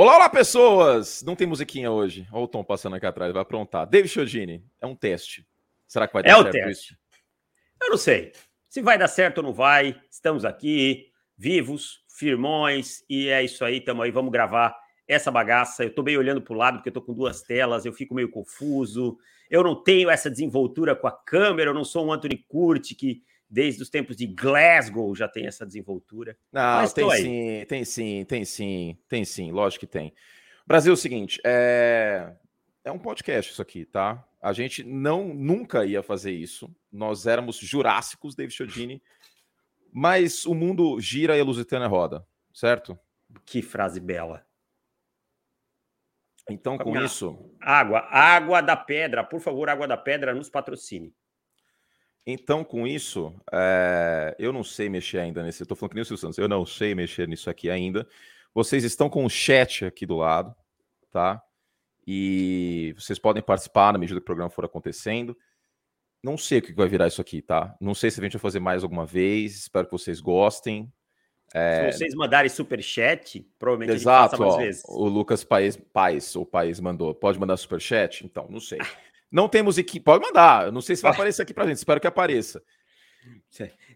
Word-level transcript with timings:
Olá, 0.00 0.16
olá, 0.16 0.30
pessoas! 0.30 1.22
Não 1.22 1.36
tem 1.36 1.46
musiquinha 1.46 1.90
hoje. 1.90 2.26
Olha 2.32 2.44
o 2.44 2.48
Tom 2.48 2.64
passando 2.64 2.96
aqui 2.96 3.04
atrás, 3.04 3.30
vai 3.34 3.42
aprontar. 3.42 3.86
David 3.86 4.10
Chiodini, 4.10 4.64
é 4.80 4.86
um 4.86 4.96
teste. 4.96 5.46
Será 5.86 6.08
que 6.08 6.14
vai 6.14 6.22
dar 6.22 6.30
é 6.30 6.34
certo 6.36 6.48
o 6.48 6.50
teste. 6.52 6.70
isso? 6.70 6.96
Eu 7.82 7.90
não 7.90 7.98
sei. 7.98 8.32
Se 8.66 8.80
vai 8.80 8.96
dar 8.96 9.08
certo 9.08 9.36
ou 9.38 9.44
não 9.44 9.52
vai, 9.52 10.00
estamos 10.10 10.46
aqui, 10.46 11.08
vivos, 11.36 12.02
firmões, 12.08 13.04
e 13.10 13.28
é 13.28 13.44
isso 13.44 13.62
aí, 13.62 13.76
estamos 13.76 14.02
aí, 14.02 14.10
vamos 14.10 14.32
gravar 14.32 14.74
essa 15.06 15.30
bagaça. 15.30 15.84
Eu 15.84 15.94
tô 15.94 16.02
bem 16.02 16.16
olhando 16.16 16.40
para 16.40 16.54
o 16.54 16.56
lado, 16.56 16.78
porque 16.78 16.88
eu 16.88 16.94
tô 16.94 17.02
com 17.02 17.12
duas 17.12 17.42
telas, 17.42 17.84
eu 17.84 17.92
fico 17.92 18.14
meio 18.14 18.30
confuso. 18.30 19.18
Eu 19.50 19.62
não 19.62 19.74
tenho 19.74 20.08
essa 20.08 20.30
desenvoltura 20.30 20.96
com 20.96 21.08
a 21.08 21.12
câmera, 21.12 21.68
eu 21.68 21.74
não 21.74 21.84
sou 21.84 22.06
um 22.06 22.12
Anthony 22.14 22.38
Curti 22.48 22.94
que 22.94 23.22
desde 23.50 23.82
os 23.82 23.90
tempos 23.90 24.16
de 24.16 24.26
Glasgow 24.26 25.14
já 25.14 25.26
tem 25.26 25.46
essa 25.46 25.66
desenvoltura. 25.66 26.36
Não, 26.52 26.62
Mas 26.62 26.92
tem 26.92 27.10
sim, 27.10 27.64
tem 27.66 27.84
sim, 27.84 28.24
tem 28.24 28.44
sim, 28.44 28.98
tem 29.08 29.24
sim, 29.24 29.50
lógico 29.50 29.80
que 29.80 29.92
tem. 29.92 30.14
Brasil, 30.66 30.92
é 30.92 30.94
o 30.94 30.96
seguinte, 30.96 31.40
é... 31.44 32.32
é 32.84 32.92
um 32.92 32.98
podcast 32.98 33.50
isso 33.50 33.60
aqui, 33.60 33.84
tá? 33.84 34.24
A 34.40 34.52
gente 34.52 34.84
não 34.84 35.34
nunca 35.34 35.84
ia 35.84 36.02
fazer 36.02 36.30
isso. 36.30 36.74
Nós 36.90 37.26
éramos 37.26 37.56
jurássicos, 37.56 38.34
David 38.34 38.54
Chodini, 38.54 39.02
mas 39.92 40.46
o 40.46 40.54
mundo 40.54 41.00
gira 41.00 41.36
e 41.36 41.40
a 41.40 41.44
Lusitana 41.44 41.88
roda, 41.88 42.24
certo? 42.54 42.98
Que 43.44 43.60
frase 43.60 44.00
bela. 44.00 44.46
Então, 46.48 46.78
com 46.78 46.96
isso. 46.96 47.38
Água, 47.60 48.00
água 48.10 48.60
da 48.60 48.76
pedra, 48.76 49.22
por 49.22 49.40
favor, 49.40 49.68
água 49.68 49.86
da 49.86 49.96
pedra 49.96 50.34
nos 50.34 50.48
patrocine. 50.48 51.14
Então, 52.26 52.62
com 52.62 52.86
isso, 52.86 53.34
é, 53.52 54.36
eu 54.38 54.52
não 54.52 54.62
sei 54.62 54.88
mexer 54.88 55.18
ainda 55.18 55.42
nesse. 55.42 55.62
Estou 55.62 55.76
falando 55.76 55.90
que 55.90 55.94
nem 55.96 56.02
o 56.02 56.04
Silvio 56.04 56.20
Santos, 56.20 56.38
eu 56.38 56.48
não 56.48 56.66
sei 56.66 56.94
mexer 56.94 57.26
nisso 57.26 57.48
aqui 57.48 57.70
ainda. 57.70 58.06
Vocês 58.54 58.84
estão 58.84 59.08
com 59.08 59.24
o 59.24 59.30
chat 59.30 59.84
aqui 59.84 60.04
do 60.04 60.16
lado, 60.16 60.54
tá? 61.10 61.42
E 62.06 62.94
vocês 62.98 63.18
podem 63.18 63.42
participar 63.42 63.92
na 63.92 63.98
medida 63.98 64.18
que 64.18 64.22
o 64.22 64.26
programa 64.26 64.50
for 64.50 64.64
acontecendo. 64.64 65.36
Não 66.22 66.36
sei 66.36 66.58
o 66.58 66.62
que 66.62 66.72
vai 66.72 66.88
virar 66.88 67.06
isso 67.06 67.20
aqui, 67.20 67.40
tá? 67.40 67.74
Não 67.80 67.94
sei 67.94 68.10
se 68.10 68.20
a 68.20 68.22
gente 68.22 68.32
vai 68.32 68.40
fazer 68.40 68.60
mais 68.60 68.82
alguma 68.82 69.06
vez. 69.06 69.56
Espero 69.56 69.86
que 69.86 69.92
vocês 69.92 70.20
gostem. 70.20 70.92
É... 71.54 71.90
Se 71.90 71.98
vocês 71.98 72.14
mandarem 72.14 72.48
super 72.48 72.82
chat, 72.82 73.48
provavelmente 73.58 73.96
Exato, 73.96 74.34
a 74.34 74.38
gente 74.38 74.46
ó, 74.46 74.56
mais 74.56 74.66
vezes. 74.66 74.82
O 74.86 75.08
Lucas 75.08 75.42
Paes, 75.42 75.76
Paes, 75.76 76.36
o 76.36 76.44
Paes 76.44 76.78
mandou. 76.80 77.14
Pode 77.14 77.38
mandar 77.38 77.56
super 77.56 77.80
chat? 77.80 78.24
Então, 78.24 78.46
não 78.50 78.60
sei. 78.60 78.78
Não 79.30 79.48
temos 79.48 79.78
equipe. 79.78 80.04
Pode 80.04 80.24
mandar. 80.24 80.66
Eu 80.66 80.72
não 80.72 80.80
sei 80.80 80.96
se 80.96 81.02
vai 81.02 81.12
aparecer 81.12 81.42
aqui 81.42 81.54
pra 81.54 81.66
gente. 81.66 81.76
Espero 81.76 82.00
que 82.00 82.06
apareça. 82.06 82.62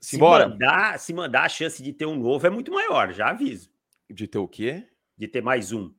Se 0.01 0.19
mandar, 0.19 0.99
se 0.99 1.13
mandar, 1.13 1.45
a 1.45 1.49
chance 1.49 1.83
de 1.83 1.93
ter 1.93 2.07
um 2.07 2.17
novo 2.17 2.47
é 2.47 2.51
muito 2.51 2.73
maior, 2.73 3.13
já 3.13 3.31
aviso. 3.31 3.71
De 4.11 4.29
ter 4.29 4.39
o 4.39 4.47
quê? 4.47 4.87
De 5.17 5.27
ter 5.27 5.43
mais 5.43 5.73
um. 5.73 5.93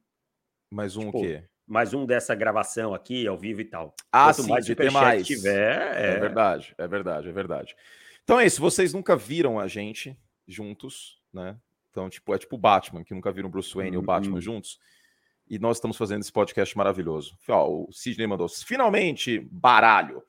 Mais 0.71 0.95
um 0.95 1.05
tipo, 1.05 1.17
o 1.17 1.21
quê? 1.21 1.43
Mais 1.65 1.93
um 1.93 2.05
dessa 2.05 2.35
gravação 2.35 2.93
aqui, 2.93 3.25
ao 3.25 3.37
vivo 3.37 3.61
e 3.61 3.65
tal. 3.65 3.95
Ah, 4.11 4.25
Quanto 4.25 4.43
sim, 4.43 4.49
mais 4.49 4.65
de 4.65 4.75
ter 4.75 4.91
mais. 4.91 5.25
Tiver, 5.25 5.95
é... 5.97 6.15
é 6.15 6.19
verdade, 6.19 6.75
é 6.77 6.87
verdade, 6.87 7.29
é 7.29 7.31
verdade. 7.31 7.75
Então 8.23 8.39
é 8.39 8.45
isso. 8.45 8.61
Vocês 8.61 8.93
nunca 8.93 9.15
viram 9.15 9.59
a 9.59 9.67
gente 9.67 10.15
juntos, 10.47 11.19
né? 11.33 11.57
Então, 11.89 12.09
tipo, 12.09 12.35
é 12.35 12.37
tipo 12.37 12.55
o 12.55 12.59
Batman, 12.59 13.03
que 13.03 13.13
nunca 13.13 13.31
viram 13.31 13.49
Bruce 13.49 13.73
Wayne 13.73 13.97
uhum. 13.97 14.01
e 14.01 14.03
o 14.03 14.05
Batman 14.05 14.35
uhum. 14.35 14.41
juntos 14.41 14.79
e 15.47 15.59
nós 15.59 15.77
estamos 15.77 15.97
fazendo 15.97 16.21
esse 16.21 16.31
podcast 16.31 16.75
maravilhoso. 16.77 17.37
Ó, 17.47 17.87
o 17.87 17.91
Sidney 17.91 18.27
mandou, 18.27 18.47
finalmente, 18.49 19.39
baralho. 19.51 20.23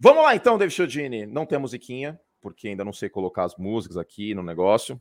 Vamos 0.00 0.22
lá 0.22 0.34
então, 0.34 0.58
David 0.58 0.74
Chodini. 0.74 1.26
Não 1.26 1.46
tem 1.46 1.58
musiquinha, 1.58 2.20
porque 2.40 2.68
ainda 2.68 2.84
não 2.84 2.92
sei 2.92 3.08
colocar 3.08 3.44
as 3.44 3.56
músicas 3.56 3.96
aqui 3.96 4.34
no 4.34 4.42
negócio, 4.42 5.00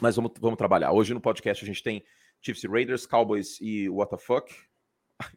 mas 0.00 0.16
vamos, 0.16 0.32
vamos 0.40 0.58
trabalhar. 0.58 0.92
Hoje 0.92 1.14
no 1.14 1.20
podcast 1.20 1.64
a 1.64 1.66
gente 1.66 1.82
tem 1.82 2.04
Chiefs 2.40 2.64
Raiders, 2.64 3.06
Cowboys 3.06 3.58
e 3.60 3.88
What 3.88 4.10
the 4.10 4.18
Fuck. 4.18 4.54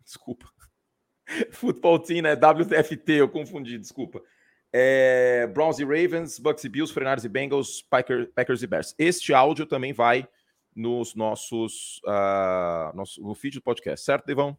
desculpa. 0.03 0.47
Football 1.51 1.99
Team 1.99 2.25
é 2.25 2.33
WTFT, 2.33 3.13
eu 3.13 3.29
confundi, 3.29 3.77
desculpa. 3.77 4.21
É, 4.71 5.47
Browns 5.47 5.79
e 5.79 5.83
Ravens, 5.83 6.39
Bucks 6.39 6.63
e 6.63 6.69
Bills, 6.69 6.93
Frenares 6.93 7.23
e 7.23 7.29
Bengals, 7.29 7.81
Packers, 7.81 8.27
Packers 8.35 8.63
e 8.63 8.67
Bears. 8.67 8.95
Este 8.97 9.33
áudio 9.33 9.65
também 9.65 9.93
vai 9.93 10.27
nos 10.77 11.15
nossos 11.15 11.99
uh, 12.05 12.95
nosso, 12.95 13.21
no 13.21 13.33
feed 13.33 13.55
do 13.55 13.61
podcast, 13.61 14.05
certo, 14.05 14.27
Devão? 14.27 14.55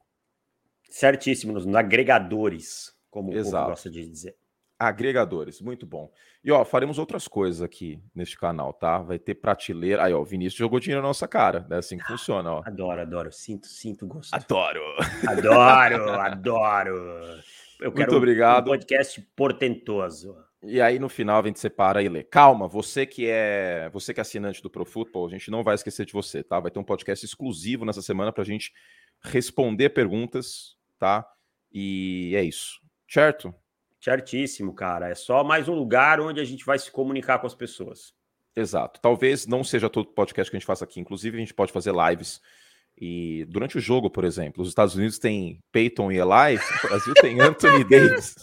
Certíssimo, 0.90 1.52
nos 1.52 1.66
agregadores, 1.74 2.92
como 3.08 3.32
Exato. 3.32 3.66
o 3.66 3.70
gosta 3.70 3.88
de 3.88 4.06
dizer. 4.06 4.36
Agregadores, 4.76 5.60
muito 5.60 5.86
bom. 5.86 6.10
E 6.42 6.50
ó, 6.50 6.64
faremos 6.64 6.98
outras 6.98 7.26
coisas 7.26 7.62
aqui 7.62 8.00
neste 8.14 8.38
canal, 8.38 8.72
tá? 8.72 8.98
Vai 8.98 9.18
ter 9.18 9.34
prateleira. 9.34 10.04
Aí, 10.04 10.12
ó, 10.12 10.20
o 10.20 10.24
Vinícius 10.24 10.58
jogou 10.58 10.78
dinheiro 10.78 11.02
na 11.02 11.08
nossa 11.08 11.26
cara. 11.26 11.66
É 11.70 11.76
assim 11.76 11.98
que 11.98 12.06
funciona, 12.06 12.52
ó. 12.52 12.62
Adoro, 12.64 13.00
adoro. 13.00 13.32
Sinto, 13.32 13.66
sinto 13.66 14.06
gosto. 14.06 14.32
Adoro. 14.32 14.80
Adoro, 15.26 16.10
adoro. 16.20 17.42
Eu 17.80 17.92
muito 17.92 18.16
obrigado. 18.16 18.66
um 18.66 18.70
podcast 18.70 19.20
portentoso. 19.34 20.36
E 20.62 20.80
aí 20.80 20.98
no 20.98 21.08
final 21.08 21.40
a 21.40 21.46
gente 21.46 21.60
separa 21.60 22.02
e 22.02 22.08
lê. 22.08 22.24
Calma, 22.24 22.66
você 22.66 23.06
que 23.06 23.26
é 23.28 23.88
você 23.92 24.12
que 24.12 24.20
é 24.20 24.22
assinante 24.22 24.62
do 24.62 24.70
Pro 24.70 24.84
Football, 24.84 25.26
a 25.26 25.30
gente 25.30 25.50
não 25.50 25.62
vai 25.62 25.74
esquecer 25.74 26.04
de 26.04 26.12
você, 26.12 26.42
tá? 26.42 26.58
Vai 26.58 26.70
ter 26.70 26.78
um 26.78 26.84
podcast 26.84 27.24
exclusivo 27.24 27.84
nessa 27.84 28.02
semana 28.02 28.32
para 28.32 28.42
a 28.42 28.46
gente 28.46 28.72
responder 29.22 29.90
perguntas, 29.90 30.76
tá? 30.98 31.24
E 31.72 32.32
é 32.34 32.42
isso, 32.42 32.80
certo? 33.08 33.54
Certíssimo, 34.00 34.74
cara. 34.74 35.08
É 35.08 35.14
só 35.14 35.44
mais 35.44 35.68
um 35.68 35.74
lugar 35.74 36.20
onde 36.20 36.40
a 36.40 36.44
gente 36.44 36.64
vai 36.64 36.78
se 36.78 36.90
comunicar 36.90 37.38
com 37.38 37.46
as 37.46 37.54
pessoas. 37.54 38.12
Exato. 38.54 39.00
Talvez 39.00 39.46
não 39.46 39.62
seja 39.62 39.88
todo 39.88 40.12
podcast 40.12 40.50
que 40.50 40.56
a 40.56 40.58
gente 40.58 40.66
faça 40.66 40.84
aqui. 40.84 40.98
Inclusive, 40.98 41.36
a 41.36 41.40
gente 41.40 41.54
pode 41.54 41.72
fazer 41.72 41.92
lives. 41.94 42.40
E 43.00 43.44
durante 43.48 43.78
o 43.78 43.80
jogo, 43.80 44.10
por 44.10 44.24
exemplo, 44.24 44.62
os 44.62 44.68
Estados 44.68 44.96
Unidos 44.96 45.18
têm 45.18 45.60
Peyton 45.70 46.10
e 46.10 46.16
Eli, 46.16 46.58
o 46.84 46.88
Brasil 46.88 47.14
tem 47.14 47.38
Anthony 47.40 47.84
Davis. 47.84 48.34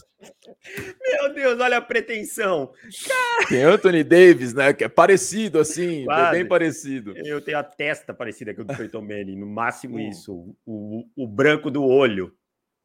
Meu 1.01 1.33
Deus, 1.33 1.59
olha 1.59 1.77
a 1.77 1.81
pretensão. 1.81 2.71
Cara... 3.07 3.47
Tem 3.47 3.63
Anthony 3.63 4.03
Davis, 4.03 4.53
né? 4.53 4.73
Que 4.73 4.85
é 4.85 4.89
parecido 4.89 5.59
assim, 5.59 6.05
é 6.09 6.31
bem 6.31 6.47
parecido. 6.47 7.15
Eu 7.17 7.41
tenho 7.41 7.57
a 7.57 7.63
testa 7.63 8.13
parecida 8.13 8.53
com 8.53 8.61
o 8.61 8.65
do 8.65 8.75
Peyton 8.75 9.01
Manning, 9.03 9.37
no 9.37 9.45
máximo 9.45 9.97
hum. 9.97 10.09
isso, 10.09 10.33
o, 10.33 10.55
o, 10.65 11.23
o, 11.23 11.27
branco 11.27 11.69
do 11.69 11.83
olho. 11.83 12.33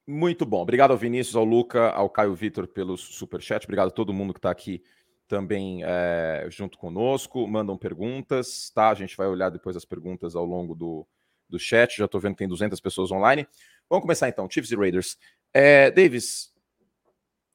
Muito 0.06 0.44
bom. 0.44 0.62
Obrigado 0.62 0.90
ao 0.90 0.96
Vinícius, 0.96 1.36
ao 1.36 1.44
Luca, 1.44 1.90
ao 1.90 2.10
Caio 2.10 2.34
Vitor 2.34 2.66
pelos 2.66 3.00
superchat. 3.00 3.64
Obrigado 3.64 3.88
a 3.88 3.92
todo 3.92 4.12
mundo 4.12 4.32
que 4.32 4.38
está 4.38 4.50
aqui 4.50 4.82
também 5.28 5.82
é, 5.84 6.46
junto 6.50 6.76
conosco. 6.76 7.46
Mandam 7.46 7.78
perguntas, 7.78 8.70
tá? 8.74 8.90
A 8.90 8.94
gente 8.94 9.16
vai 9.16 9.28
olhar 9.28 9.50
depois 9.50 9.76
as 9.76 9.84
perguntas 9.84 10.34
ao 10.34 10.44
longo 10.44 10.74
do, 10.74 11.06
do 11.48 11.58
chat. 11.58 11.96
Já 11.96 12.06
estou 12.06 12.20
vendo 12.20 12.32
que 12.32 12.38
tem 12.38 12.48
200 12.48 12.80
pessoas 12.80 13.12
online. 13.12 13.46
Vamos 13.88 14.02
começar 14.02 14.28
então. 14.28 14.50
Chiefs 14.50 14.72
e 14.72 14.76
Raiders. 14.76 15.16
É, 15.54 15.90
Davis, 15.92 16.52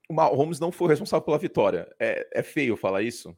o 0.09 0.13
Mahomes 0.13 0.59
não 0.59 0.71
foi 0.71 0.89
responsável 0.89 1.25
pela 1.25 1.38
vitória. 1.38 1.88
É, 1.99 2.27
é 2.33 2.43
feio 2.43 2.77
falar 2.77 3.01
isso? 3.01 3.35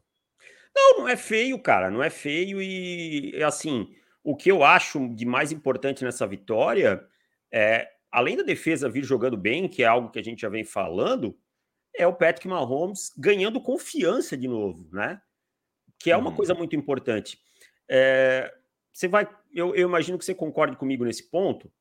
Não, 0.75 0.99
não 0.99 1.07
é 1.07 1.15
feio, 1.15 1.59
cara. 1.61 1.89
Não 1.89 2.03
é 2.03 2.09
feio 2.09 2.61
e 2.61 3.41
assim, 3.43 3.93
o 4.23 4.35
que 4.35 4.51
eu 4.51 4.63
acho 4.63 5.07
de 5.15 5.25
mais 5.25 5.51
importante 5.51 6.03
nessa 6.03 6.27
vitória 6.27 7.05
é, 7.51 7.89
além 8.11 8.37
da 8.37 8.43
defesa 8.43 8.89
vir 8.89 9.03
jogando 9.03 9.37
bem, 9.37 9.67
que 9.67 9.83
é 9.83 9.85
algo 9.85 10.09
que 10.09 10.19
a 10.19 10.23
gente 10.23 10.41
já 10.41 10.49
vem 10.49 10.63
falando, 10.63 11.37
é 11.95 12.05
o 12.05 12.13
Patrick 12.13 12.47
Mahomes 12.47 13.11
ganhando 13.17 13.61
confiança 13.61 14.37
de 14.37 14.47
novo, 14.47 14.87
né? 14.91 15.21
Que 15.99 16.11
é 16.11 16.17
uma 16.17 16.29
uhum. 16.29 16.35
coisa 16.35 16.53
muito 16.53 16.75
importante. 16.75 17.39
É, 17.89 18.53
você 18.91 19.07
vai, 19.07 19.27
eu, 19.53 19.75
eu 19.75 19.87
imagino 19.87 20.17
que 20.17 20.25
você 20.25 20.33
concorde 20.33 20.77
comigo 20.77 21.03
nesse 21.03 21.29
ponto 21.29 21.71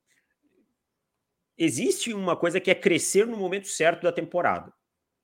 existe 1.59 2.13
uma 2.13 2.37
coisa 2.37 2.61
que 2.61 2.71
é 2.71 2.75
crescer 2.75 3.27
no 3.27 3.37
momento 3.37 3.67
certo 3.67 4.03
da 4.03 4.13
temporada. 4.13 4.73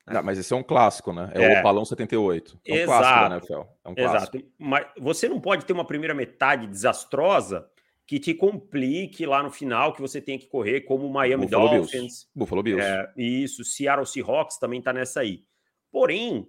Né? 0.06 0.14
Não, 0.14 0.22
mas 0.22 0.38
esse 0.38 0.52
é 0.52 0.56
um 0.56 0.62
clássico, 0.62 1.12
né? 1.12 1.30
É, 1.34 1.42
é. 1.42 1.56
o 1.56 1.60
Opalão 1.60 1.84
78. 1.84 2.60
É 2.64 2.72
um 2.72 2.76
Exato. 2.76 2.98
clássico 2.98 3.28
da 3.28 3.36
NFL. 3.36 3.70
É 3.84 3.88
um 3.88 3.94
clássico. 3.94 4.36
Exato. 4.36 4.52
Mas 4.58 4.86
você 4.98 5.28
não 5.28 5.40
pode 5.40 5.64
ter 5.64 5.72
uma 5.72 5.86
primeira 5.86 6.14
metade 6.14 6.66
desastrosa 6.66 7.68
que 8.06 8.18
te 8.18 8.34
complique 8.34 9.24
lá 9.24 9.42
no 9.42 9.50
final, 9.50 9.92
que 9.92 10.00
você 10.00 10.20
tem 10.20 10.38
que 10.38 10.46
correr, 10.46 10.82
como 10.82 11.06
o 11.06 11.12
Miami 11.12 11.46
Buffalo 11.46 11.68
Dolphins. 11.68 11.92
Bills. 11.92 12.26
Buffalo 12.34 12.62
Bills. 12.62 12.84
É, 12.84 13.12
isso, 13.16 13.64
Seattle 13.64 14.06
Seahawks 14.06 14.58
também 14.58 14.80
está 14.80 14.92
nessa 14.92 15.20
aí. 15.20 15.44
Porém, 15.90 16.48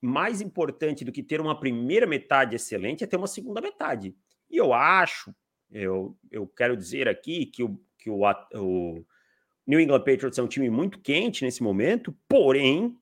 mais 0.00 0.40
importante 0.40 1.04
do 1.04 1.12
que 1.12 1.22
ter 1.22 1.40
uma 1.40 1.58
primeira 1.58 2.06
metade 2.06 2.54
excelente 2.54 3.02
é 3.02 3.06
ter 3.06 3.16
uma 3.16 3.26
segunda 3.26 3.60
metade. 3.60 4.16
E 4.48 4.56
eu 4.56 4.72
acho, 4.72 5.34
eu, 5.70 6.16
eu 6.30 6.46
quero 6.46 6.76
dizer 6.76 7.08
aqui 7.08 7.46
que 7.46 7.62
o, 7.62 7.80
que 7.98 8.08
o, 8.08 8.22
o 8.54 9.04
New 9.66 9.80
England 9.80 10.00
Patriots 10.00 10.38
é 10.38 10.42
um 10.42 10.48
time 10.48 10.68
muito 10.68 10.98
quente 11.00 11.44
nesse 11.44 11.62
momento, 11.62 12.16
porém 12.28 12.98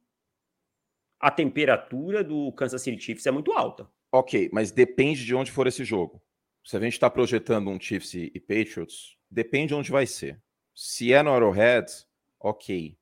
a 1.19 1.31
temperatura 1.31 2.23
do 2.25 2.53
Kansas 2.53 2.83
City 2.83 3.03
Chiefs 3.03 3.27
é 3.27 3.31
muito 3.31 3.53
alta. 3.53 3.89
Ok, 4.13 4.51
mas 4.53 4.71
depende 4.71 5.25
de 5.25 5.35
onde 5.35 5.51
for 5.51 5.67
esse 5.67 5.85
jogo. 5.85 6.23
Se 6.65 6.77
a 6.77 6.81
gente 6.81 6.95
está 6.95 7.09
projetando 7.09 7.71
um 7.71 7.81
Chiefs 7.81 8.15
e 8.15 8.41
Patriots, 8.41 9.17
depende 9.31 9.69
de 9.69 9.75
onde 9.75 9.91
vai 9.91 10.07
ser. 10.07 10.41
Se 10.75 11.13
é 11.13 11.23
no 11.23 11.33
Arrowhead, 11.33 11.91
ok. 12.39 12.97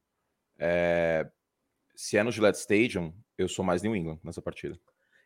É... 0.59 1.29
Se 1.95 2.17
é 2.17 2.23
no 2.23 2.31
Gillette 2.31 2.59
Stadium, 2.59 3.13
eu 3.37 3.49
sou 3.49 3.65
mais 3.65 3.83
New 3.83 3.95
England 3.95 4.21
nessa 4.23 4.41
partida. 4.41 4.79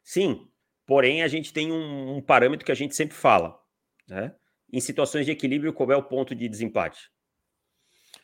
Sim, 0.02 0.49
porém 0.87 1.23
a 1.23 1.28
gente 1.28 1.52
tem 1.52 1.70
um, 1.70 2.17
um 2.17 2.23
parâmetro 2.23 2.64
que 2.64 2.73
a 2.73 2.76
gente 2.76 2.94
sempre 2.94 3.14
fala, 3.14 3.61
né? 4.08 4.35
em 4.73 4.81
situações 4.81 5.26
de 5.26 5.32
equilíbrio, 5.32 5.73
qual 5.73 5.93
é 5.93 5.96
o 5.96 6.02
ponto 6.02 6.35
de 6.35 6.49
desempate? 6.49 7.12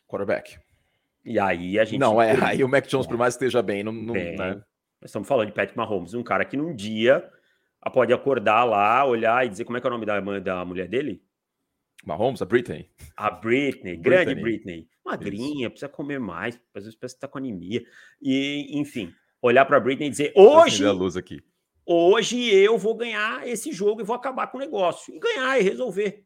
Quarterback. 0.09 0.59
E 1.25 1.39
aí 1.39 1.79
a 1.79 1.85
gente. 1.85 2.01
Não, 2.01 2.21
é. 2.21 2.37
Aí 2.43 2.65
o 2.65 2.69
Mac 2.69 2.87
Jones, 2.87 3.07
por 3.07 3.19
mais 3.19 3.37
que 3.37 3.45
esteja 3.45 3.63
bem, 3.63 3.85
não. 3.85 3.93
não 3.93 4.15
bem, 4.15 4.37
né? 4.37 4.55
Nós 5.01 5.11
estamos 5.11 5.29
falando 5.29 5.49
de 5.49 5.53
Patrick 5.53 5.77
Mahomes, 5.77 6.15
um 6.15 6.23
cara 6.25 6.45
que 6.45 6.57
num 6.57 6.75
dia 6.75 7.29
pode 7.93 8.13
acordar 8.13 8.65
lá, 8.65 9.05
olhar 9.05 9.47
e 9.47 9.49
dizer 9.49 9.65
como 9.65 9.79
é 9.79 9.81
que 9.81 9.87
é 9.87 9.91
o 9.91 9.93
nome 9.93 10.05
da, 10.05 10.21
da 10.41 10.65
mulher 10.65 10.89
dele? 10.89 11.23
Mahomes, 12.05 12.43
a 12.43 12.45
Britney. 12.45 12.91
A 13.17 13.31
Britney, 13.31 13.97
grande 13.97 14.35
Britney. 14.35 14.89
Magrinha, 15.05 15.67
Isso. 15.67 15.71
precisa 15.71 15.89
comer 15.89 16.19
mais, 16.19 16.61
às 16.75 16.85
vezes 16.85 16.99
parece 16.99 17.15
que 17.15 17.21
tá 17.21 17.29
com 17.29 17.39
anemia. 17.39 17.83
E, 18.21 18.79
enfim, 18.79 19.13
olhar 19.41 19.65
para 19.65 19.77
a 19.77 19.81
Britney 19.81 20.09
e 20.09 20.11
dizer: 20.11 20.33
hoje. 20.35 20.85
A 20.85 20.93
luz 20.93 21.17
aqui. 21.17 21.43
Hoje 21.85 22.55
eu 22.55 22.77
vou 22.77 22.95
ganhar 22.95 23.49
esse 23.49 23.73
jogo 23.73 24.03
e 24.03 24.05
vou 24.05 24.15
acabar 24.15 24.49
com 24.49 24.59
o 24.59 24.61
negócio. 24.61 25.15
E 25.15 25.19
ganhar 25.19 25.59
e 25.59 25.63
resolver. 25.63 26.23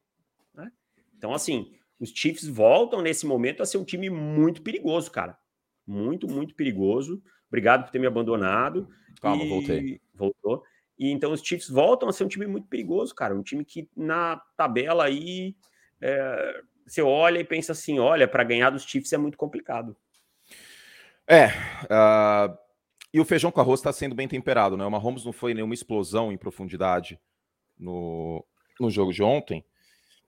Né? 0.52 0.70
Então, 1.16 1.32
assim, 1.32 1.72
os 2.02 2.10
Chiefs 2.10 2.48
voltam 2.48 3.00
nesse 3.00 3.24
momento 3.24 3.62
a 3.62 3.66
ser 3.66 3.78
um 3.78 3.84
time 3.84 4.10
muito 4.10 4.60
perigoso, 4.60 5.08
cara. 5.08 5.38
Muito, 5.86 6.26
muito 6.26 6.52
perigoso. 6.52 7.22
Obrigado 7.46 7.84
por 7.84 7.92
ter 7.92 8.00
me 8.00 8.08
abandonado. 8.08 8.88
Calma, 9.20 9.44
e... 9.44 9.48
voltei. 9.48 10.00
Voltou. 10.12 10.64
E 10.98 11.12
então 11.12 11.32
os 11.32 11.40
Chiefs 11.40 11.68
voltam 11.68 12.08
a 12.08 12.12
ser 12.12 12.24
um 12.24 12.28
time 12.28 12.44
muito 12.44 12.66
perigoso, 12.66 13.14
cara. 13.14 13.36
Um 13.36 13.42
time 13.42 13.64
que 13.64 13.88
na 13.96 14.42
tabela 14.56 15.04
aí 15.04 15.54
é, 16.00 16.60
você 16.84 17.00
olha 17.02 17.38
e 17.38 17.44
pensa 17.44 17.70
assim: 17.70 18.00
olha, 18.00 18.26
para 18.26 18.42
ganhar 18.42 18.70
dos 18.70 18.82
Chiefs 18.82 19.12
é 19.12 19.18
muito 19.18 19.38
complicado. 19.38 19.96
É. 21.24 21.46
Uh, 21.84 22.58
e 23.14 23.20
o 23.20 23.24
feijão 23.24 23.52
com 23.52 23.60
arroz 23.60 23.78
está 23.78 23.92
sendo 23.92 24.16
bem 24.16 24.26
temperado, 24.26 24.76
né? 24.76 24.84
O 24.84 24.90
Mahomes 24.90 25.24
não 25.24 25.32
foi 25.32 25.54
nenhuma 25.54 25.74
explosão 25.74 26.32
em 26.32 26.36
profundidade 26.36 27.16
no, 27.78 28.44
no 28.80 28.90
jogo 28.90 29.12
de 29.12 29.22
ontem, 29.22 29.64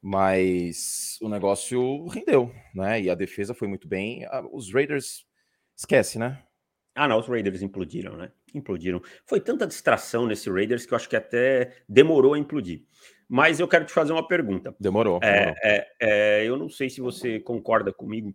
mas 0.06 1.16
o 1.22 1.30
negócio 1.30 2.06
rendeu, 2.08 2.54
né? 2.74 3.00
E 3.00 3.08
a 3.08 3.14
defesa 3.14 3.54
foi 3.54 3.66
muito 3.66 3.88
bem. 3.88 4.26
Os 4.52 4.70
Raiders, 4.70 5.24
esquece, 5.74 6.18
né? 6.18 6.42
Ah, 6.94 7.08
não, 7.08 7.18
os 7.18 7.26
Raiders 7.26 7.62
implodiram, 7.62 8.14
né? 8.14 8.30
Implodiram. 8.54 9.00
Foi 9.24 9.40
tanta 9.40 9.66
distração 9.66 10.26
nesse 10.26 10.50
Raiders 10.50 10.84
que 10.84 10.92
eu 10.92 10.96
acho 10.96 11.08
que 11.08 11.16
até 11.16 11.72
demorou 11.88 12.34
a 12.34 12.38
implodir. 12.38 12.84
Mas 13.26 13.58
eu 13.58 13.66
quero 13.66 13.86
te 13.86 13.94
fazer 13.94 14.12
uma 14.12 14.28
pergunta. 14.28 14.76
Demorou. 14.78 15.20
É, 15.22 15.32
demorou. 15.32 15.56
É, 15.62 15.88
é, 16.02 16.44
eu 16.44 16.58
não 16.58 16.68
sei 16.68 16.90
se 16.90 17.00
você 17.00 17.40
concorda 17.40 17.90
comigo 17.90 18.34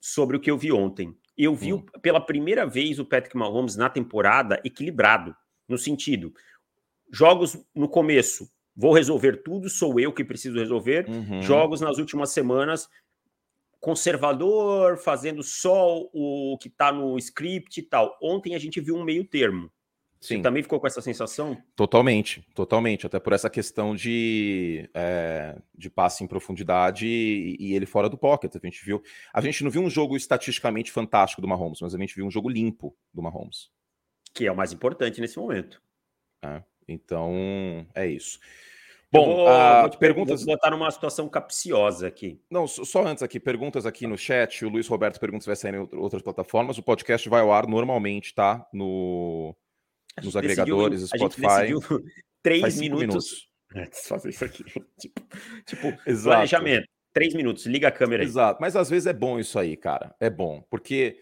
sobre 0.00 0.36
o 0.36 0.40
que 0.40 0.50
eu 0.50 0.58
vi 0.58 0.72
ontem. 0.72 1.16
Eu 1.38 1.54
vi 1.54 1.74
hum. 1.74 1.86
pela 2.02 2.20
primeira 2.20 2.66
vez 2.66 2.98
o 2.98 3.04
Patrick 3.04 3.36
Mahomes 3.36 3.76
na 3.76 3.88
temporada 3.88 4.60
equilibrado, 4.64 5.34
no 5.68 5.78
sentido, 5.78 6.34
jogos 7.12 7.56
no 7.72 7.88
começo, 7.88 8.50
vou 8.76 8.92
resolver 8.92 9.42
tudo, 9.42 9.68
sou 9.68 9.98
eu 10.00 10.12
que 10.12 10.24
preciso 10.24 10.58
resolver. 10.58 11.08
Uhum. 11.08 11.42
Jogos 11.42 11.80
nas 11.80 11.98
últimas 11.98 12.30
semanas, 12.30 12.88
conservador, 13.80 14.96
fazendo 14.96 15.42
só 15.42 16.00
o 16.12 16.56
que 16.60 16.68
está 16.68 16.90
no 16.90 17.18
script 17.18 17.80
e 17.80 17.82
tal. 17.82 18.16
Ontem 18.22 18.54
a 18.54 18.58
gente 18.58 18.80
viu 18.80 18.96
um 18.96 19.04
meio 19.04 19.24
termo. 19.24 19.70
Sim. 20.24 20.36
Você 20.36 20.42
também 20.42 20.62
ficou 20.62 20.80
com 20.80 20.86
essa 20.86 21.02
sensação? 21.02 21.62
Totalmente, 21.76 22.40
totalmente. 22.54 23.06
Até 23.06 23.20
por 23.20 23.34
essa 23.34 23.50
questão 23.50 23.94
de, 23.94 24.88
é, 24.94 25.60
de 25.74 25.90
passe 25.90 26.24
em 26.24 26.26
profundidade 26.26 27.06
e, 27.06 27.58
e, 27.60 27.74
ele 27.74 27.84
fora 27.84 28.08
do 28.08 28.16
pocket. 28.16 28.56
A 28.56 28.66
gente 28.66 28.82
viu. 28.82 29.02
A 29.34 29.42
gente 29.42 29.62
não 29.62 29.70
viu 29.70 29.82
um 29.82 29.90
jogo 29.90 30.16
estatisticamente 30.16 30.90
fantástico 30.90 31.42
do 31.42 31.48
Mahomes, 31.48 31.80
mas 31.82 31.94
a 31.94 31.98
gente 31.98 32.14
viu 32.14 32.24
um 32.24 32.30
jogo 32.30 32.48
limpo 32.48 32.96
do 33.12 33.20
Mahomes. 33.20 33.70
Que 34.32 34.46
é 34.46 34.52
o 34.52 34.56
mais 34.56 34.72
importante 34.72 35.20
nesse 35.20 35.38
momento. 35.38 35.82
É, 36.42 36.62
então, 36.88 37.86
é 37.94 38.06
isso. 38.06 38.38
Bom, 39.14 39.26
vou, 39.26 39.48
uh, 39.48 39.82
vou 39.82 39.98
perguntas. 39.98 40.44
Vou 40.44 40.54
botar 40.54 40.70
numa 40.70 40.90
situação 40.90 41.28
capciosa 41.28 42.08
aqui. 42.08 42.40
Não, 42.50 42.66
só 42.66 43.06
antes 43.06 43.22
aqui, 43.22 43.38
perguntas 43.38 43.86
aqui 43.86 44.08
no 44.08 44.18
chat. 44.18 44.64
O 44.64 44.68
Luiz 44.68 44.88
Roberto 44.88 45.20
pergunta 45.20 45.42
se 45.42 45.46
vai 45.46 45.54
sair 45.54 45.74
em 45.74 45.88
outras 45.96 46.20
plataformas. 46.20 46.78
O 46.78 46.82
podcast 46.82 47.28
vai 47.28 47.40
ao 47.40 47.52
ar 47.52 47.68
normalmente, 47.68 48.34
tá? 48.34 48.66
No, 48.72 49.54
nos 50.20 50.36
agregadores, 50.36 51.02
decidiu, 51.02 51.30
Spotify. 51.30 51.46
A 51.46 51.66
gente 51.66 51.80
decidiu 51.80 52.04
três 52.42 52.80
minutos. 52.80 53.06
minutos. 53.06 53.48
Antes 53.76 54.08
fazer 54.08 54.30
isso 54.30 54.44
aqui. 54.44 54.64
tipo, 54.98 55.22
tipo 55.64 56.22
planejamento. 56.24 56.88
Três 57.12 57.32
minutos, 57.32 57.64
liga 57.66 57.86
a 57.86 57.92
câmera 57.92 58.24
aí. 58.24 58.28
Exato, 58.28 58.60
mas 58.60 58.74
às 58.74 58.90
vezes 58.90 59.06
é 59.06 59.12
bom 59.12 59.38
isso 59.38 59.56
aí, 59.56 59.76
cara. 59.76 60.12
É 60.18 60.28
bom, 60.28 60.64
porque. 60.68 61.16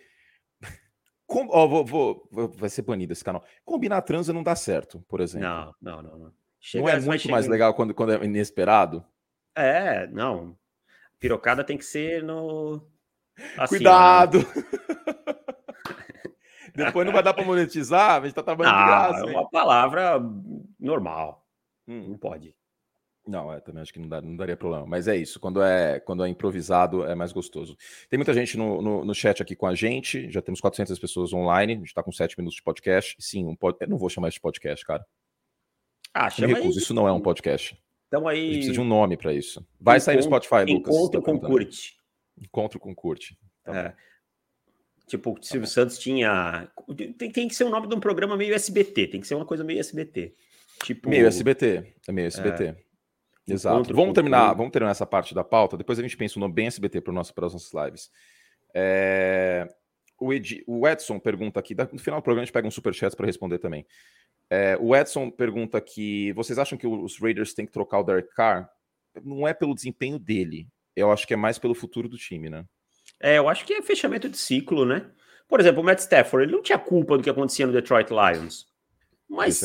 Com... 1.33 1.47
Vou, 1.47 1.85
vou, 2.31 2.49
vai 2.51 2.69
ser 2.69 2.83
banido 2.83 3.15
esse 3.15 3.25
canal. 3.25 3.43
Combinar 3.65 4.03
transa 4.03 4.35
não 4.35 4.43
dá 4.43 4.55
certo, 4.55 5.03
por 5.09 5.19
exemplo. 5.19 5.49
Não, 5.49 5.75
não, 5.81 6.03
não. 6.03 6.19
não. 6.19 6.33
Chega, 6.61 6.85
não 6.85 6.91
é 6.91 7.01
muito 7.01 7.31
mais 7.31 7.49
legal 7.49 7.73
quando, 7.73 7.95
quando 7.95 8.13
é 8.13 8.25
inesperado? 8.25 9.03
É, 9.55 10.07
não. 10.09 10.55
Pirocada 11.19 11.65
tem 11.65 11.79
que 11.79 11.87
ser 11.87 12.23
no. 12.23 12.87
Assim, 13.57 13.77
Cuidado! 13.77 14.41
Né? 14.41 14.45
Depois 16.87 17.07
não 17.07 17.15
vai 17.15 17.23
dar 17.23 17.33
para 17.33 17.45
monetizar, 17.45 18.21
a 18.21 18.25
gente 18.25 18.35
tá 18.35 18.43
trabalhando 18.43 18.75
ah, 18.75 18.83
de 18.83 18.87
graça. 18.87 19.31
É 19.31 19.31
uma 19.31 19.49
palavra 19.49 20.21
normal. 20.79 21.47
Hum. 21.89 22.09
Não 22.11 22.19
pode. 22.19 22.55
Não, 23.27 23.53
é, 23.53 23.61
também 23.61 23.83
acho 23.83 23.93
que 23.93 24.01
não, 24.01 24.09
dá, 24.09 24.21
não, 24.21 24.37
daria 24.37 24.57
problema. 24.57 24.85
Mas 24.85 25.07
é 25.07 25.17
isso, 25.17 25.39
quando 25.39 25.63
é, 25.63 26.01
quando 26.01 26.25
é 26.25 26.29
improvisado 26.29 27.05
é 27.05 27.15
mais 27.15 27.33
gostoso. 27.33 27.77
Tem 28.11 28.19
muita 28.19 28.35
gente 28.35 28.57
no, 28.57 28.83
no, 28.83 29.05
no 29.05 29.15
chat 29.15 29.41
aqui 29.41 29.55
com 29.55 29.67
a 29.67 29.75
gente, 29.75 30.29
já 30.31 30.43
temos 30.43 30.61
400 30.61 30.99
pessoas 30.99 31.33
online, 31.33 31.75
a 31.75 31.77
gente 31.77 31.87
está 31.87 32.03
com 32.03 32.11
7 32.11 32.37
minutos 32.37 32.57
de 32.57 32.63
podcast. 32.63 33.17
Sim, 33.21 33.47
um 33.47 33.55
pod... 33.55 33.77
eu 33.81 33.89
não 33.89 33.97
vou 33.97 34.09
chamar 34.09 34.29
isso 34.29 34.37
de 34.37 34.41
podcast, 34.41 34.85
cara. 34.85 35.07
Ah, 36.13 36.29
chama 36.29 36.57
recuso, 36.57 36.79
isso 36.79 36.93
não 36.93 37.07
é 37.07 37.13
um 37.13 37.21
podcast. 37.21 37.81
Então 38.09 38.27
aí. 38.27 38.39
A 38.39 38.45
gente 38.45 38.55
precisa 38.55 38.73
de 38.75 38.81
um 38.81 38.85
nome 38.85 39.17
para 39.17 39.33
isso. 39.33 39.65
Vai 39.81 39.97
encontro, 39.97 40.05
sair 40.05 40.17
no 40.17 40.23
Spotify, 40.23 40.73
Lucas. 40.73 40.95
Encontro 40.95 41.23
com 41.23 41.41
curte. 41.41 41.97
Encontro 42.39 42.81
com 42.81 42.95
curte. 42.95 43.39
Tá 43.65 43.77
é. 43.77 43.95
Tipo, 45.07 45.39
o 45.39 45.43
Silvio 45.43 45.69
tá 45.69 45.73
Santos 45.73 45.99
tinha. 45.99 46.69
Tem, 47.17 47.31
tem, 47.31 47.49
que 47.49 47.55
ser 47.55 47.65
o 47.65 47.69
um 47.69 47.71
nome 47.71 47.87
de 47.87 47.95
um 47.95 48.01
programa 48.01 48.37
meio 48.37 48.55
SBT, 48.55 49.07
tem 49.07 49.21
que 49.21 49.27
ser 49.27 49.35
uma 49.35 49.47
coisa 49.47 49.63
meio 49.63 49.79
SBT. 49.79 50.35
Tipo... 50.85 51.09
Meio 51.09 51.27
SBT. 51.27 51.95
É 52.09 52.13
meio 52.13 52.27
SBT. 52.27 52.65
É. 52.65 52.92
Exato. 53.47 53.95
Vamos 53.95 54.15
terminar, 54.15 54.55
vamos 54.55 54.73
terminar 54.73 54.93
essa 54.93 55.07
parte 55.07 55.35
da 55.35 55.43
pauta, 55.43 55.77
depois 55.77 55.99
a 55.99 56.03
gente 56.03 56.17
pensa 56.17 56.39
um 56.39 56.41
nome 56.41 56.55
bem 56.55 56.67
SBT 56.67 57.01
para, 57.01 57.13
nosso, 57.13 57.35
para 57.35 57.47
as 57.47 57.53
nossas 57.53 57.73
lives. 57.73 58.11
É... 58.75 59.69
O, 60.19 60.33
Ed, 60.33 60.63
o 60.69 60.87
Edson 60.87 61.19
pergunta 61.19 61.59
aqui, 61.59 61.75
no 61.75 61.99
final 61.99 62.21
do 62.21 62.23
programa 62.23 62.43
a 62.43 62.45
gente 62.45 62.53
pega 62.53 62.69
um 62.69 62.71
superchat 62.71 63.17
para 63.17 63.27
responder 63.27 63.59
também. 63.59 63.85
É, 64.49 64.77
o 64.81 64.95
Edson 64.95 65.31
pergunta 65.31 65.81
que 65.81 66.33
vocês 66.35 66.59
acham 66.59 66.79
que 66.79 66.87
os 66.87 67.19
Raiders 67.19 67.55
têm 67.55 67.67
que 67.67 67.73
trocar 67.73 67.99
o 67.99 68.05
Derek 68.05 68.33
Carr? 68.35 68.69
Não 69.25 69.49
é 69.49 69.53
pelo 69.53 69.75
desempenho 69.75 70.19
dele, 70.19 70.69
eu 70.95 71.11
acho 71.11 71.27
que 71.27 71.35
é 71.35 71.37
mais 71.37 71.59
pelo 71.59 71.75
futuro 71.75 72.09
do 72.09 72.17
time, 72.17 72.49
né? 72.49 72.65
É, 73.19 73.39
eu 73.39 73.49
acho 73.49 73.65
que 73.65 73.73
é 73.73 73.83
fechamento 73.83 74.29
de 74.29 74.37
ciclo, 74.37 74.85
né? 74.85 75.11
Por 75.49 75.61
exemplo, 75.61 75.81
o 75.81 75.85
Matt 75.85 76.01
Stafford, 76.01 76.45
ele 76.45 76.53
não 76.53 76.63
tinha 76.63 76.79
culpa 76.79 77.17
do 77.17 77.23
que 77.23 77.31
acontecia 77.31 77.67
no 77.67 77.73
Detroit 77.73 78.11
Lions. 78.11 78.67
Mas, 79.29 79.61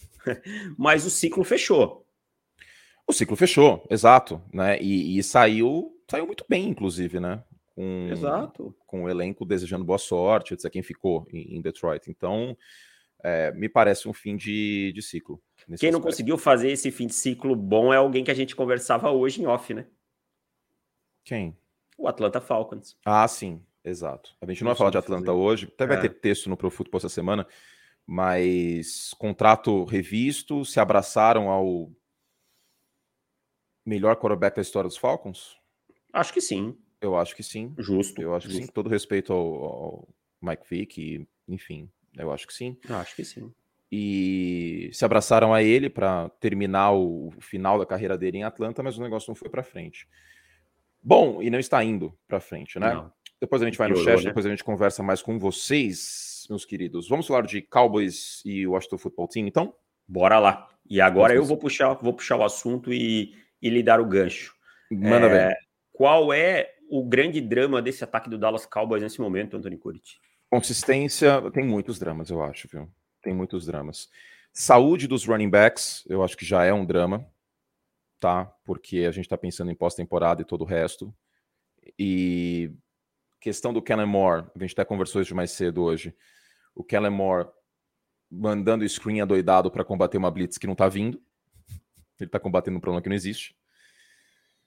mas 0.76 1.04
o 1.04 1.10
ciclo 1.10 1.44
fechou. 1.44 2.01
O 3.06 3.12
ciclo 3.12 3.36
fechou, 3.36 3.86
exato, 3.90 4.40
né? 4.52 4.80
E, 4.80 5.18
e, 5.18 5.22
saiu, 5.22 5.92
saiu 6.08 6.26
muito 6.26 6.44
bem, 6.48 6.68
inclusive, 6.68 7.20
né? 7.20 7.42
Com, 7.74 8.08
exato. 8.10 8.74
Com 8.86 9.04
o 9.04 9.08
elenco 9.08 9.44
desejando 9.44 9.84
boa 9.84 9.98
sorte, 9.98 10.54
etc. 10.54 10.70
Quem 10.70 10.82
ficou 10.82 11.26
em, 11.32 11.56
em 11.56 11.60
Detroit. 11.60 12.10
Então, 12.10 12.56
é, 13.22 13.52
me 13.52 13.68
parece 13.68 14.08
um 14.08 14.12
fim 14.12 14.36
de, 14.36 14.92
de 14.94 15.02
ciclo. 15.02 15.40
Quem 15.56 15.74
aspecto. 15.74 15.92
não 15.92 16.00
conseguiu 16.00 16.36
fazer 16.36 16.70
esse 16.70 16.90
fim 16.90 17.06
de 17.06 17.14
ciclo 17.14 17.54
bom 17.54 17.92
é 17.92 17.96
alguém 17.96 18.24
que 18.24 18.30
a 18.30 18.34
gente 18.34 18.56
conversava 18.56 19.10
hoje 19.10 19.42
em 19.42 19.46
off, 19.46 19.72
né? 19.72 19.86
Quem? 21.24 21.56
O 21.96 22.08
Atlanta 22.08 22.40
Falcons. 22.40 22.96
Ah, 23.04 23.26
sim, 23.28 23.62
exato. 23.84 24.34
A 24.40 24.46
gente 24.46 24.62
não, 24.64 24.70
vai 24.70 24.76
falar 24.76 24.90
de 24.90 24.98
Atlanta 24.98 25.26
fazer. 25.26 25.38
hoje, 25.38 25.72
até 25.72 25.86
vai 25.86 25.98
é. 25.98 26.00
ter 26.00 26.10
texto 26.10 26.50
no 26.50 26.56
Pro 26.56 26.70
Football 26.70 26.98
essa 26.98 27.08
semana, 27.08 27.46
mas 28.06 29.14
contrato 29.14 29.84
revisto, 29.84 30.64
se 30.64 30.80
abraçaram 30.80 31.48
ao 31.48 31.90
melhor 33.84 34.16
quarterback 34.16 34.56
da 34.56 34.62
história 34.62 34.88
dos 34.88 34.96
Falcons? 34.96 35.56
Acho 36.12 36.32
que 36.32 36.40
sim. 36.40 36.76
Eu 37.00 37.16
acho 37.16 37.34
que 37.34 37.42
sim. 37.42 37.74
Justo. 37.78 38.22
Eu 38.22 38.34
acho 38.34 38.46
justo. 38.46 38.60
que 38.60 38.66
sim. 38.66 38.72
Todo 38.72 38.88
respeito 38.88 39.32
ao, 39.32 39.64
ao 39.64 40.08
Mike 40.40 40.64
Vick, 40.68 41.28
enfim, 41.48 41.90
eu 42.16 42.32
acho 42.32 42.46
que 42.46 42.54
sim. 42.54 42.76
Eu 42.88 42.96
acho 42.96 43.16
que 43.16 43.24
sim. 43.24 43.52
E 43.90 44.88
se 44.92 45.04
abraçaram 45.04 45.52
a 45.52 45.62
ele 45.62 45.90
para 45.90 46.30
terminar 46.40 46.92
o 46.92 47.30
final 47.40 47.78
da 47.78 47.84
carreira 47.84 48.16
dele 48.16 48.38
em 48.38 48.44
Atlanta, 48.44 48.82
mas 48.82 48.96
o 48.96 49.02
negócio 49.02 49.30
não 49.30 49.34
foi 49.34 49.50
para 49.50 49.62
frente. 49.62 50.08
Bom, 51.02 51.42
e 51.42 51.50
não 51.50 51.58
está 51.58 51.82
indo 51.84 52.16
para 52.26 52.40
frente, 52.40 52.78
né? 52.78 52.94
Não. 52.94 53.12
Depois 53.40 53.60
a 53.60 53.64
gente 53.64 53.76
vai 53.76 53.88
Piorou, 53.88 54.04
no 54.04 54.10
chat, 54.10 54.22
né? 54.22 54.30
depois 54.30 54.46
a 54.46 54.48
gente 54.48 54.62
conversa 54.62 55.02
mais 55.02 55.20
com 55.20 55.38
vocês, 55.38 56.46
meus 56.48 56.64
queridos. 56.64 57.08
Vamos 57.08 57.26
falar 57.26 57.42
de 57.42 57.60
Cowboys 57.60 58.40
e 58.44 58.66
Washington 58.66 58.98
Football 58.98 59.28
Team, 59.28 59.46
então? 59.46 59.74
Bora 60.06 60.38
lá. 60.38 60.68
E 60.88 61.00
agora 61.00 61.34
eu 61.34 61.44
vou 61.44 61.56
puxar, 61.56 61.92
vou 61.94 62.14
puxar 62.14 62.36
o 62.36 62.44
assunto 62.44 62.92
e, 62.92 63.34
e 63.62 63.70
lhe 63.70 63.82
dar 63.82 64.00
o 64.00 64.06
gancho. 64.06 64.54
Manda 64.90 65.26
é, 65.26 65.48
ver. 65.48 65.56
Qual 65.92 66.32
é 66.32 66.74
o 66.90 67.04
grande 67.04 67.40
drama 67.40 67.80
desse 67.80 68.02
ataque 68.04 68.28
do 68.28 68.36
Dallas 68.36 68.66
Cowboys 68.66 69.02
nesse 69.02 69.20
momento, 69.20 69.56
Antônio 69.56 69.78
Curti? 69.78 70.20
Consistência, 70.50 71.50
tem 71.52 71.64
muitos 71.64 71.98
dramas, 71.98 72.28
eu 72.28 72.42
acho, 72.42 72.68
viu? 72.68 72.90
Tem 73.22 73.32
muitos 73.32 73.64
dramas. 73.64 74.10
Saúde 74.52 75.06
dos 75.06 75.24
running 75.24 75.48
backs, 75.48 76.04
eu 76.08 76.22
acho 76.22 76.36
que 76.36 76.44
já 76.44 76.64
é 76.64 76.72
um 76.72 76.84
drama. 76.84 77.26
tá? 78.22 78.44
Porque 78.64 78.98
a 78.98 79.10
gente 79.10 79.24
está 79.24 79.36
pensando 79.36 79.72
em 79.72 79.74
pós-temporada 79.74 80.42
e 80.42 80.44
todo 80.44 80.62
o 80.62 80.66
resto. 80.66 81.12
E 81.98 82.70
questão 83.40 83.72
do 83.72 83.82
Kellen 83.82 84.06
Moore, 84.06 84.46
a 84.54 84.58
gente 84.60 84.72
até 84.72 84.84
conversou 84.84 85.20
isso 85.20 85.34
mais 85.34 85.50
cedo 85.50 85.82
hoje. 85.82 86.14
O 86.72 86.84
Kellen 86.84 87.10
Moore 87.10 87.48
mandando 88.30 88.88
screen 88.88 89.20
adoidado 89.20 89.70
para 89.70 89.84
combater 89.84 90.18
uma 90.18 90.30
blitz 90.30 90.56
que 90.56 90.68
não 90.68 90.76
tá 90.76 90.88
vindo. 90.88 91.20
Ele 92.22 92.30
tá 92.30 92.40
combatendo 92.40 92.76
um 92.76 92.80
problema 92.80 93.02
que 93.02 93.08
não 93.08 93.16
existe. 93.16 93.56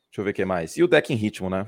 Deixa 0.09 0.21
eu 0.21 0.24
ver 0.24 0.31
o 0.31 0.33
que 0.33 0.45
mais. 0.45 0.77
E 0.77 0.83
o 0.83 0.88
deck 0.88 1.12
em 1.12 1.15
ritmo, 1.15 1.50
né? 1.50 1.67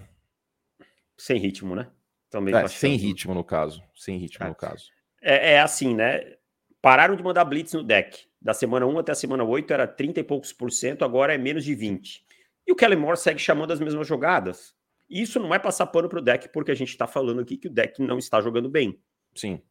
Sem 1.18 1.40
ritmo, 1.40 1.76
né? 1.76 1.90
Também 2.30 2.56
é, 2.56 2.68
sem 2.68 2.96
ritmo, 2.96 3.34
no 3.34 3.44
caso. 3.44 3.82
Sem 3.96 4.18
ritmo, 4.18 4.46
é. 4.46 4.50
no 4.50 4.56
caso. 4.56 4.90
É, 5.22 5.54
é, 5.54 5.60
assim, 5.60 5.96
né? 5.96 6.36
Pararam 6.82 7.16
de 7.16 7.24
mandar 7.24 7.46
blitz 7.46 7.74
no 7.74 7.84
deck. 7.84 8.28
Da 8.42 8.54
semana 8.54 8.86
1 8.86 9.00
até 9.00 9.12
a 9.12 9.16
semana 9.16 9.44
8 9.44 9.74
era 9.74 9.88
30 9.88 10.20
e 10.20 10.24
poucos 10.24 10.54
por 10.54 10.72
cento, 10.72 11.04
agora 11.04 11.34
é 11.34 11.38
menos 11.38 11.66
de 11.66 11.74
20. 11.74 12.24
E 12.68 12.72
o 12.72 12.76
Kellen 12.76 13.00
Moore 13.00 13.18
segue 13.18 13.40
chamando 13.40 13.72
as 13.72 13.80
mesmas 13.80 14.08
jogadas. 14.08 14.76
E 15.10 15.22
isso 15.22 15.40
não 15.40 15.54
é 15.54 15.60
passar 15.60 15.88
pano 15.88 16.10
pro 16.10 16.22
deck, 16.22 16.50
porque 16.50 16.72
a 16.72 16.76
gente 16.76 16.90
está 16.90 17.08
falando 17.08 17.42
aqui 17.42 17.58
que 17.58 17.68
o 17.68 17.72
deck 17.72 18.02
não 18.02 18.18
está 18.18 18.42
jogando 18.42 18.70
bem. 18.70 19.02
Sim. 19.34 19.62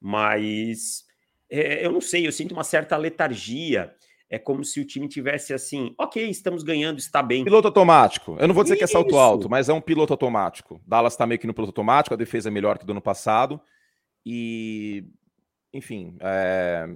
Mas 0.00 1.06
é, 1.50 1.84
eu 1.84 1.92
não 1.92 2.00
sei, 2.00 2.26
eu 2.26 2.32
sinto 2.32 2.52
uma 2.52 2.64
certa 2.64 2.96
letargia. 2.96 3.94
É 4.30 4.38
como 4.38 4.62
se 4.62 4.78
o 4.80 4.84
time 4.84 5.08
tivesse 5.08 5.54
assim, 5.54 5.94
ok, 5.96 6.28
estamos 6.28 6.62
ganhando, 6.62 6.98
está 6.98 7.22
bem. 7.22 7.44
Piloto 7.44 7.68
automático. 7.68 8.36
Eu 8.38 8.46
não 8.46 8.54
vou 8.54 8.62
dizer 8.62 8.74
Isso. 8.74 8.80
que 8.80 8.84
é 8.84 8.86
salto 8.86 9.16
alto, 9.16 9.48
mas 9.48 9.68
é 9.68 9.72
um 9.72 9.80
piloto 9.80 10.12
automático. 10.12 10.80
Dallas 10.86 11.14
está 11.14 11.26
meio 11.26 11.38
que 11.38 11.46
no 11.46 11.54
piloto 11.54 11.70
automático, 11.70 12.12
a 12.12 12.16
defesa 12.16 12.48
é 12.48 12.52
melhor 12.52 12.78
que 12.78 12.84
do 12.84 12.92
ano 12.92 13.00
passado. 13.00 13.60
E, 14.26 15.04
enfim, 15.72 16.16
é... 16.20 16.86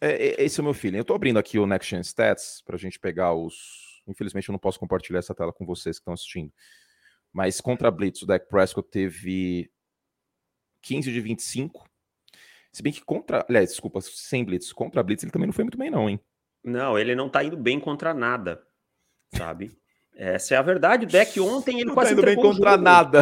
É, 0.00 0.42
é 0.42 0.44
esse 0.44 0.58
é 0.58 0.62
o 0.62 0.64
meu 0.64 0.74
feeling. 0.74 0.96
Eu 0.96 1.02
estou 1.02 1.14
abrindo 1.14 1.38
aqui 1.38 1.58
o 1.58 1.66
Next 1.66 1.88
Gen 1.88 2.00
Stats 2.00 2.62
para 2.64 2.74
a 2.74 2.78
gente 2.78 2.98
pegar 2.98 3.34
os. 3.34 4.02
Infelizmente, 4.08 4.48
eu 4.48 4.52
não 4.52 4.58
posso 4.58 4.80
compartilhar 4.80 5.18
essa 5.18 5.34
tela 5.34 5.52
com 5.52 5.64
vocês 5.64 5.98
que 5.98 6.00
estão 6.00 6.14
assistindo. 6.14 6.52
Mas 7.32 7.60
contra 7.60 7.88
a 7.88 7.90
Blitz, 7.90 8.22
o 8.22 8.26
Dak 8.26 8.48
Prescott 8.48 8.88
teve 8.90 9.70
15 10.82 11.12
de 11.12 11.20
25, 11.20 11.88
se 12.72 12.82
bem 12.82 12.92
que 12.92 13.04
contra. 13.04 13.44
Aliás, 13.48 13.70
desculpa, 13.70 14.00
sem 14.00 14.44
Blitz. 14.44 14.72
Contra 14.72 15.00
a 15.00 15.04
Blitz 15.04 15.22
ele 15.22 15.30
também 15.30 15.46
não 15.46 15.52
foi 15.52 15.64
muito 15.64 15.78
bem, 15.78 15.90
não, 15.90 16.08
hein? 16.08 16.18
Não, 16.64 16.98
ele 16.98 17.14
não 17.14 17.28
tá 17.28 17.42
indo 17.42 17.56
bem 17.56 17.80
contra 17.80 18.12
nada, 18.12 18.62
sabe? 19.34 19.76
Essa 20.14 20.54
é 20.54 20.58
a 20.58 20.62
verdade. 20.62 21.06
O 21.06 21.08
deck 21.08 21.40
ontem 21.40 21.76
ele 21.76 21.86
não 21.86 21.94
quase 21.94 22.10
tá 22.10 22.12
indo 22.14 22.24
bem 22.24 22.36
contra 22.36 22.76
nada. 22.76 23.20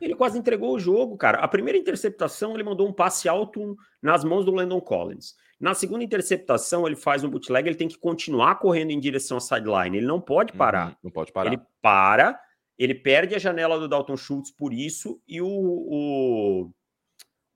Ele 0.00 0.14
quase 0.14 0.38
entregou 0.38 0.74
o 0.74 0.78
jogo, 0.78 1.16
cara. 1.16 1.38
A 1.38 1.48
primeira 1.48 1.78
interceptação 1.78 2.54
ele 2.54 2.62
mandou 2.62 2.86
um 2.88 2.92
passe 2.92 3.28
alto 3.28 3.76
nas 4.02 4.24
mãos 4.24 4.44
do 4.44 4.50
Landon 4.50 4.80
Collins. 4.80 5.34
Na 5.58 5.74
segunda 5.74 6.04
interceptação 6.04 6.86
ele 6.86 6.96
faz 6.96 7.24
um 7.24 7.30
bootleg, 7.30 7.66
ele 7.66 7.76
tem 7.76 7.88
que 7.88 7.98
continuar 7.98 8.56
correndo 8.56 8.90
em 8.90 9.00
direção 9.00 9.38
à 9.38 9.40
sideline. 9.40 9.96
Ele 9.96 10.06
não 10.06 10.20
pode 10.20 10.52
uhum, 10.52 10.58
parar. 10.58 10.88
Uhum, 10.88 10.96
não 11.04 11.10
pode 11.10 11.32
parar. 11.32 11.52
Ele 11.52 11.60
para, 11.80 12.38
ele 12.78 12.94
perde 12.94 13.34
a 13.34 13.38
janela 13.38 13.78
do 13.78 13.88
Dalton 13.88 14.16
Schultz 14.16 14.50
por 14.50 14.72
isso 14.72 15.20
e 15.26 15.40
o, 15.40 15.48
o 15.48 16.70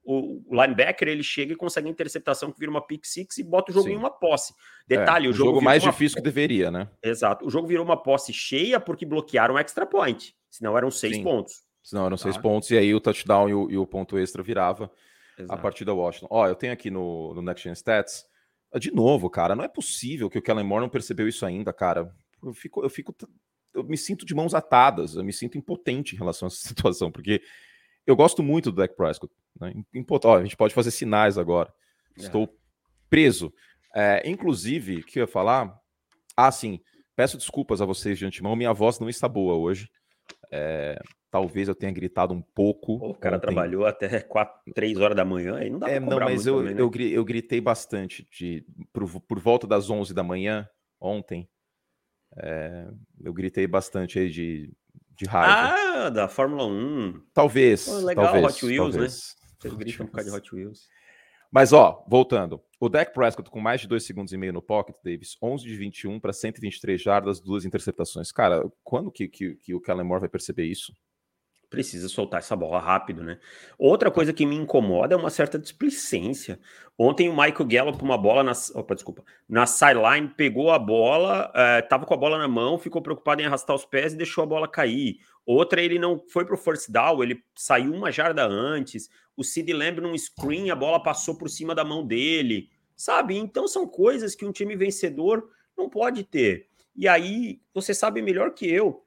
o 0.02 0.42
linebacker 0.50 1.08
ele 1.08 1.22
chega 1.22 1.52
e 1.52 1.56
consegue 1.56 1.88
a 1.88 1.90
interceptação 1.90 2.50
que 2.50 2.58
vira 2.58 2.70
uma 2.70 2.84
pick 2.84 3.04
six 3.04 3.38
e 3.38 3.44
bota 3.44 3.70
o 3.70 3.74
jogo 3.74 3.86
Sim. 3.88 3.94
em 3.94 3.96
uma 3.96 4.10
posse. 4.10 4.54
Detalhe, 4.86 5.26
é, 5.26 5.30
o 5.30 5.32
jogo, 5.32 5.50
jogo 5.50 5.62
mais 5.62 5.82
difícil 5.82 6.16
que 6.16 6.22
deveria, 6.22 6.70
né? 6.70 6.88
Exato. 7.02 7.46
O 7.46 7.50
jogo 7.50 7.68
virou 7.68 7.84
uma 7.84 8.02
posse 8.02 8.32
cheia 8.32 8.80
porque 8.80 9.04
bloquearam 9.04 9.58
extra 9.58 9.86
point. 9.86 10.34
Senão 10.50 10.76
eram 10.76 10.90
seis 10.90 11.16
Sim. 11.16 11.22
pontos. 11.22 11.62
Senão 11.82 12.06
eram 12.06 12.16
tá? 12.16 12.22
seis 12.22 12.36
pontos 12.36 12.70
e 12.70 12.78
aí 12.78 12.94
o 12.94 13.00
touchdown 13.00 13.48
e 13.48 13.54
o, 13.54 13.70
e 13.70 13.78
o 13.78 13.86
ponto 13.86 14.18
extra 14.18 14.42
virava 14.42 14.90
Exato. 15.38 15.58
a 15.58 15.62
partir 15.62 15.84
da 15.84 15.94
Washington. 15.94 16.28
Ó, 16.30 16.46
eu 16.46 16.54
tenho 16.54 16.72
aqui 16.72 16.90
no, 16.90 17.34
no 17.34 17.42
Next 17.42 17.64
Gen 17.64 17.72
Stats. 17.74 18.26
De 18.78 18.92
novo, 18.92 19.28
cara, 19.28 19.56
não 19.56 19.64
é 19.64 19.68
possível 19.68 20.30
que 20.30 20.38
o 20.38 20.42
Kellen 20.42 20.64
Moore 20.64 20.82
não 20.82 20.88
percebeu 20.88 21.26
isso 21.26 21.44
ainda, 21.44 21.72
cara. 21.72 22.14
Eu 22.42 22.54
fico, 22.54 22.82
eu 22.82 22.90
fico, 22.90 23.14
eu 23.74 23.82
me 23.82 23.96
sinto 23.96 24.24
de 24.24 24.34
mãos 24.34 24.54
atadas, 24.54 25.16
eu 25.16 25.24
me 25.24 25.32
sinto 25.32 25.58
impotente 25.58 26.14
em 26.14 26.18
relação 26.18 26.46
a 26.46 26.50
essa 26.50 26.56
situação, 26.68 27.10
porque 27.10 27.42
eu 28.06 28.16
gosto 28.16 28.42
muito 28.42 28.70
do 28.70 28.76
Dak 28.76 28.96
Prescott. 28.96 29.32
Né? 29.60 29.72
Ó, 30.24 30.36
a 30.36 30.42
gente 30.42 30.56
pode 30.56 30.74
fazer 30.74 30.90
sinais 30.90 31.38
agora. 31.38 31.72
É. 32.18 32.22
Estou 32.22 32.48
preso. 33.08 33.52
É, 33.94 34.28
inclusive, 34.28 34.98
o 34.98 35.04
que 35.04 35.18
eu 35.18 35.22
ia 35.22 35.26
falar? 35.26 35.78
Ah, 36.36 36.50
sim. 36.50 36.80
Peço 37.16 37.36
desculpas 37.36 37.82
a 37.82 37.84
vocês 37.84 38.18
de 38.18 38.24
antemão. 38.24 38.56
Minha 38.56 38.72
voz 38.72 38.98
não 38.98 39.08
está 39.08 39.28
boa 39.28 39.54
hoje. 39.54 39.90
É, 40.50 41.00
talvez 41.30 41.68
eu 41.68 41.74
tenha 41.74 41.92
gritado 41.92 42.34
um 42.34 42.42
pouco. 42.42 42.94
o 42.94 43.14
cara 43.14 43.36
ontem. 43.36 43.46
trabalhou 43.46 43.84
até 43.86 44.20
4, 44.20 44.72
3 44.74 44.98
horas 44.98 45.16
da 45.16 45.24
manhã. 45.24 45.56
Aí 45.56 45.70
não 45.70 45.78
dá 45.78 45.90
é, 45.90 46.00
não, 46.00 46.18
mas 46.20 46.46
eu, 46.46 46.58
também, 46.58 46.74
né? 46.74 46.80
eu, 46.80 46.90
eu, 47.10 47.24
gritei 47.24 47.60
bastante 47.60 48.26
de, 48.30 48.64
por, 48.92 49.20
por 49.22 49.38
volta 49.38 49.66
das 49.66 49.90
11 49.90 50.14
da 50.14 50.22
manhã 50.22 50.68
ontem. 51.00 51.48
É, 52.36 52.88
eu 53.22 53.32
gritei 53.32 53.66
bastante 53.66 54.18
aí 54.18 54.30
de 54.30 54.72
de 55.16 55.26
raiva. 55.26 56.06
Ah, 56.06 56.10
da 56.10 56.28
Fórmula 56.28 56.66
1. 56.66 57.22
Talvez. 57.32 57.86
Pô, 57.86 57.98
legal, 57.98 58.24
talvez, 58.26 58.44
Hot 58.44 58.66
Wheels, 58.66 58.86
né? 58.88 58.92
talvez. 58.92 59.36
né? 59.40 59.48
Vocês 59.58 59.74
gritam 59.74 60.06
por 60.06 60.12
causa 60.12 60.30
de 60.30 60.36
Hot 60.36 60.54
Wheels. 60.54 60.88
Mas, 61.50 61.72
ó, 61.72 62.04
voltando. 62.08 62.62
O 62.78 62.88
Dak 62.88 63.12
Prescott 63.12 63.50
com 63.50 63.60
mais 63.60 63.80
de 63.80 63.88
2 63.88 64.04
segundos 64.04 64.32
e 64.32 64.36
meio 64.36 64.52
no 64.52 64.62
pocket, 64.62 64.96
Davis, 65.04 65.36
11 65.42 65.64
de 65.64 65.76
21 65.76 66.20
para 66.20 66.32
123 66.32 67.00
jardas, 67.00 67.40
duas 67.40 67.64
interceptações. 67.64 68.30
Cara, 68.32 68.70
quando 68.84 69.10
que, 69.10 69.28
que, 69.28 69.56
que 69.56 69.74
o 69.74 69.80
Kellen 69.80 70.04
Moore 70.04 70.20
vai 70.20 70.28
perceber 70.28 70.64
isso? 70.64 70.94
Precisa 71.70 72.08
soltar 72.08 72.40
essa 72.40 72.56
bola 72.56 72.80
rápido, 72.80 73.22
né? 73.22 73.38
Outra 73.78 74.10
coisa 74.10 74.32
que 74.32 74.44
me 74.44 74.56
incomoda 74.56 75.14
é 75.14 75.16
uma 75.16 75.30
certa 75.30 75.56
displicência. 75.56 76.58
Ontem 76.98 77.28
o 77.28 77.32
Michael 77.32 77.66
Gallup, 77.66 78.02
uma 78.02 78.18
bola 78.18 78.42
na, 78.42 78.52
opa, 78.74 78.94
desculpa, 78.94 79.24
na 79.48 79.64
sideline, 79.64 80.28
pegou 80.36 80.72
a 80.72 80.78
bola, 80.78 81.50
estava 81.82 82.02
eh, 82.02 82.06
com 82.06 82.12
a 82.12 82.16
bola 82.16 82.36
na 82.36 82.48
mão, 82.48 82.76
ficou 82.76 83.00
preocupado 83.00 83.40
em 83.40 83.46
arrastar 83.46 83.74
os 83.74 83.86
pés 83.86 84.12
e 84.12 84.16
deixou 84.16 84.42
a 84.42 84.46
bola 84.46 84.68
cair. 84.68 85.20
Outra, 85.46 85.80
ele 85.80 85.98
não 85.98 86.22
foi 86.28 86.44
para 86.44 86.54
o 86.54 86.58
first 86.58 86.90
down, 86.90 87.22
ele 87.22 87.42
saiu 87.54 87.94
uma 87.94 88.10
jarda 88.10 88.44
antes. 88.44 89.08
O 89.36 89.44
Sid 89.44 89.72
Lamb 89.72 90.00
num 90.00 90.18
screen, 90.18 90.70
a 90.70 90.76
bola 90.76 91.00
passou 91.00 91.38
por 91.38 91.48
cima 91.48 91.74
da 91.74 91.84
mão 91.84 92.04
dele, 92.04 92.68
sabe? 92.96 93.36
Então 93.38 93.68
são 93.68 93.86
coisas 93.86 94.34
que 94.34 94.44
um 94.44 94.52
time 94.52 94.76
vencedor 94.76 95.48
não 95.78 95.88
pode 95.88 96.24
ter. 96.24 96.68
E 96.96 97.06
aí, 97.06 97.62
você 97.72 97.94
sabe 97.94 98.20
melhor 98.20 98.52
que 98.52 98.68
eu, 98.68 99.06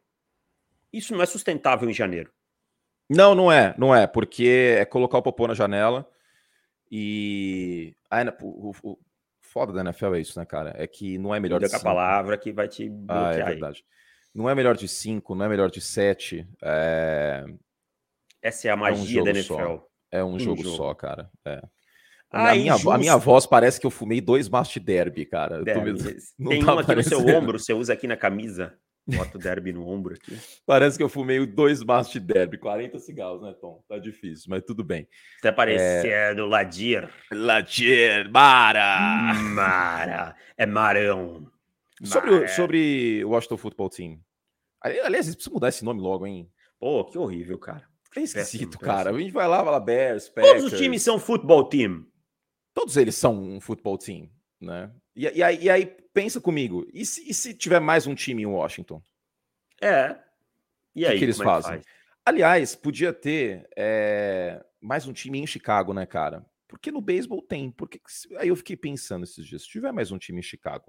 isso 0.92 1.14
não 1.14 1.22
é 1.22 1.26
sustentável 1.26 1.90
em 1.90 1.94
janeiro. 1.94 2.32
Não, 3.16 3.36
não 3.36 3.52
é, 3.52 3.74
não 3.78 3.96
é, 3.96 4.08
porque 4.08 4.78
é 4.80 4.86
colocar 4.86 5.18
o 5.18 5.22
popô 5.22 5.48
na 5.48 5.54
janela 5.54 6.08
e. 6.92 7.96
Ah, 8.10 8.24
o, 8.42 8.70
o, 8.70 8.92
o 8.92 8.98
foda 9.42 9.72
da 9.72 9.82
NFL 9.82 10.16
é 10.16 10.20
isso, 10.20 10.40
né, 10.40 10.46
cara? 10.46 10.74
É 10.78 10.88
que 10.88 11.18
não 11.18 11.34
é 11.34 11.40
melhor 11.40 11.60
de 11.60 11.68
5. 11.68 11.80
a 11.80 11.84
palavra 11.84 12.38
que 12.38 12.52
vai 12.52 12.68
te 12.68 12.90
bloquear. 12.90 13.26
Ah, 13.26 13.34
é 13.34 13.44
verdade. 13.44 13.86
Aí. 13.86 13.94
Não 14.34 14.50
é 14.50 14.56
melhor 14.56 14.76
de 14.76 14.88
5, 14.88 15.36
não 15.36 15.46
é 15.46 15.50
melhor 15.50 15.70
de 15.70 15.80
7. 15.80 16.48
É... 16.64 17.46
Essa 18.42 18.68
é 18.68 18.72
a 18.72 18.76
magia 18.76 19.20
é 19.20 19.22
um 19.22 19.26
da 19.26 19.32
NFL. 19.32 19.54
Só. 19.54 19.88
É 20.12 20.24
um, 20.24 20.34
um 20.34 20.40
jogo, 20.40 20.64
jogo, 20.64 20.76
só, 20.76 20.94
cara. 20.94 21.30
É. 21.46 21.62
Ah, 22.32 22.50
a, 22.50 22.56
minha, 22.56 22.74
a, 22.74 22.98
minha, 22.98 23.16
voz 23.16 23.46
parece 23.46 23.80
que 23.80 23.86
eu 23.86 23.92
fumei 23.92 24.20
dois 24.20 24.50
Mast 24.50 24.80
Derby, 24.80 25.26
cara. 25.26 25.62
Derby. 25.66 25.94
Tem 26.50 26.66
tá 26.66 26.74
uma 26.74 26.82
aqui 26.82 26.96
no 26.96 27.04
seu 27.04 27.20
ombro, 27.28 27.60
você 27.60 27.74
usa 27.74 27.94
aqui 27.94 28.08
na 28.08 28.18
camisa. 28.18 28.76
Bota 29.06 29.38
o 29.38 29.40
derby 29.40 29.74
no 29.74 29.86
ombro 29.88 30.16
aqui. 30.16 30.38
Parece 30.66 30.98
que 30.98 31.04
eu 31.04 31.10
fumei 31.10 31.46
dois 31.46 31.84
maços 31.84 32.14
de 32.14 32.22
derby, 32.22 32.58
40 32.58 32.98
cigarros, 33.00 33.42
né, 33.42 33.54
Tom? 33.60 33.84
Tá 33.88 34.00
difícil, 34.00 34.46
mas 34.50 34.64
tudo 34.66 34.84
bem. 34.84 35.08
Até 35.40 35.52
parecendo 35.52 36.42
é... 36.42 36.46
Ladir. 36.46 37.10
Ladir, 37.32 38.32
Mara! 38.32 39.34
Mara, 39.34 40.36
é 40.58 40.66
Marão. 40.66 41.52
Sobre, 42.02 42.48
sobre 42.48 43.24
o 43.26 43.30
Washington 43.30 43.58
Football 43.58 43.90
Team. 43.90 44.20
Aliás, 44.82 45.26
eles 45.26 45.36
precisam 45.36 45.54
mudar 45.54 45.70
esse 45.70 45.84
nome 45.84 46.02
logo, 46.02 46.26
hein? 46.26 46.50
Pô, 46.80 47.06
que 47.06 47.18
horrível, 47.18 47.58
cara. 47.58 47.88
É 48.16 48.22
esquisito, 48.22 48.78
cara. 48.78 49.10
A 49.10 49.20
gente 49.20 49.32
vai 49.32 49.48
lá, 49.48 49.62
vai 49.64 49.72
lá, 49.74 49.80
Bears, 49.80 50.30
Packers. 50.30 50.54
Todos 50.54 50.74
os 50.74 50.80
times 50.80 51.02
são 51.02 51.18
futebol 51.18 51.64
team. 51.64 52.06
Todos 52.74 52.98
eles 52.98 53.16
são 53.16 53.42
um 53.42 53.62
futebol 53.62 53.98
team, 53.98 54.30
né? 54.60 54.92
E, 55.16 55.24
e, 55.38 55.44
aí, 55.44 55.64
e 55.64 55.70
aí, 55.70 55.86
pensa 56.14 56.42
comigo, 56.42 56.88
e 56.94 57.06
se, 57.06 57.30
e 57.30 57.34
se, 57.34 57.54
tiver 57.54 57.80
mais 57.80 58.08
um 58.08 58.16
time 58.16 58.44
em 58.44 58.48
Washington? 58.48 59.02
É. 59.82 60.20
E 60.96 61.06
aí, 61.06 61.16
o 61.16 61.20
que, 61.20 61.26
eles 61.26 61.40
é 61.40 61.44
fazem? 61.44 61.74
Faz? 61.74 61.86
Aliás, 62.26 62.76
podia 62.76 63.12
ter 63.14 63.68
é, 63.76 64.64
mais 64.82 65.06
um 65.06 65.14
time 65.14 65.40
em 65.40 65.48
Chicago, 65.48 65.94
né, 65.94 66.06
cara? 66.06 66.46
Porque 66.68 66.92
no 66.92 67.02
beisebol 67.02 67.42
tem. 67.42 67.70
Porque 67.70 68.02
aí 68.38 68.48
eu 68.48 68.56
fiquei 68.56 68.76
pensando 68.76 69.24
esses 69.24 69.46
dias, 69.46 69.64
se 69.64 69.70
tiver 69.70 69.92
mais 69.92 70.12
um 70.12 70.18
time 70.18 70.40
em 70.40 70.44
Chicago, 70.44 70.86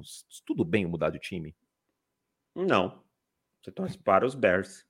tudo 0.47 0.65
bem 0.65 0.87
mudar 0.87 1.11
de 1.11 1.19
time? 1.19 1.55
Não. 2.55 3.05
Você 3.63 3.73
torce 3.73 3.99
para 3.99 4.25
os 4.25 4.35
Bears. 4.35 4.87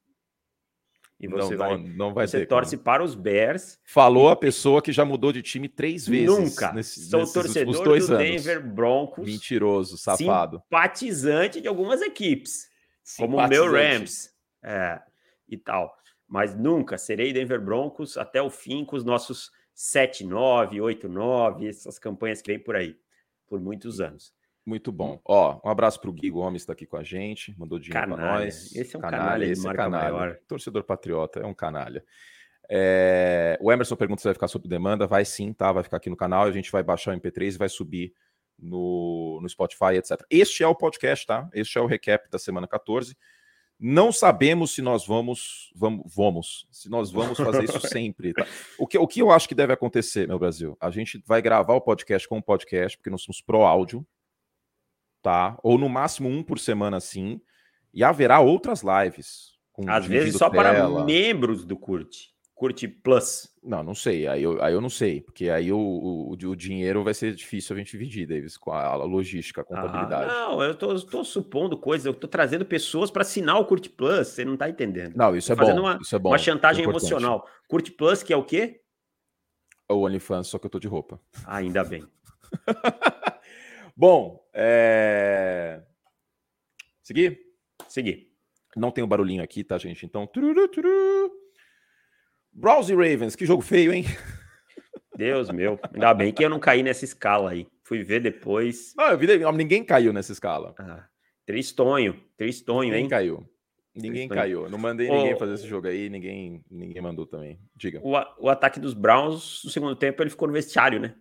E 1.21 1.29
você 1.29 1.53
não, 1.53 1.59
vai, 1.59 1.77
não, 1.77 1.89
não 1.89 2.15
vai 2.15 2.27
você 2.27 2.41
ter 2.41 2.47
torce 2.47 2.77
como. 2.77 2.85
para 2.85 3.03
os 3.03 3.15
Bears. 3.15 3.79
Falou 3.85 4.29
e... 4.29 4.33
a 4.33 4.37
pessoa 4.37 4.83
que 4.83 4.93
já 4.93 5.05
mudou 5.05 5.33
de 5.33 5.43
time 5.43 5.69
três 5.69 6.07
vezes. 6.07 6.27
Nunca. 6.27 6.73
Nesse, 6.73 7.09
Sou 7.09 7.25
torcedor 7.27 7.85
dois 7.85 8.09
do 8.09 8.15
anos. 8.15 8.29
Denver 8.29 8.67
Broncos. 8.67 9.25
Mentiroso, 9.25 9.97
safado. 9.97 10.59
Simpatizante 10.59 11.61
de 11.61 11.69
algumas 11.69 12.03
equipes, 12.03 12.69
como 13.17 13.39
o 13.39 13.49
meu 13.49 13.71
Rams, 13.71 14.31
é, 14.63 15.01
e 15.49 15.57
tal. 15.57 15.97
Mas 16.27 16.55
nunca 16.55 16.99
serei 16.99 17.33
Denver 17.33 17.61
Broncos 17.61 18.17
até 18.17 18.43
o 18.43 18.51
fim 18.51 18.85
com 18.85 18.97
os 18.97 19.05
nossos 19.05 19.51
7-9, 19.77 20.75
8-9, 20.75 21.69
essas 21.69 21.99
campanhas 21.99 22.43
que 22.43 22.51
vem 22.51 22.59
por 22.59 22.77
aí, 22.77 22.97
por 23.47 23.61
muitos 23.61 24.01
anos. 24.01 24.33
Muito 24.67 24.91
bom. 24.91 25.21
Ó, 25.25 25.61
um 25.65 25.69
abraço 25.69 26.01
pro 26.01 26.13
Gui 26.13 26.31
Gomes, 26.31 26.63
está 26.63 26.73
aqui 26.73 26.87
com 26.87 26.97
a 26.97 27.03
gente, 27.03 27.55
mandou 27.59 27.79
dinheiro 27.79 28.09
para 28.09 28.17
nós. 28.17 28.75
Esse 28.75 28.97
é 28.97 28.99
um 28.99 29.03
canalha, 29.03 29.23
canalha 29.23 29.45
esse 29.45 29.69
é 29.69 29.75
canalha. 29.75 30.13
Maior. 30.13 30.39
Torcedor 30.49 30.85
patriota, 30.85 31.41
é 31.41 31.47
um 31.47 31.55
canalha. 31.55 32.05
É... 32.71 33.59
O 33.61 33.71
Emerson 33.71 33.95
pergunta 33.95 34.23
se 34.23 34.29
vai 34.29 34.35
ficar 34.35 34.49
sob 34.49 34.67
demanda. 34.67 35.07
Vai 35.07 35.25
sim, 35.25 35.53
tá? 35.53 35.71
Vai 35.71 35.83
ficar 35.83 35.99
aqui 35.99 36.09
no 36.09 36.17
canal. 36.17 36.45
A 36.45 36.53
gente 36.53 36.73
vai 36.73 36.83
baixar 36.83 37.15
o 37.15 37.21
MP3 37.21 37.55
e 37.55 37.59
vai 37.59 37.69
subir 37.69 38.15
no, 38.59 39.39
no 39.43 39.49
Spotify, 39.49 39.97
etc. 39.97 40.23
Este 40.31 40.63
é 40.63 40.67
o 40.67 40.75
podcast, 40.75 41.27
tá? 41.27 41.49
Este 41.53 41.77
é 41.77 41.81
o 41.81 41.87
recap 41.87 42.31
da 42.31 42.39
semana 42.39 42.67
14. 42.67 43.17
Não 43.79 44.13
sabemos 44.13 44.71
se 44.71 44.81
nós 44.81 45.07
vamos, 45.07 45.73
vamos, 45.75 46.15
vamos, 46.15 46.67
se 46.71 46.89
nós 46.89 47.11
vamos 47.11 47.37
fazer 47.37 47.65
isso 47.65 47.81
sempre. 47.89 48.33
Tá? 48.33 48.47
O, 48.79 48.87
que, 48.87 48.97
o 48.97 49.07
que 49.07 49.21
eu 49.21 49.31
acho 49.31 49.49
que 49.49 49.55
deve 49.55 49.73
acontecer, 49.73 50.29
meu 50.29 50.39
Brasil? 50.39 50.77
A 50.81 50.91
gente 50.91 51.23
vai 51.27 51.43
gravar 51.43 51.75
o 51.75 51.81
podcast 51.81 52.27
com 52.29 52.39
o 52.39 52.43
podcast, 52.43 52.97
porque 52.97 53.11
nós 53.11 53.23
somos 53.23 53.41
pro 53.41 53.63
áudio, 53.63 54.07
tá? 55.25 55.59
Ou 55.63 55.79
no 55.79 55.89
máximo 55.89 56.29
um 56.29 56.43
por 56.43 56.59
semana, 56.59 57.01
sim. 57.01 57.41
E 57.93 58.05
haverá 58.05 58.41
outras 58.41 58.83
lives. 58.83 59.55
Às 59.89 60.07
vezes 60.07 60.37
só 60.37 60.51
tela. 60.51 60.63
para 60.63 61.05
membros 61.05 61.65
do 61.65 61.77
Curte. 61.77 62.35
Curte 62.55 62.87
Plus. 62.87 63.49
Não, 63.63 63.83
não 63.83 63.95
sei. 63.95 64.29
Aí 64.29 64.43
eu, 64.43 64.63
aí 64.63 64.75
eu 64.75 64.81
não 64.81 64.91
sei, 64.91 65.23
porque 65.23 65.49
aí 65.49 65.73
o, 65.73 65.79
o, 65.79 66.33
o 66.33 66.55
dinheiro 66.55 67.03
vai 67.03 67.15
ser 67.15 67.35
difícil 67.35 67.75
a 67.75 67.79
gente 67.79 67.93
dividir, 67.93 68.29
Davis, 68.29 68.57
com 68.57 68.71
a, 68.71 68.95
logística, 68.97 69.63
a 69.63 69.65
contabilidade. 69.65 70.31
Ah, 70.31 70.51
não, 70.51 70.63
eu 70.63 70.75
tô, 70.75 70.95
tô 71.01 71.25
supondo 71.25 71.77
coisas, 71.77 72.05
eu 72.05 72.15
tô 72.15 72.29
trazendo 72.29 72.65
pessoas 72.65 73.11
para 73.11 73.23
assinar 73.23 73.59
o 73.59 73.65
Curte 73.65 73.89
Plus, 73.89 74.29
você 74.29 74.45
não 74.45 74.57
tá 74.57 74.69
entendendo. 74.69 75.17
Não, 75.17 75.35
isso 75.35 75.51
é 75.53 75.57
bom. 75.57 75.81
Uma, 75.81 75.99
isso 76.01 76.15
é 76.15 76.19
bom. 76.19 76.29
Uma 76.29 76.39
chantagem 76.39 76.85
é 76.85 76.89
emocional. 76.89 77.49
Curte 77.67 77.91
Plus, 77.91 78.23
que 78.23 78.33
é 78.33 78.37
o 78.37 78.45
quê? 78.45 78.83
O 79.89 80.05
OnlyFans, 80.05 80.49
só 80.49 80.59
que 80.59 80.67
eu 80.67 80.71
tô 80.71 80.79
de 80.79 80.87
roupa. 80.87 81.19
Ah, 81.45 81.57
ainda 81.57 81.83
bem. 81.83 82.05
bom, 83.97 84.44
é... 84.55 85.83
seguir? 87.03 87.41
Seguir. 87.89 88.33
Não 88.77 88.91
tem 88.91 89.03
o 89.03 89.07
um 89.07 89.09
barulhinho 89.09 89.43
aqui, 89.43 89.63
tá, 89.65 89.79
gente? 89.79 90.07
Então. 90.07 90.27
Tururu, 90.27 90.69
tururu. 90.69 91.33
Browns 92.53 92.89
e 92.89 92.95
Ravens, 92.95 93.35
que 93.35 93.47
jogo 93.47 93.63
feio, 93.63 93.93
hein? 93.93 94.05
Deus 95.17 95.49
meu, 95.51 95.79
ainda 95.93 96.13
bem 96.13 96.33
que 96.33 96.45
eu 96.45 96.49
não 96.49 96.59
caí 96.59 96.83
nessa 96.83 97.05
escala 97.05 97.51
aí. 97.51 97.67
Fui 97.85 98.03
ver 98.03 98.21
depois. 98.21 98.93
Não, 98.97 99.07
eu 99.07 99.19
vi, 99.19 99.27
ninguém 99.57 99.85
caiu 99.85 100.13
nessa 100.13 100.33
escala. 100.33 100.75
Ah, 100.79 101.07
tristonho, 101.47 102.21
tristonho, 102.37 102.89
ninguém 102.89 103.05
hein? 103.05 103.09
caiu. 103.09 103.49
Ninguém 103.95 104.29
tristonho. 104.29 104.41
caiu. 104.41 104.71
Não 104.71 104.79
mandei 104.79 105.09
ninguém 105.09 105.39
fazer 105.39 105.55
esse 105.55 105.69
jogo 105.69 105.87
aí, 105.87 106.09
ninguém, 106.09 106.65
ninguém 106.71 107.03
mandou 107.03 107.27
também. 107.27 107.61
Diga. 107.77 108.01
O, 108.03 108.13
o 108.45 108.49
ataque 108.49 108.81
dos 108.81 108.95
Browns, 108.95 109.63
no 109.65 109.71
segundo 109.71 109.95
tempo, 109.95 110.23
ele 110.23 110.31
ficou 110.31 110.49
no 110.49 110.55
vestiário, 110.55 110.99
né? 110.99 111.15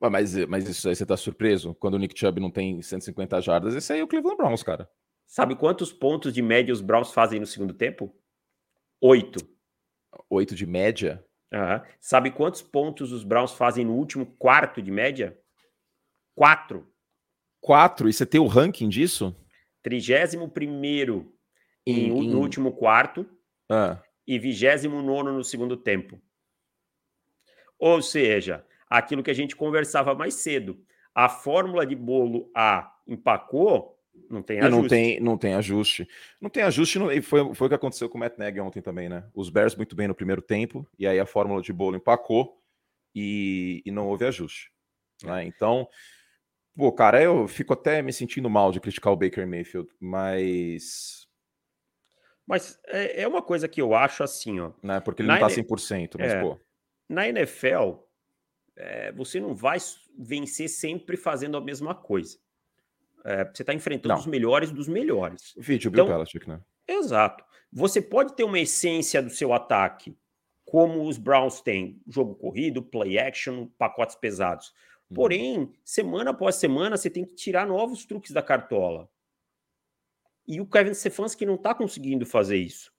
Mas, 0.00 0.34
mas 0.46 0.68
isso 0.68 0.88
aí 0.88 0.94
você 0.94 1.06
tá 1.06 1.16
surpreso? 1.16 1.74
Quando 1.74 1.94
o 1.94 1.98
Nick 1.98 2.18
Chubb 2.18 2.40
não 2.40 2.50
tem 2.50 2.82
150 2.82 3.40
jardas, 3.40 3.74
esse 3.74 3.92
aí 3.92 4.00
é 4.00 4.04
o 4.04 4.08
Cleveland 4.08 4.36
Browns, 4.36 4.62
cara. 4.62 4.88
Sabe 5.26 5.56
quantos 5.56 5.92
pontos 5.92 6.32
de 6.32 6.42
média 6.42 6.72
os 6.72 6.80
Browns 6.80 7.12
fazem 7.12 7.40
no 7.40 7.46
segundo 7.46 7.74
tempo? 7.74 8.14
Oito. 9.00 9.40
8 10.30 10.54
de 10.54 10.66
média. 10.66 11.24
Uhum. 11.52 11.80
Sabe 12.00 12.30
quantos 12.30 12.62
pontos 12.62 13.12
os 13.12 13.24
Browns 13.24 13.52
fazem 13.52 13.84
no 13.84 13.94
último 13.94 14.26
quarto 14.38 14.82
de 14.82 14.90
média? 14.90 15.38
Quatro. 16.34 16.86
Quatro? 17.60 18.08
E 18.08 18.12
você 18.12 18.26
tem 18.26 18.40
o 18.40 18.46
ranking 18.46 18.88
disso? 18.88 19.34
31 19.82 20.48
primeiro 20.48 21.32
em, 21.86 22.08
em, 22.08 22.28
no 22.28 22.40
último 22.40 22.72
quarto 22.72 23.28
ah. 23.70 24.02
e 24.26 24.38
29 24.38 25.30
no 25.30 25.44
segundo 25.44 25.76
tempo. 25.76 26.20
Ou 27.78 28.02
seja, 28.02 28.64
aquilo 28.88 29.22
que 29.22 29.30
a 29.30 29.34
gente 29.34 29.56
conversava 29.56 30.14
mais 30.14 30.34
cedo. 30.34 30.80
A 31.14 31.28
fórmula 31.28 31.86
de 31.86 31.96
bolo 31.96 32.50
A 32.54 32.92
empacou, 33.06 33.96
não 34.28 34.42
tem 34.42 34.58
ajuste. 34.58 34.80
não 34.80 34.88
tem, 34.88 35.20
não 35.20 35.38
tem 35.38 35.54
ajuste. 35.54 36.08
Não 36.40 36.50
tem 36.50 36.62
ajuste, 36.62 36.98
não, 36.98 37.12
e 37.12 37.20
foi, 37.20 37.54
foi 37.54 37.66
o 37.66 37.68
que 37.68 37.74
aconteceu 37.74 38.08
com 38.08 38.16
o 38.16 38.20
Matt 38.20 38.38
Nagy 38.38 38.60
ontem 38.60 38.80
também, 38.80 39.08
né? 39.08 39.24
Os 39.34 39.50
Bears 39.50 39.76
muito 39.76 39.94
bem 39.94 40.08
no 40.08 40.14
primeiro 40.14 40.42
tempo, 40.42 40.86
e 40.98 41.06
aí 41.06 41.20
a 41.20 41.26
fórmula 41.26 41.62
de 41.62 41.72
bolo 41.72 41.96
empacou 41.96 42.60
e, 43.14 43.82
e 43.84 43.90
não 43.90 44.08
houve 44.08 44.26
ajuste. 44.26 44.70
Né? 45.22 45.44
Então, 45.44 45.88
pô, 46.76 46.92
cara, 46.92 47.22
eu 47.22 47.46
fico 47.46 47.72
até 47.72 48.02
me 48.02 48.12
sentindo 48.12 48.50
mal 48.50 48.72
de 48.72 48.80
criticar 48.80 49.12
o 49.12 49.16
Baker 49.16 49.46
Mayfield, 49.46 49.88
mas. 50.00 51.26
Mas 52.46 52.78
é, 52.86 53.22
é 53.22 53.28
uma 53.28 53.42
coisa 53.42 53.66
que 53.66 53.80
eu 53.80 53.94
acho 53.94 54.22
assim, 54.22 54.60
ó. 54.60 54.72
Né? 54.82 55.00
Porque 55.00 55.22
ele 55.22 55.28
não 55.28 55.38
tá 55.38 55.48
100%, 55.48 56.16
mas, 56.18 56.32
é, 56.32 56.40
pô. 56.40 56.60
Na 57.08 57.28
NFL, 57.28 58.05
é, 58.76 59.10
você 59.12 59.40
não 59.40 59.54
vai 59.54 59.78
vencer 60.16 60.68
sempre 60.68 61.16
fazendo 61.16 61.56
a 61.56 61.60
mesma 61.60 61.94
coisa. 61.94 62.38
É, 63.24 63.44
você 63.44 63.62
está 63.62 63.74
enfrentando 63.74 64.14
Não. 64.14 64.20
os 64.20 64.26
melhores 64.26 64.70
dos 64.70 64.86
melhores. 64.86 65.54
Vídeo, 65.56 65.90
Bill 65.90 66.04
então, 66.04 66.16
Belichick, 66.16 66.48
né? 66.48 66.60
Exato. 66.86 67.44
Você 67.72 68.00
pode 68.00 68.36
ter 68.36 68.44
uma 68.44 68.60
essência 68.60 69.20
do 69.20 69.30
seu 69.30 69.52
ataque, 69.52 70.16
como 70.64 71.08
os 71.08 71.18
Browns 71.18 71.60
têm, 71.60 72.00
jogo 72.06 72.34
corrido, 72.34 72.82
play 72.82 73.18
action, 73.18 73.66
pacotes 73.78 74.14
pesados. 74.14 74.72
Uhum. 75.10 75.16
Porém, 75.16 75.72
semana 75.84 76.30
após 76.30 76.56
semana, 76.56 76.96
você 76.96 77.10
tem 77.10 77.24
que 77.24 77.34
tirar 77.34 77.66
novos 77.66 78.04
truques 78.04 78.30
da 78.30 78.42
cartola. 78.42 79.08
E 80.46 80.60
o 80.60 80.66
Kevin 80.66 80.94
Stefanski 80.94 81.44
não 81.44 81.56
está 81.56 81.74
conseguindo 81.74 82.24
fazer 82.24 82.58
isso. 82.58 82.92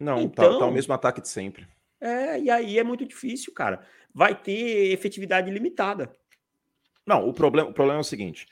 Não, 0.00 0.20
então, 0.20 0.30
tá, 0.30 0.42
tá 0.42 0.50
o 0.50 0.56
então 0.56 0.72
mesmo 0.72 0.94
ataque 0.94 1.20
de 1.20 1.28
sempre. 1.28 1.68
É, 2.00 2.38
e 2.38 2.50
aí 2.50 2.78
é 2.78 2.84
muito 2.84 3.06
difícil, 3.06 3.52
cara. 3.52 3.86
Vai 4.16 4.34
ter 4.34 4.92
efetividade 4.92 5.50
limitada. 5.50 6.10
Não, 7.06 7.28
o 7.28 7.34
problema, 7.34 7.68
o 7.68 7.72
problema 7.74 7.98
é 7.98 8.00
o 8.00 8.04
seguinte: 8.04 8.48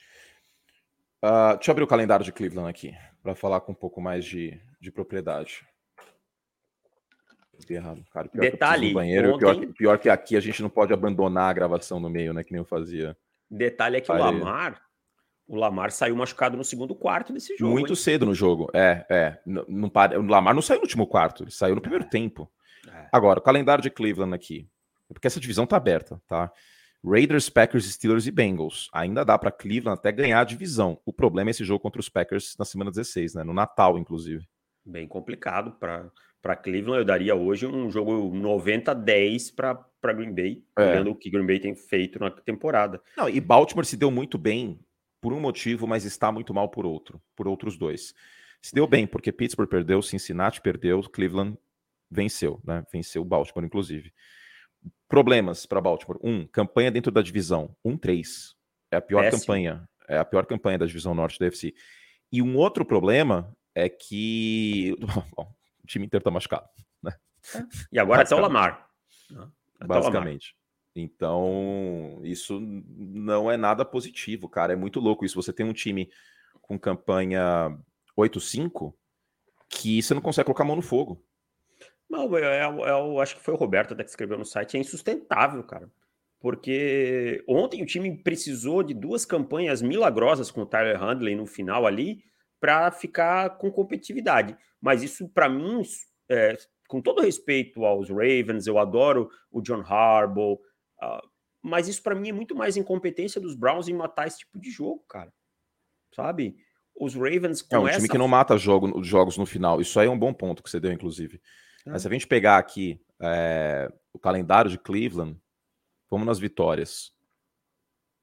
Uh, 1.24 1.57
deixa 1.57 1.70
eu 1.70 1.72
abrir 1.72 1.85
o 1.85 1.87
calendário 1.87 2.22
de 2.22 2.31
Cleveland 2.31 2.68
aqui, 2.68 2.94
para 3.22 3.35
falar 3.35 3.62
com 3.62 3.72
um 3.72 3.74
pouco 3.74 3.98
mais 3.98 4.27
de, 4.27 4.61
de 4.79 4.92
propriedade. 4.92 5.66
Errado, 7.70 8.05
cara. 8.12 8.29
Pior 8.29 8.42
Detalhe, 8.42 8.88
que 8.88 8.94
banheiro, 8.94 9.29
ontem... 9.31 9.38
pior, 9.38 9.55
que, 9.55 9.66
pior 9.68 9.98
que 9.98 10.11
aqui 10.11 10.37
a 10.37 10.40
gente 10.40 10.61
não 10.61 10.68
pode 10.68 10.92
abandonar 10.92 11.48
a 11.48 11.53
gravação 11.55 11.98
no 11.98 12.11
meio, 12.11 12.35
né? 12.35 12.44
Que 12.44 12.53
nem 12.53 12.61
eu 12.61 12.64
fazia. 12.64 13.16
Detalhe 13.50 13.96
é 13.96 14.00
que 14.03 14.12
o 14.12 14.14
Lamar, 14.14 14.83
o 15.46 15.57
Lamar 15.57 15.90
saiu 15.92 16.14
machucado 16.14 16.59
no 16.59 16.64
segundo 16.64 16.94
quarto 16.94 17.33
desse 17.33 17.57
jogo. 17.57 17.72
Muito 17.72 17.92
hein? 17.92 17.96
cedo 17.96 18.27
no 18.27 18.35
jogo. 18.35 18.70
É, 18.74 19.07
é. 19.09 19.40
Não, 19.46 19.64
não, 19.66 19.90
o 20.18 20.27
Lamar 20.27 20.55
não 20.55 20.61
saiu 20.61 20.81
no 20.81 20.85
último 20.85 21.07
quarto, 21.07 21.44
ele 21.44 21.50
saiu 21.50 21.74
no 21.74 21.81
primeiro 21.81 22.05
é. 22.05 22.09
tempo. 22.09 22.53
É. 22.87 23.09
Agora, 23.11 23.38
o 23.38 23.42
calendário 23.42 23.81
de 23.81 23.88
Cleveland 23.88 24.35
aqui. 24.35 24.68
Porque 25.12 25.26
essa 25.26 25.40
divisão 25.40 25.66
tá 25.66 25.76
aberta, 25.76 26.20
tá? 26.26 26.50
Raiders, 27.04 27.50
Packers, 27.50 27.84
Steelers 27.92 28.26
e 28.26 28.30
Bengals. 28.30 28.88
Ainda 28.92 29.24
dá 29.24 29.38
para 29.38 29.52
Cleveland 29.52 29.98
até 29.98 30.10
ganhar 30.10 30.40
a 30.40 30.44
divisão. 30.44 30.98
O 31.04 31.12
problema 31.12 31.50
é 31.50 31.52
esse 31.52 31.64
jogo 31.64 31.80
contra 31.80 32.00
os 32.00 32.08
Packers 32.08 32.56
na 32.58 32.64
semana 32.64 32.90
16, 32.90 33.34
né? 33.34 33.44
No 33.44 33.52
Natal, 33.52 33.98
inclusive. 33.98 34.48
Bem 34.84 35.06
complicado 35.06 35.72
para 35.72 36.56
Cleveland. 36.56 37.00
Eu 37.00 37.04
daria 37.04 37.34
hoje 37.34 37.66
um 37.66 37.90
jogo 37.90 38.30
90-10 38.32 39.54
para 39.54 40.12
Green 40.14 40.34
Bay, 40.34 40.64
é. 40.78 40.92
olhando 40.92 41.10
o 41.10 41.14
que 41.14 41.30
Green 41.30 41.46
Bay 41.46 41.60
tem 41.60 41.74
feito 41.74 42.18
na 42.18 42.30
temporada. 42.30 43.02
Não, 43.16 43.28
e 43.28 43.38
Baltimore 43.38 43.84
se 43.84 43.96
deu 43.96 44.10
muito 44.10 44.38
bem 44.38 44.80
por 45.20 45.32
um 45.32 45.40
motivo, 45.40 45.86
mas 45.86 46.04
está 46.04 46.32
muito 46.32 46.54
mal 46.54 46.70
por 46.70 46.86
outro, 46.86 47.20
por 47.36 47.46
outros 47.46 47.76
dois. 47.76 48.14
Se 48.62 48.74
deu 48.74 48.86
bem 48.86 49.06
porque 49.06 49.30
Pittsburgh 49.30 49.68
perdeu, 49.68 50.00
Cincinnati 50.00 50.60
perdeu, 50.60 51.02
Cleveland 51.02 51.58
venceu, 52.10 52.60
né? 52.64 52.82
Venceu 52.90 53.20
o 53.20 53.24
Baltimore, 53.24 53.66
inclusive. 53.66 54.10
Problemas 55.09 55.66
para 55.66 55.81
Baltimore. 55.81 56.18
Um, 56.23 56.47
campanha 56.47 56.90
dentro 56.90 57.12
da 57.12 57.23
divisão. 57.23 57.75
1-3. 57.85 58.55
É 58.90 58.97
a 58.97 59.01
pior 59.01 59.23
Péssimo. 59.23 59.40
campanha. 59.40 59.88
É 60.09 60.18
a 60.18 60.25
pior 60.25 60.47
campanha 60.47 60.79
da 60.79 60.87
divisão 60.87 61.14
norte 61.14 61.38
da 61.38 61.47
UFC. 61.47 61.75
E 62.33 62.42
um 62.42 62.57
outro 62.57 62.85
problema 62.85 63.55
é 63.75 63.88
que 63.88 64.97
bom, 65.37 65.53
o 65.83 65.87
time 65.87 66.07
inteiro 66.07 66.25
tá 66.25 66.31
machucado. 66.31 66.68
Né? 67.03 67.12
É. 67.55 67.64
E 67.92 67.99
agora 67.99 68.23
até 68.23 68.35
o 68.35 68.40
Lamar. 68.40 68.88
Até 69.31 69.87
basicamente. 69.87 70.55
Lamar. 70.55 70.64
Então, 70.97 72.20
isso 72.23 72.61
não 72.61 73.51
é 73.51 73.57
nada 73.57 73.85
positivo, 73.85 74.49
cara. 74.49 74.73
É 74.73 74.77
muito 74.77 75.01
louco 75.01 75.25
isso. 75.25 75.40
Você 75.42 75.53
tem 75.53 75.66
um 75.66 75.73
time 75.73 76.09
com 76.62 76.79
campanha 76.79 77.77
8-5 78.16 78.94
que 79.68 80.01
você 80.01 80.14
não 80.14 80.23
consegue 80.23 80.47
colocar 80.47 80.62
a 80.62 80.66
mão 80.66 80.77
no 80.77 80.83
fogo. 80.83 81.25
Não, 82.14 82.37
é, 82.38 82.61
é, 82.61 82.90
eu 82.90 83.20
acho 83.20 83.37
que 83.37 83.42
foi 83.42 83.55
o 83.55 83.57
Roberto 83.57 83.92
até 83.92 84.05
que 84.05 84.11
escreveu 84.11 84.38
no 84.38 84.44
site, 84.44 84.77
é 84.77 84.81
insustentável, 84.81 85.62
cara. 85.64 85.90
Porque 86.38 87.42
ontem 87.48 87.83
o 87.83 87.87
time 87.87 88.16
precisou 88.22 88.83
de 88.83 88.94
duas 88.94 89.24
campanhas 89.24 89.83
milagrosas 89.83 90.50
com 90.50 90.62
o 90.62 90.66
Tyler 90.66 91.00
Handley 91.00 91.35
no 91.35 91.46
final 91.46 91.87
ali 91.87 92.22
para 92.61 92.90
ficar 92.90 93.59
com 93.59 93.70
competitividade. 93.70 94.57
Mas 94.81 95.03
isso, 95.03 95.29
para 95.29 95.48
mim, 95.48 95.83
é, 96.29 96.57
com 96.87 97.00
todo 97.00 97.22
respeito 97.22 97.85
aos 97.85 98.09
Ravens, 98.09 98.66
eu 98.66 98.79
adoro 98.79 99.31
o 99.50 99.61
John 99.61 99.81
Harbaugh, 99.81 100.55
uh, 101.03 101.29
mas 101.62 101.88
isso 101.88 102.03
para 102.03 102.14
mim 102.14 102.29
é 102.29 102.33
muito 102.33 102.55
mais 102.55 102.77
incompetência 102.77 103.40
dos 103.40 103.55
Browns 103.55 103.88
em 103.88 103.94
matar 103.94 104.27
esse 104.27 104.38
tipo 104.38 104.59
de 104.61 104.70
jogo, 104.70 105.03
cara. 105.09 105.33
Sabe? 106.14 106.57
Os 106.94 107.14
Ravens 107.14 107.62
com 107.62 107.74
É 107.74 107.79
um 107.79 107.88
essa... 107.88 107.96
time 107.96 108.09
que 108.09 108.18
não 108.18 108.29
mata 108.29 108.57
jogo, 108.57 109.03
jogos 109.03 109.37
no 109.37 109.46
final. 109.46 109.81
Isso 109.81 109.98
aí 109.98 110.07
é 110.07 110.11
um 110.11 110.18
bom 110.18 110.33
ponto 110.33 110.62
que 110.62 110.70
você 110.70 110.79
deu, 110.79 110.92
inclusive. 110.92 111.40
Mas 111.87 112.03
se 112.03 112.09
a 112.09 112.11
gente 112.11 112.27
pegar 112.27 112.59
aqui 112.59 113.01
é, 113.20 113.92
o 114.12 114.18
calendário 114.18 114.70
de 114.70 114.79
Cleveland, 114.79 115.38
vamos 116.11 116.27
nas 116.27 116.38
vitórias. 116.38 117.12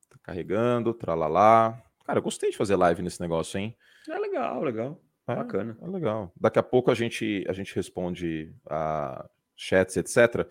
Tá 0.10 0.17
carregando, 0.24 0.93
tralalá. 0.93 1.82
Cara, 2.06 2.19
eu 2.19 2.24
gostei 2.24 2.52
de 2.52 2.58
fazer 2.58 2.76
live 2.76 3.02
nesse 3.02 3.21
negócio, 3.21 3.60
hein? 3.60 3.76
É 4.10 4.17
legal, 4.17 4.63
legal. 4.63 5.02
É, 5.28 5.36
Bacana. 5.36 5.78
É 5.82 5.88
legal. 5.88 6.32
Daqui 6.39 6.60
a 6.60 6.63
pouco 6.63 6.91
a 6.91 6.95
gente, 6.95 7.45
a 7.47 7.54
gente 7.54 7.76
responde 7.76 8.54
a 8.69 9.30
chats, 9.56 9.97
etc. 9.97 10.50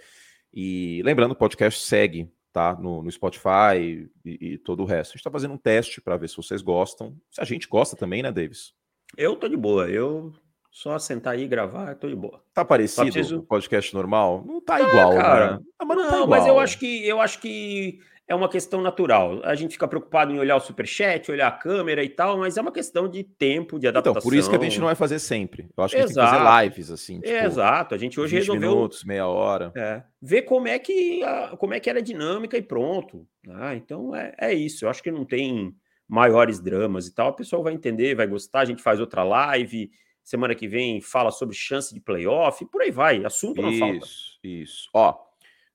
E 0.53 1.03
lembrando, 1.05 1.33
o 1.33 1.37
podcast 1.37 1.81
segue, 1.81 2.33
tá? 2.53 2.75
No, 2.75 3.03
no 3.03 3.11
Spotify 3.11 4.09
e, 4.25 4.53
e, 4.53 4.59
todo 4.59 4.83
o 4.83 4.87
resto. 4.87 5.11
A 5.11 5.13
gente 5.13 5.21
está 5.21 5.31
fazendo 5.31 5.55
um 5.55 5.59
teste 5.59 6.01
para 6.01 6.17
ver 6.17 6.29
se 6.29 6.37
vocês 6.37 6.63
gostam. 6.63 7.17
Se 7.31 7.41
a 7.41 7.45
gente 7.45 7.69
gosta 7.69 7.97
também, 7.97 8.23
né, 8.23 8.31
Davis? 8.31 8.73
Eu 9.17 9.37
tô 9.37 9.49
de 9.49 9.57
boa. 9.57 9.89
Eu 9.89 10.33
só 10.71 10.99
sentar 10.99 11.35
aí 11.35 11.43
e 11.43 11.49
gravar, 11.49 11.95
tô 11.97 12.09
de 12.09 12.15
boa. 12.15 12.43
Tá 12.55 12.65
parecido 12.65 13.11
preciso... 13.11 13.39
o 13.39 13.43
podcast 13.43 13.93
normal? 13.93 14.45
Não 14.47 14.61
tá, 14.61 14.79
tá 14.79 14.89
igual, 14.89 15.17
cara. 15.17 15.51
Né? 15.53 15.59
Ah, 15.79 15.85
mas 15.85 15.97
não, 15.97 16.05
não 16.05 16.11
tá 16.11 16.17
igual. 16.17 16.29
mas 16.29 16.47
eu 16.47 16.59
acho 16.61 16.79
que 16.79 17.07
eu 17.07 17.21
acho 17.21 17.41
que 17.41 17.99
é 18.31 18.35
uma 18.35 18.49
questão 18.49 18.81
natural. 18.81 19.41
A 19.43 19.57
gente 19.57 19.73
fica 19.73 19.89
preocupado 19.89 20.33
em 20.33 20.39
olhar 20.39 20.55
o 20.55 20.61
superchat, 20.61 21.29
olhar 21.33 21.49
a 21.49 21.51
câmera 21.51 22.05
e 22.05 22.09
tal, 22.09 22.39
mas 22.39 22.57
é 22.57 22.61
uma 22.61 22.71
questão 22.71 23.09
de 23.09 23.25
tempo, 23.25 23.77
de 23.77 23.89
adaptação. 23.89 24.13
Então, 24.13 24.23
por 24.23 24.37
isso 24.37 24.49
que 24.49 24.55
a 24.55 24.61
gente 24.61 24.79
não 24.79 24.87
vai 24.87 24.95
fazer 24.95 25.19
sempre. 25.19 25.69
Eu 25.77 25.83
acho 25.83 25.97
que 25.97 26.01
Exato. 26.01 26.21
a 26.21 26.23
gente 26.23 26.31
tem 26.31 26.45
que 26.45 26.49
fazer 26.49 26.65
lives, 26.65 26.91
assim. 26.93 27.21
Tipo, 27.21 27.35
Exato. 27.35 27.95
A 27.97 27.99
gente 27.99 28.21
hoje 28.21 28.37
resolveu... 28.37 28.71
minutos, 28.71 29.03
meia 29.03 29.27
hora. 29.27 29.73
É, 29.75 30.05
ver 30.23 30.43
como 30.43 30.69
é, 30.69 30.79
que 30.79 31.25
a, 31.25 31.57
como 31.57 31.75
é 31.75 31.81
que 31.81 31.91
era 31.91 31.99
a 31.99 32.03
dinâmica 32.03 32.57
e 32.57 32.63
pronto. 32.63 33.27
Ah, 33.49 33.75
então, 33.75 34.15
é, 34.15 34.33
é 34.39 34.55
isso. 34.55 34.85
Eu 34.85 34.91
acho 34.91 35.03
que 35.03 35.11
não 35.11 35.25
tem 35.25 35.75
maiores 36.09 36.61
dramas 36.61 37.09
e 37.09 37.15
tal. 37.15 37.31
O 37.31 37.35
pessoal 37.35 37.65
vai 37.65 37.73
entender, 37.73 38.15
vai 38.15 38.29
gostar. 38.29 38.61
A 38.61 38.65
gente 38.65 38.81
faz 38.81 39.01
outra 39.01 39.25
live. 39.25 39.91
Semana 40.23 40.55
que 40.55 40.69
vem 40.69 41.01
fala 41.01 41.31
sobre 41.31 41.55
chance 41.55 41.93
de 41.93 42.01
playoff. 42.01 42.65
Por 42.67 42.83
aí 42.83 42.91
vai. 42.91 43.25
Assunto 43.25 43.61
não 43.61 43.71
isso, 43.71 43.79
falta. 43.79 43.97
Isso, 43.97 44.39
isso. 44.43 44.91
Ó, 44.95 45.17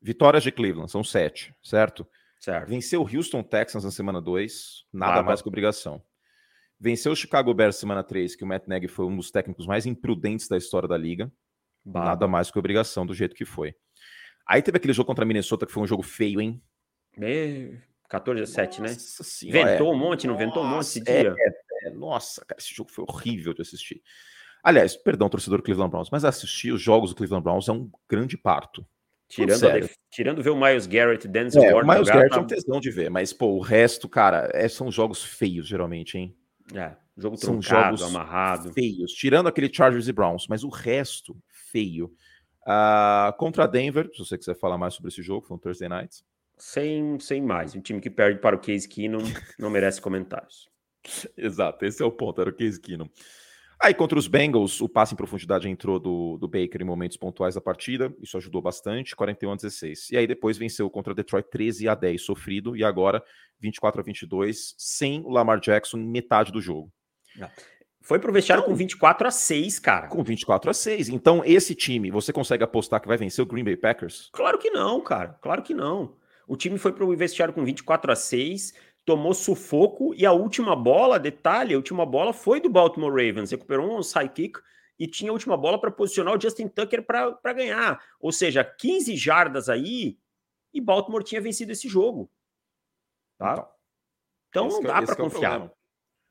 vitórias 0.01 0.43
de 0.43 0.51
Cleveland. 0.51 0.91
São 0.91 1.03
sete, 1.03 1.53
certo? 1.63 2.08
Certo. 2.39 2.69
Venceu 2.69 3.01
o 3.01 3.15
Houston 3.15 3.41
Texans 3.41 3.84
na 3.84 3.91
semana 3.91 4.21
2, 4.21 4.86
nada 4.93 5.23
mais 5.23 5.41
que 5.41 5.47
obrigação. 5.47 6.01
Venceu 6.79 7.12
o 7.12 7.15
Chicago 7.15 7.53
Bears 7.53 7.77
semana 7.77 8.03
3, 8.03 8.36
que 8.36 8.43
o 8.43 8.47
Matt 8.47 8.67
Nagy 8.67 8.88
foi 8.88 9.05
um 9.05 9.15
dos 9.15 9.31
técnicos 9.31 9.65
mais 9.65 9.86
imprudentes 9.86 10.47
da 10.47 10.58
história 10.58 10.88
da 10.88 10.97
liga. 10.97 11.31
Nada 11.84 12.27
mais 12.27 12.51
que 12.51 12.60
obrigação 12.60 13.05
do 13.05 13.13
jeito 13.13 13.36
que 13.36 13.45
foi. 13.45 13.75
Aí 14.47 14.62
teve 14.62 14.77
aquele 14.77 14.93
jogo 14.93 15.08
contra 15.08 15.23
a 15.23 15.27
Minnesota 15.27 15.65
que 15.65 15.71
foi 15.71 15.81
um 15.84 15.88
jogo 15.88 16.03
feio, 16.03 16.39
hein? 16.39 16.62
Me... 17.17 17.79
14 18.10 18.41
a 18.41 18.45
7, 18.45 18.81
né? 18.81 18.89
Senhora, 18.89 19.71
ventou 19.71 19.91
é. 19.91 19.95
um 19.95 19.97
monte, 19.97 20.27
não 20.27 20.38
ventou 20.38 20.63
um 20.63 20.67
monte 20.67 20.84
esse 20.84 21.03
dia? 21.03 21.36
É, 21.38 21.88
é, 21.88 21.89
nossa, 21.89 22.45
cara, 22.45 22.60
esse 22.60 22.73
jogo 22.73 22.91
foi 22.91 23.03
horrível 23.08 23.53
de 23.53 23.62
assistir. 23.62 24.01
Aliás, 24.65 24.95
perdão, 24.95 25.30
torcedor 25.30 25.60
do 25.60 25.63
Cleveland 25.63 25.91
Browns, 25.91 26.10
mas 26.10 26.25
assistir 26.25 26.71
os 26.71 26.82
jogos 26.82 27.12
do 27.12 27.15
Cleveland 27.15 27.43
Browns 27.43 27.69
é 27.69 27.71
um 27.71 27.88
grande 28.10 28.36
parto. 28.36 28.84
Tirando, 29.30 29.63
a, 29.63 29.89
tirando 30.10 30.41
ver 30.41 30.49
o 30.49 30.56
Miles 30.56 30.88
Garrett, 30.88 31.28
Denzel 31.28 31.62
é, 31.62 31.71
Gordon. 31.71 31.88
O 31.88 31.93
Miles 31.93 32.08
Garrett 32.10 32.32
tá... 32.32 32.38
é 32.38 32.39
um 32.39 32.47
tesão 32.47 32.80
de 32.80 32.89
ver, 32.89 33.12
mas 33.12 33.32
pô, 33.32 33.58
o 33.58 33.60
resto, 33.60 34.10
cara, 34.10 34.49
é, 34.54 34.67
são 34.67 34.91
jogos 34.91 35.23
feios, 35.23 35.67
geralmente, 35.67 36.17
hein? 36.17 36.36
É, 36.73 36.95
jogo 37.15 37.38
são 37.38 37.60
truncado, 37.60 37.95
jogos 37.95 38.15
amarrado. 38.15 38.73
Feios, 38.73 39.12
tirando 39.12 39.47
aquele 39.47 39.71
Chargers 39.71 40.08
e 40.08 40.13
Browns, 40.13 40.47
mas 40.49 40.63
o 40.63 40.69
resto, 40.69 41.38
feio. 41.71 42.12
Uh, 42.63 43.32
contra 43.38 43.67
Denver, 43.67 44.10
se 44.12 44.17
você 44.17 44.36
quiser 44.36 44.56
falar 44.56 44.80
mais 44.80 44.95
sobre 44.95 45.10
esse 45.10 45.21
jogo, 45.21 45.45
foi 45.45 45.58
um 45.58 45.60
Thursday 45.60 45.88
Night. 45.88 46.23
Sem, 46.58 47.19
sem 47.19 47.39
mais. 47.39 47.75
Um 47.75 47.82
time 47.82 48.01
que 48.01 48.10
perde 48.10 48.39
para 48.39 48.56
o 48.56 48.60
Case 48.60 48.89
Keenum 48.89 49.21
não 49.60 49.69
merece 49.69 50.01
comentários. 50.01 50.67
Exato, 51.38 51.86
esse 51.86 52.01
é 52.01 52.06
o 52.06 52.12
ponto, 52.12 52.41
era 52.41 52.49
o 52.49 52.54
Case 52.54 52.82
Keenum. 52.82 53.08
Aí 53.79 53.93
contra 53.93 54.17
os 54.17 54.27
Bengals, 54.27 54.81
o 54.81 54.88
passe 54.88 55.13
em 55.13 55.17
profundidade 55.17 55.69
entrou 55.69 55.99
do, 55.99 56.38
do 56.38 56.47
Baker 56.47 56.81
em 56.81 56.85
momentos 56.85 57.17
pontuais 57.17 57.55
da 57.55 57.61
partida, 57.61 58.13
isso 58.21 58.38
ajudou 58.38 58.61
bastante, 58.61 59.15
41 59.15 59.51
a 59.51 59.55
16. 59.55 60.11
E 60.11 60.17
aí 60.17 60.25
depois 60.25 60.57
venceu 60.57 60.89
contra 60.89 61.13
Detroit 61.13 61.47
13 61.49 61.89
a 61.89 61.95
10, 61.95 62.21
sofrido, 62.21 62.75
e 62.75 62.83
agora 62.83 63.23
24 63.59 64.01
a 64.01 64.03
22, 64.03 64.75
sem 64.77 65.21
o 65.21 65.29
Lamar 65.29 65.59
Jackson 65.59 65.97
metade 65.97 66.51
do 66.51 66.61
jogo. 66.61 66.91
Ah, 67.41 67.51
foi 68.05 68.19
pro 68.19 68.31
vestiário 68.31 68.61
então, 68.61 68.71
com 68.71 68.77
24 68.77 69.27
a 69.27 69.31
6, 69.31 69.79
cara. 69.79 70.07
Com 70.07 70.23
24 70.23 70.69
a 70.69 70.73
6. 70.75 71.09
Então, 71.09 71.41
esse 71.43 71.73
time, 71.73 72.11
você 72.11 72.31
consegue 72.31 72.63
apostar 72.63 73.01
que 73.01 73.07
vai 73.07 73.17
vencer 73.17 73.43
o 73.43 73.47
Green 73.47 73.63
Bay 73.63 73.75
Packers? 73.75 74.29
Claro 74.31 74.59
que 74.59 74.69
não, 74.69 75.01
cara. 75.01 75.38
Claro 75.41 75.63
que 75.63 75.73
não. 75.73 76.15
O 76.47 76.55
time 76.55 76.77
foi 76.77 76.93
pro 76.93 77.15
vestiário 77.17 77.51
com 77.51 77.65
24 77.65 78.11
a 78.11 78.15
6, 78.15 78.73
tomou 79.05 79.33
sufoco 79.33 80.13
e 80.15 80.25
a 80.25 80.31
última 80.31 80.75
bola, 80.75 81.19
detalhe, 81.19 81.73
a 81.73 81.77
última 81.77 82.05
bola 82.05 82.33
foi 82.33 82.59
do 82.59 82.69
Baltimore 82.69 83.11
Ravens, 83.11 83.51
recuperou 83.51 83.97
um 83.97 84.01
side 84.01 84.29
kick 84.29 84.59
e 84.97 85.07
tinha 85.07 85.29
a 85.29 85.33
última 85.33 85.55
bola 85.55 85.79
para 85.79 85.91
posicionar 85.91 86.35
o 86.35 86.41
Justin 86.41 86.67
Tucker 86.67 87.05
para 87.05 87.53
ganhar. 87.53 88.01
Ou 88.19 88.31
seja, 88.31 88.63
15 88.63 89.15
jardas 89.15 89.69
aí 89.69 90.17
e 90.73 90.81
Baltimore 90.81 91.23
tinha 91.23 91.39
vencido 91.39 91.71
esse 91.71 91.87
jogo. 91.87 92.29
Tá? 93.37 93.69
Então, 94.49 94.67
então 94.67 94.69
não 94.69 94.81
dá 94.81 95.01
para 95.01 95.13
é 95.13 95.15
confiar. 95.15 95.71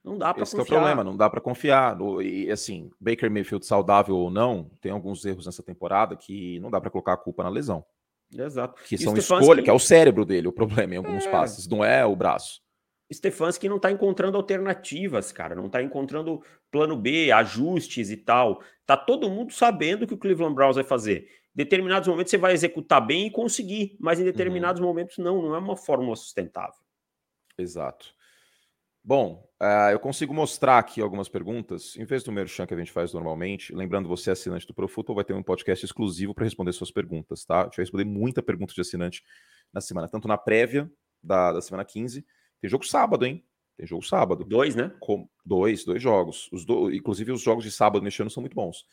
não 0.03 0.19
dá 0.19 0.35
para 0.35 0.45
confiar. 0.45 0.59
é 0.59 0.63
o 0.63 0.67
problema, 0.67 1.05
não 1.05 1.17
dá 1.17 1.31
para 1.31 1.41
confiar. 1.41 1.99
E 2.23 2.51
assim, 2.51 2.91
Baker 2.99 3.31
Mayfield 3.31 3.65
saudável 3.65 4.17
ou 4.17 4.31
não, 4.31 4.71
tem 4.81 4.91
alguns 4.91 5.25
erros 5.25 5.47
nessa 5.47 5.63
temporada 5.63 6.17
que 6.17 6.59
não 6.59 6.71
dá 6.71 6.81
para 6.81 6.91
colocar 6.91 7.13
a 7.13 7.19
culpa 7.19 7.45
na 7.45 7.51
lesão. 7.51 7.85
Exato. 8.33 8.83
Que 8.83 8.99
são 8.99 9.17
escolha, 9.17 9.63
que 9.63 9.71
é 9.71 9.73
o 9.73 9.79
cérebro 9.79 10.25
dele, 10.25 10.49
o 10.49 10.53
problema 10.53 10.95
em 10.95 10.97
alguns 10.97 11.25
é. 11.25 11.31
passes, 11.31 11.69
não 11.69 11.85
é 11.85 12.05
o 12.05 12.17
braço. 12.17 12.64
Stefanski 13.15 13.69
não 13.69 13.77
está 13.77 13.91
encontrando 13.91 14.37
alternativas, 14.37 15.33
cara, 15.33 15.55
não 15.55 15.67
está 15.67 15.83
encontrando 15.83 16.43
plano 16.71 16.97
B, 16.97 17.31
ajustes 17.33 18.11
e 18.11 18.17
tal. 18.17 18.63
Tá 18.85 18.97
todo 18.97 19.31
mundo 19.31 19.53
sabendo 19.53 20.07
que 20.07 20.15
o 20.15 20.19
Cleveland 20.19 20.55
Browns 20.55 20.77
vai 20.77 20.85
fazer. 20.85 21.29
Em 21.55 21.57
determinados 21.57 22.09
momentos 22.09 22.31
você 22.31 22.39
vai 22.39 22.53
executar 22.53 23.05
bem 23.05 23.27
e 23.27 23.31
conseguir, 23.31 23.97
mas 24.01 24.21
em 24.21 24.25
determinados 24.25 24.81
uhum. 24.81 24.87
momentos 24.87 25.19
não, 25.19 25.41
não 25.41 25.55
é 25.55 25.59
uma 25.59 25.77
fórmula 25.77 26.17
sustentável. 26.17 26.83
Exato. 27.57 28.15
Bom, 29.07 29.47
uh, 29.61 29.91
eu 29.93 30.01
consigo 30.01 30.33
mostrar 30.33 30.79
aqui 30.79 31.03
algumas 31.03 31.29
perguntas, 31.29 31.95
em 31.97 32.07
vez 32.07 32.25
do 32.25 32.33
merchan 32.33 32.67
que 32.67 32.73
a 32.73 32.77
gente 32.77 32.91
faz 32.91 33.13
normalmente. 33.13 33.75
Lembrando, 33.75 34.09
você 34.09 34.31
assinante 34.31 34.67
do 34.67 34.73
ProFootball 34.73 35.17
vai 35.17 35.25
ter 35.25 35.35
um 35.35 35.43
podcast 35.43 35.85
exclusivo 35.85 36.35
para 36.35 36.45
responder 36.45 36.73
suas 36.73 36.91
perguntas, 36.91 37.45
tá? 37.45 37.61
A 37.61 37.65
gente 37.65 37.77
vai 37.77 37.83
responder 37.83 38.07
muita 38.07 38.43
pergunta 38.43 38.73
de 38.73 38.81
assinante 38.81 39.23
na 39.71 39.83
semana, 39.83 40.09
tanto 40.09 40.27
na 40.27 40.39
prévia 40.39 40.91
da, 41.23 41.53
da 41.53 41.61
semana 41.61 41.85
15, 41.85 42.25
tem 42.65 42.71
jogo 42.71 42.87
sábado, 42.87 43.27
hein? 43.27 43.45
Tem 43.77 43.87
jogo 43.87 44.03
sábado. 44.03 44.43
Dois, 44.43 44.75
né? 44.75 44.91
Com, 44.99 45.29
dois, 45.45 45.85
dois 45.85 46.03
jogos. 46.03 46.49
Os 46.51 46.65
do, 46.65 46.91
inclusive, 46.91 47.31
os 47.31 47.43
jogos 47.43 47.63
de 47.63 47.71
sábado 47.71 48.03
neste 48.03 48.23
ano 48.23 48.31
são 48.31 48.41
muito 48.41 48.55
bons. 48.55 48.87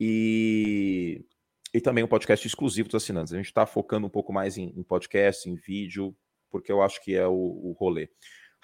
E, 0.00 1.24
e 1.72 1.80
também 1.80 2.02
um 2.02 2.08
podcast 2.08 2.44
exclusivo 2.44 2.88
dos 2.88 3.00
assinantes. 3.00 3.32
A 3.32 3.36
gente 3.36 3.46
está 3.46 3.64
focando 3.64 4.08
um 4.08 4.10
pouco 4.10 4.32
mais 4.32 4.58
em, 4.58 4.74
em, 4.76 4.82
podcast, 4.82 5.48
em 5.48 5.54
vídeo, 5.54 6.16
porque 6.50 6.72
eu 6.72 6.82
acho 6.82 7.00
que 7.00 7.14
é 7.14 7.24
o, 7.24 7.32
o 7.32 7.76
rolê. 7.78 8.08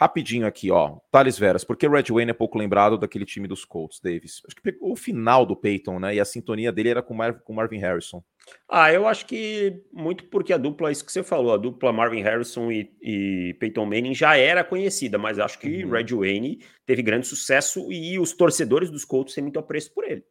Rapidinho 0.00 0.46
aqui, 0.46 0.70
ó. 0.70 0.98
Thales 1.10 1.36
Veras, 1.36 1.64
por 1.64 1.76
que 1.76 1.88
Red 1.88 2.04
Wayne 2.10 2.30
é 2.30 2.34
pouco 2.34 2.56
lembrado 2.56 2.96
daquele 2.96 3.24
time 3.24 3.48
dos 3.48 3.64
Colts, 3.64 3.98
Davis? 4.00 4.40
Acho 4.46 4.54
que 4.54 4.62
pegou 4.62 4.92
o 4.92 4.96
final 4.96 5.44
do 5.44 5.56
Peyton, 5.56 5.98
né? 5.98 6.14
E 6.14 6.20
a 6.20 6.24
sintonia 6.24 6.70
dele 6.70 6.90
era 6.90 7.02
com 7.02 7.14
o 7.14 7.52
Marvin 7.52 7.78
Harrison. 7.78 8.22
Ah, 8.68 8.92
eu 8.92 9.08
acho 9.08 9.26
que 9.26 9.82
muito 9.92 10.24
porque 10.26 10.52
a 10.52 10.56
dupla, 10.56 10.92
isso 10.92 11.04
que 11.04 11.10
você 11.10 11.24
falou, 11.24 11.52
a 11.52 11.56
dupla 11.56 11.92
Marvin 11.92 12.22
Harrison 12.22 12.70
e, 12.70 12.92
e 13.02 13.56
Peyton 13.58 13.84
Manning 13.86 14.14
já 14.14 14.36
era 14.36 14.62
conhecida, 14.62 15.18
mas 15.18 15.38
acho 15.38 15.58
que 15.58 15.84
uhum. 15.84 15.90
Red 15.90 16.14
Wayne 16.14 16.60
teve 16.86 17.02
grande 17.02 17.26
sucesso 17.26 17.92
e 17.92 18.20
os 18.20 18.32
torcedores 18.32 18.90
dos 18.90 19.04
Colts 19.04 19.34
têm 19.34 19.42
muito 19.42 19.58
apreço 19.58 19.92
por 19.92 20.04
ele. 20.04 20.22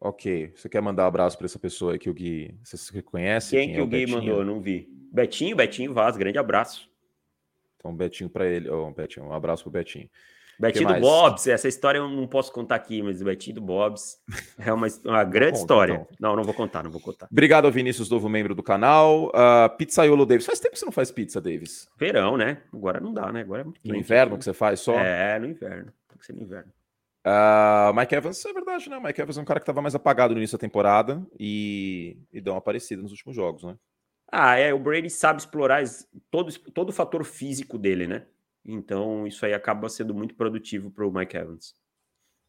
Ok. 0.00 0.50
Você 0.56 0.68
quer 0.68 0.80
mandar 0.80 1.04
um 1.04 1.08
abraço 1.08 1.36
para 1.36 1.44
essa 1.44 1.58
pessoa 1.58 1.92
aí 1.92 1.98
que 1.98 2.10
o 2.10 2.14
Gui. 2.14 2.58
Você 2.64 3.02
conhece? 3.02 3.50
Quem, 3.50 3.66
quem 3.66 3.74
que 3.74 3.80
é 3.80 3.82
o 3.82 3.86
Gui 3.86 4.06
Betinho? 4.06 4.18
mandou? 4.18 4.44
Não 4.44 4.60
vi. 4.60 4.88
Betinho, 5.12 5.54
Betinho 5.54 5.92
Vaz, 5.92 6.16
grande 6.16 6.38
abraço. 6.38 6.90
Então, 7.82 7.94
Betinho 7.94 8.30
para 8.30 8.46
ele. 8.46 8.70
Oh, 8.70 8.92
Betinho, 8.92 9.26
um 9.26 9.32
abraço 9.32 9.64
pro 9.64 9.72
Betinho. 9.72 10.08
Betinho 10.58 10.86
do 10.86 11.00
Bobs, 11.00 11.48
essa 11.48 11.66
história 11.66 11.98
eu 11.98 12.08
não 12.08 12.26
posso 12.28 12.52
contar 12.52 12.76
aqui, 12.76 13.02
mas 13.02 13.20
o 13.20 13.24
Betinho 13.24 13.56
do 13.56 13.60
Bobs 13.60 14.18
é 14.56 14.72
uma, 14.72 14.86
uma 15.04 15.24
grande 15.24 15.52
Conta, 15.52 15.60
história. 15.60 15.92
Então. 15.94 16.06
Não, 16.20 16.36
não 16.36 16.44
vou 16.44 16.54
contar, 16.54 16.84
não 16.84 16.90
vou 16.90 17.00
contar. 17.00 17.26
Obrigado 17.32 17.64
ao 17.64 17.72
Vinícius, 17.72 18.08
novo 18.08 18.28
membro 18.28 18.54
do 18.54 18.62
canal. 18.62 19.26
Uh, 19.30 19.76
Pizzaiolo 19.76 20.24
Davis. 20.24 20.46
Faz 20.46 20.60
tempo 20.60 20.74
que 20.74 20.78
você 20.78 20.84
não 20.84 20.92
faz 20.92 21.10
pizza, 21.10 21.40
Davis. 21.40 21.88
Verão, 21.98 22.36
né? 22.36 22.62
Agora 22.72 23.00
não 23.00 23.12
dá, 23.12 23.32
né? 23.32 23.40
Agora 23.40 23.62
é 23.62 23.64
muito 23.64 23.80
No 23.84 23.96
inverno 23.96 24.38
que 24.38 24.44
você 24.44 24.52
faz 24.52 24.78
só? 24.78 24.96
É, 25.00 25.36
no 25.40 25.46
inverno. 25.46 25.92
Tem 26.08 26.18
que 26.18 26.26
ser 26.26 26.32
no 26.34 26.42
inverno. 26.42 26.70
Uh, 27.26 27.94
Mike 27.94 28.14
Evans, 28.14 28.44
é 28.44 28.52
verdade, 28.52 28.88
né? 28.88 29.00
Mike 29.00 29.20
Evans 29.20 29.38
é 29.38 29.40
um 29.40 29.44
cara 29.44 29.58
que 29.58 29.64
estava 29.64 29.82
mais 29.82 29.96
apagado 29.96 30.32
no 30.34 30.38
início 30.38 30.56
da 30.56 30.60
temporada 30.60 31.24
e, 31.40 32.18
e 32.32 32.40
deu 32.40 32.52
uma 32.52 32.58
aparecida 32.58 33.02
nos 33.02 33.10
últimos 33.10 33.34
jogos, 33.34 33.64
né? 33.64 33.76
Ah, 34.34 34.56
é, 34.56 34.72
o 34.72 34.78
Brady 34.78 35.10
sabe 35.10 35.40
explorar 35.40 35.84
todo, 36.30 36.50
todo 36.70 36.88
o 36.88 36.92
fator 36.92 37.22
físico 37.22 37.76
dele, 37.76 38.06
né? 38.06 38.26
Então 38.64 39.26
isso 39.26 39.44
aí 39.44 39.52
acaba 39.52 39.90
sendo 39.90 40.14
muito 40.14 40.34
produtivo 40.34 40.90
para 40.90 41.06
o 41.06 41.12
Mike 41.12 41.36
Evans. 41.36 41.74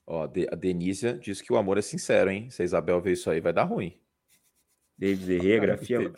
Ó, 0.08 0.24
a 0.24 0.56
Denísia 0.56 1.14
diz 1.14 1.42
que 1.42 1.52
o 1.52 1.58
amor 1.58 1.78
é 1.78 1.82
sincero, 1.82 2.30
hein? 2.30 2.50
Se 2.50 2.62
a 2.62 2.66
Isabel 2.66 3.02
ver 3.02 3.12
isso 3.12 3.30
aí, 3.30 3.42
vai 3.42 3.52
dar 3.52 3.64
ruim. 3.64 4.00
David 4.98 5.26
Derrê, 5.26 5.60
grafia. 5.60 6.14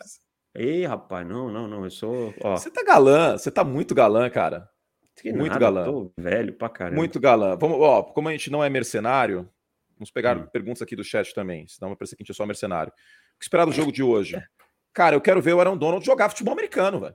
Ei, 0.54 0.86
rapaz, 0.86 1.26
não, 1.26 1.50
não, 1.50 1.66
não. 1.66 1.84
Eu 1.84 1.90
sou. 1.90 2.32
Ó. 2.42 2.56
Você 2.56 2.70
tá 2.70 2.84
galã, 2.84 3.36
você 3.36 3.50
tá 3.50 3.64
muito 3.64 3.94
galã, 3.94 4.30
cara. 4.30 4.68
Que 5.16 5.32
muito 5.32 5.48
nada, 5.48 5.60
galã. 5.60 5.84
Tô 5.84 6.12
velho 6.16 6.52
pra 6.52 6.68
caramba. 6.68 6.96
Muito 6.96 7.18
galã. 7.18 7.56
Vamos, 7.56 7.78
ó, 7.80 8.02
como 8.02 8.28
a 8.28 8.32
gente 8.32 8.50
não 8.50 8.62
é 8.62 8.68
mercenário, 8.68 9.48
vamos 9.96 10.10
pegar 10.10 10.36
hum. 10.36 10.46
perguntas 10.46 10.82
aqui 10.82 10.94
do 10.94 11.02
chat 11.02 11.34
também, 11.34 11.66
senão 11.66 11.88
vai 11.88 11.96
parecer 11.96 12.16
que 12.16 12.22
a 12.22 12.24
gente 12.24 12.32
é 12.32 12.34
só 12.34 12.46
mercenário. 12.46 12.92
O 12.92 13.38
que 13.38 13.44
esperar 13.44 13.64
do 13.64 13.72
jogo 13.72 13.90
de 13.90 14.02
hoje? 14.02 14.36
Cara, 14.96 15.14
eu 15.14 15.20
quero 15.20 15.42
ver 15.42 15.52
o 15.52 15.60
Aaron 15.60 15.76
Donald 15.76 16.02
jogar 16.02 16.30
futebol 16.30 16.54
americano, 16.54 16.98
velho. 16.98 17.14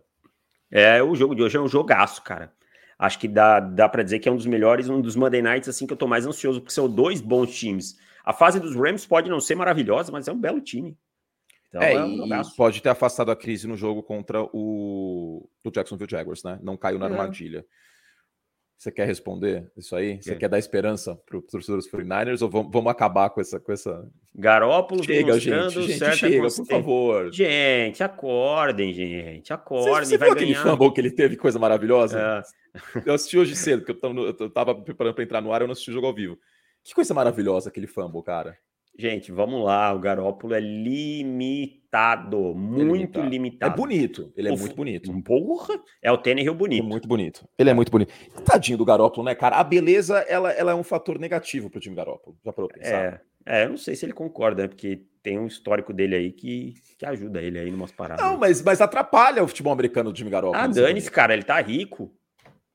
É, 0.70 1.02
o 1.02 1.15
jogo 1.15 1.34
de 1.34 1.41
hoje 1.41 1.58
é 1.58 1.60
um 1.60 1.67
jogaço, 1.67 2.22
cara. 2.22 2.54
Acho 2.98 3.17
que 3.17 3.28
dá, 3.28 3.60
dá 3.60 3.89
para 3.89 4.04
dizer 4.04 4.20
que 4.20 4.30
é 4.30 4.32
um 4.32 4.36
dos 4.36 4.46
melhores, 4.46 4.88
um 4.88 5.02
dos 5.02 5.15
Monday 5.15 5.41
Nights 5.41 5.67
assim 5.67 5.88
que 5.88 5.94
eu 5.94 5.98
tô 5.98 6.08
mais 6.08 6.28
ansioso, 6.28 6.62
porque 6.62 6.72
são 6.72 6.88
dois 6.88 7.20
bons 7.22 7.58
times. 7.58 7.98
A 8.24 8.34
fase 8.34 8.60
dos 8.60 8.76
Rams 8.76 9.08
pode 9.08 9.32
não 9.32 9.39
ser 9.39 9.56
maravilhosa, 9.56 10.12
mas 10.12 10.28
é 10.28 10.32
um 10.32 10.39
belo 10.39 10.62
time. 10.62 10.96
Então, 11.70 11.82
é, 11.82 11.94
é 11.94 12.04
um 12.04 12.41
pode 12.56 12.84
ter 12.84 12.89
afastado 12.89 13.32
a 13.32 13.36
crise 13.36 13.67
no 13.67 13.76
jogo 13.76 14.04
contra 14.04 14.44
o, 14.54 15.50
o 15.65 15.72
Jacksonville 15.72 16.12
Jaguars, 16.12 16.44
né? 16.44 16.60
Não 16.62 16.78
caiu 16.78 17.00
na 17.00 17.08
é. 17.08 17.65
Você 18.82 18.91
quer 18.91 19.06
responder 19.06 19.72
isso 19.78 19.96
aí? 19.96 20.20
Você 20.20 20.32
é. 20.32 20.36
quer 20.36 20.50
dar 20.50 20.58
esperança 20.58 21.15
para 21.15 21.38
os 21.38 21.46
torcedores 21.46 21.88
49ers 21.88 22.41
ou 22.41 22.50
vamos, 22.50 22.72
vamos, 22.74 22.91
acabar 22.91 23.30
com 23.30 23.39
essa, 23.39 23.60
com 23.60 23.72
essa. 23.72 24.10
Garópolo 24.34 25.04
chega, 25.04 25.39
gente, 25.39 25.84
gente 25.84 26.15
chega, 26.15 26.41
por 26.41 26.65
favor. 26.65 27.32
Gente, 27.32 28.02
acordem, 28.02 28.91
gente, 28.91 29.54
acordem. 29.54 29.94
Você, 29.94 30.06
você 30.06 30.17
vai 30.17 30.30
viu 30.30 30.36
aquele 30.36 30.56
fumble 30.56 30.91
que 30.91 31.00
ele 31.00 31.12
teve, 31.12 31.38
coisa 31.38 31.60
maravilhosa? 31.60 32.44
É. 32.74 33.02
Eu 33.06 33.13
assisti 33.13 33.38
hoje 33.38 33.56
cedo, 33.56 33.84
porque 33.86 34.04
eu 34.04 34.48
estava 34.48 34.74
preparando 34.74 35.13
para 35.13 35.24
entrar 35.26 35.41
no 35.41 35.54
ar, 35.54 35.62
eu 35.62 35.67
não 35.67 35.74
assisti 35.74 35.91
o 35.91 35.94
jogo 35.94 36.08
ao 36.08 36.15
vivo. 36.15 36.39
Que 36.84 36.96
coisa 36.96 37.13
maravilhosa 37.13 37.70
aquele 37.70 37.86
fumble, 37.86 38.24
cara. 38.24 38.58
Gente, 38.98 39.32
vamos 39.32 39.64
lá. 39.64 39.94
O 39.94 40.00
Garópolo 40.00 40.54
é 40.54 40.60
limitado, 40.60 42.54
muito 42.54 42.92
é 42.92 42.94
limitado. 42.94 43.30
limitado. 43.30 43.74
É 43.74 43.76
bonito, 43.76 44.34
ele 44.36 44.50
é 44.50 44.52
o, 44.52 44.58
muito 44.58 44.76
bonito. 44.76 45.24
Porra, 45.24 45.80
é 46.02 46.12
o 46.12 46.18
Tannehill 46.18 46.54
bonito. 46.54 46.84
É 46.84 46.88
muito 46.88 47.08
bonito. 47.08 47.48
Ele 47.58 47.70
é 47.70 47.74
muito 47.74 47.92
bonito. 47.92 48.14
Tadinho 48.46 48.78
do 48.78 48.86
Garópolo, 48.86 49.26
né, 49.26 49.34
cara? 49.34 49.56
A 49.58 49.64
beleza, 49.64 50.20
ela, 50.20 50.52
ela 50.52 50.72
é 50.72 50.76
um 50.76 50.84
fator 50.84 51.18
negativo 51.18 51.70
pro 51.70 51.80
time 51.80 51.96
Garópolo. 51.96 52.38
Já 52.44 52.54
parou 52.54 52.70
pensar? 52.70 53.22
É, 53.46 53.62
é, 53.62 53.66
eu 53.66 53.70
não 53.70 53.78
sei 53.78 53.96
se 53.96 54.06
ele 54.06 54.14
concorda, 54.14 54.64
né? 54.64 54.68
Porque 54.68 55.02
tem 55.24 55.40
um 55.40 55.48
histórico 55.48 55.94
dele 55.94 56.16
aí 56.16 56.32
que, 56.32 56.74
que 56.98 57.06
ajuda 57.06 57.42
ele 57.42 57.60
aí 57.60 57.70
em 57.70 57.74
umas 57.74 57.92
paradas. 57.92 58.24
Não, 58.24 58.38
mas, 58.38 58.62
mas 58.62 58.82
atrapalha 58.82 59.44
o 59.44 59.48
futebol 59.48 59.74
americano 59.74 60.12
do 60.12 60.16
time 60.16 60.30
Garópolo. 60.30 60.62
Ah, 60.62 60.68
dane-se, 60.68 61.10
cara, 61.10 61.34
ele 61.34 61.44
tá 61.44 61.60
rico. 61.62 62.14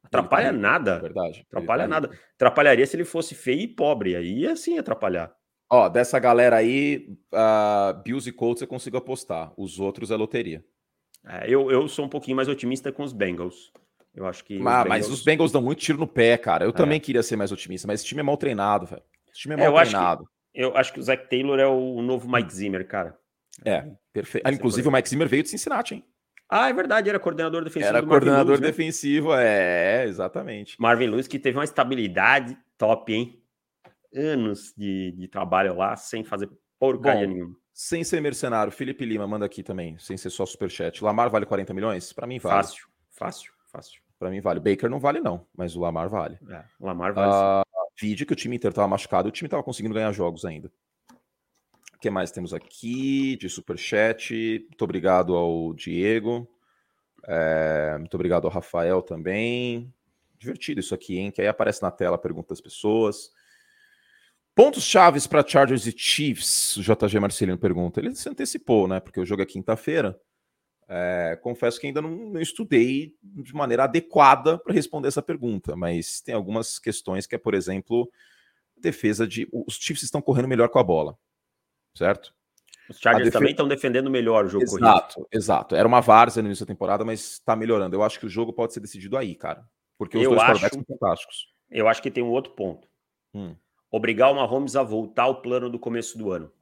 Atrapalha 0.05 0.47
tá 0.47 0.53
nada. 0.53 0.99
Verdade. 1.01 1.45
Atrapalha 1.51 1.83
tá 1.83 1.89
nada. 1.89 2.11
Atrapalharia 2.35 2.87
se 2.87 2.97
ele 2.97 3.05
fosse 3.05 3.35
feio 3.35 3.61
e 3.61 3.69
pobre. 3.69 4.17
Aí 4.17 4.41
ia 4.41 4.57
sim 4.57 4.79
atrapalhar. 4.79 5.33
Ó, 5.69 5.89
dessa 5.89 6.19
galera 6.19 6.57
aí, 6.57 7.09
uh, 7.33 8.03
Bills 8.03 8.29
e 8.29 8.33
Colts 8.33 8.63
eu 8.63 8.69
consigo 8.69 8.97
apostar. 8.97 9.53
Os 9.57 9.81
outros 9.81 10.11
é 10.11 10.17
loteria. 10.17 10.65
É, 11.27 11.51
eu, 11.51 11.71
eu 11.71 11.89
sou 11.89 12.05
um 12.05 12.09
pouquinho 12.09 12.37
mais 12.37 12.49
otimista 12.49 12.93
com 12.93 13.03
os 13.03 13.13
Bengals. 13.13 13.73
Eu 14.15 14.27
acho 14.27 14.45
que. 14.45 14.59
Mas 14.59 14.79
os 14.79 14.85
Bengals... 14.85 14.89
mas 14.89 15.11
os 15.11 15.25
Bengals 15.25 15.53
dão 15.53 15.61
muito 15.61 15.81
tiro 15.81 15.99
no 15.99 16.07
pé, 16.07 16.39
cara. 16.39 16.65
Eu 16.65 16.71
é. 16.71 16.73
também 16.73 17.01
queria 17.01 17.23
ser 17.23 17.37
mais 17.37 17.51
otimista, 17.51 17.87
mas 17.87 18.01
esse 18.01 18.09
time 18.09 18.21
é 18.21 18.23
mal 18.23 18.37
treinado, 18.37 18.87
velho. 18.87 19.03
Esse 19.31 19.41
time 19.41 19.55
é, 19.55 19.59
é 19.59 19.69
mal 19.69 19.77
eu 19.77 19.83
treinado. 19.83 20.23
Acho 20.23 20.31
que, 20.55 20.63
eu 20.63 20.77
acho 20.77 20.93
que 20.93 21.01
o 21.01 21.03
Zach 21.03 21.29
Taylor 21.29 21.59
é 21.59 21.67
o 21.67 22.01
novo 22.01 22.31
Mike 22.31 22.55
Zimmer, 22.55 22.87
cara. 22.87 23.19
É, 23.65 23.87
perfeito. 24.13 24.47
Ah, 24.47 24.53
inclusive, 24.53 24.89
o 24.89 24.93
Mike 24.93 25.09
Zimmer 25.09 25.29
veio 25.29 25.43
de 25.43 25.49
Cincinnati, 25.49 25.95
hein? 25.95 26.05
Ah, 26.49 26.69
é 26.69 26.73
verdade, 26.73 27.09
era 27.09 27.19
coordenador 27.19 27.65
defensivo. 27.65 27.89
Era 27.89 28.07
coordenador 28.07 28.47
Lewis, 28.47 28.61
né? 28.61 28.67
defensivo, 28.69 29.35
né? 29.35 30.03
é, 30.03 30.05
exatamente. 30.07 30.77
Marvin 30.79 31.09
Lewis, 31.09 31.27
que 31.27 31.41
teve 31.41 31.59
uma 31.59 31.65
estabilidade 31.65 32.57
top, 32.79 33.13
hein? 33.13 33.43
Anos 34.15 34.73
de, 34.77 35.13
de 35.13 35.29
trabalho 35.29 35.77
lá, 35.77 35.97
sem 35.97 36.25
fazer 36.25 36.51
porcaria 36.79 37.27
Bom, 37.27 37.33
nenhuma. 37.33 37.57
Sem 37.73 38.03
ser 38.05 38.21
mercenário, 38.21 38.73
Felipe 38.73 39.05
Lima 39.05 39.27
manda 39.27 39.45
aqui 39.45 39.63
também, 39.63 39.99
sem 39.99 40.17
ser 40.17 40.31
só 40.31 40.47
superchat. 40.47 41.05
Lamar 41.05 41.29
vale 41.29 41.45
40 41.45 41.75
milhões? 41.75 42.13
Para 42.13 42.27
mim 42.27 42.39
vale. 42.39 42.57
Fácil, 42.57 42.87
fácil, 43.11 43.53
fácil. 43.71 44.01
Para 44.19 44.31
mim 44.31 44.41
vale. 44.41 44.61
Baker 44.61 44.89
não 44.89 44.99
vale, 44.99 45.21
não, 45.21 45.47
mas 45.55 45.77
o 45.77 45.81
Lamar 45.81 46.09
vale. 46.09 46.39
É, 46.49 46.65
o 46.81 46.87
Lamar 46.87 47.13
vale. 47.13 47.31
Uh, 47.31 47.67
vídeo 48.01 48.27
que 48.27 48.33
o 48.33 48.37
time 48.37 48.57
inteiro 48.57 48.75
tava 48.75 48.89
machucado, 48.89 49.29
o 49.29 49.33
time 49.33 49.49
tava 49.49 49.63
conseguindo 49.63 49.95
ganhar 49.95 50.13
jogos 50.13 50.45
ainda. 50.45 50.71
O 51.95 51.99
que 51.99 52.11
mais 52.11 52.31
temos 52.31 52.53
aqui 52.53 53.37
de 53.37 53.49
superchat? 53.49 54.33
Muito 54.69 54.83
obrigado 54.83 55.35
ao 55.35 55.73
Diego. 55.75 56.49
É, 57.27 57.97
muito 57.99 58.15
obrigado 58.15 58.47
ao 58.47 58.53
Rafael 58.53 59.03
também. 59.03 59.93
Divertido 60.39 60.81
isso 60.81 60.95
aqui, 60.95 61.19
hein? 61.19 61.31
Que 61.31 61.41
aí 61.41 61.49
aparece 61.49 61.83
na 61.83 61.91
tela 61.91 62.17
a 62.17 62.19
pergunta 62.19 62.51
das 62.51 62.61
pessoas. 62.61 63.33
Pontos 64.57 64.83
chaves 64.83 65.27
para 65.27 65.47
Chargers 65.47 65.87
e 65.87 65.95
Chiefs, 65.97 66.79
o 66.79 66.83
JG 66.83 67.21
Marcelino 67.21 67.59
pergunta. 67.59 68.01
Ele 68.01 68.13
se 68.15 68.29
antecipou, 68.29 68.89
né? 68.89 68.99
Porque 68.99 69.21
o 69.21 69.25
jogo 69.25 69.43
é 69.43 69.47
quinta-feira. 69.47 70.19
É, 70.89 71.39
confesso 71.43 71.81
que 71.81 71.87
ainda 71.87 72.01
não, 72.01 72.11
não, 72.11 72.41
estudei 72.41 73.15
de 73.23 73.55
maneira 73.55 73.85
adequada 73.85 74.59
para 74.59 74.73
responder 74.73 75.09
essa 75.09 75.23
pergunta, 75.23 75.77
mas 75.77 76.21
tem 76.21 76.35
algumas 76.35 76.79
questões 76.79 77.27
que 77.27 77.35
é, 77.35 77.39
por 77.39 77.55
exemplo, 77.55 78.11
defesa 78.77 79.27
de. 79.27 79.49
Os 79.53 79.75
Chiefs 79.75 80.05
estão 80.05 80.23
correndo 80.23 80.49
melhor 80.49 80.69
com 80.69 80.79
a 80.79 80.85
bola 80.85 81.19
certo? 81.97 82.33
Os 82.89 83.01
Chargers 83.01 83.33
também 83.33 83.51
estão 83.51 83.67
defendendo 83.67 84.09
melhor 84.09 84.45
o 84.45 84.49
jogo 84.49 84.65
exato, 84.65 85.15
corrido. 85.15 85.29
Exato, 85.33 85.75
Era 85.75 85.89
uma 85.89 86.01
várzea 86.01 86.43
no 86.43 86.49
início 86.49 86.65
da 86.65 86.73
temporada, 86.73 87.05
mas 87.05 87.33
está 87.33 87.57
melhorando. 87.57 87.97
Eu 87.97 88.03
acho 88.03 88.21
que 88.21 88.27
o 88.27 88.29
jogo 88.29 88.53
pode 88.53 88.73
ser 88.73 88.81
decidido 88.81 89.17
aí, 89.17 89.35
cara. 89.35 89.67
Porque 89.99 90.17
os 90.17 90.23
eu 90.23 90.31
dois 90.31 90.43
acho, 90.43 90.69
são 90.69 90.85
fantásticos. 90.85 91.49
Eu 91.69 91.89
acho 91.89 92.01
que 92.01 92.11
tem 92.11 92.23
um 92.23 92.31
outro 92.31 92.53
ponto. 92.53 92.87
Hum. 93.35 93.57
Obrigar 93.97 94.31
o 94.31 94.35
Mahomes 94.35 94.77
a 94.77 94.83
voltar 94.83 95.23
ao 95.23 95.41
plano 95.41 95.71
do 95.71 95.79
começo 95.79 96.19
do 96.19 96.31
ano. 96.31 96.53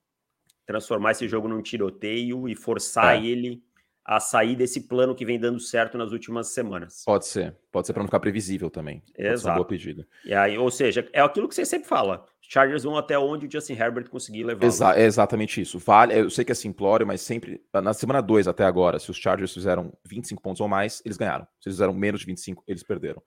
Transformar 0.65 1.11
esse 1.11 1.27
jogo 1.27 1.49
num 1.49 1.61
tiroteio 1.61 2.49
e 2.49 2.55
forçar 2.55 3.17
é. 3.17 3.27
ele 3.27 3.61
a 4.05 4.21
sair 4.21 4.55
desse 4.55 4.83
plano 4.83 5.17
que 5.17 5.25
vem 5.25 5.37
dando 5.37 5.59
certo 5.59 5.99
nas 5.99 6.13
últimas 6.13 6.55
semanas. 6.55 7.03
Pode 7.05 7.27
ser, 7.27 7.57
pode 7.73 7.89
ser 7.89 7.93
para 7.93 8.05
não 8.05 8.07
ficar 8.07 8.21
previsível 8.21 8.71
também. 8.71 9.03
Exato. 9.19 9.57
boa 9.57 9.67
pedida. 9.67 10.07
E 10.25 10.33
aí, 10.33 10.57
ou 10.57 10.71
seja, 10.71 11.09
é 11.13 11.21
aquilo 11.21 11.49
que 11.49 11.57
você 11.57 11.67
sempre 11.67 11.89
fala. 11.89 12.25
Chargers 12.41 12.85
vão 12.85 12.97
até 12.97 13.19
onde 13.19 13.47
o 13.47 13.51
Justin 13.51 13.73
Herbert 13.73 14.09
conseguir 14.09 14.45
levar. 14.45 14.65
Exa 14.65 14.95
é 14.95 15.03
exatamente 15.03 15.61
isso. 15.61 15.81
Vale, 15.81 16.17
eu 16.17 16.31
sei 16.31 16.45
que 16.45 16.53
é 16.53 16.55
simplório, 16.55 17.05
mas 17.05 17.21
sempre 17.21 17.61
na 17.73 17.93
semana 17.93 18.21
2 18.21 18.47
até 18.47 18.65
agora, 18.65 19.01
se 19.01 19.11
os 19.11 19.17
Chargers 19.17 19.53
fizeram 19.53 19.93
25 20.05 20.41
pontos 20.41 20.61
ou 20.61 20.69
mais, 20.69 21.03
eles 21.05 21.17
ganharam. 21.17 21.49
Se 21.59 21.69
eles 21.69 21.75
fizeram 21.79 21.93
menos 21.93 22.21
de 22.21 22.27
25, 22.27 22.63
eles 22.69 22.85
perderam. 22.85 23.21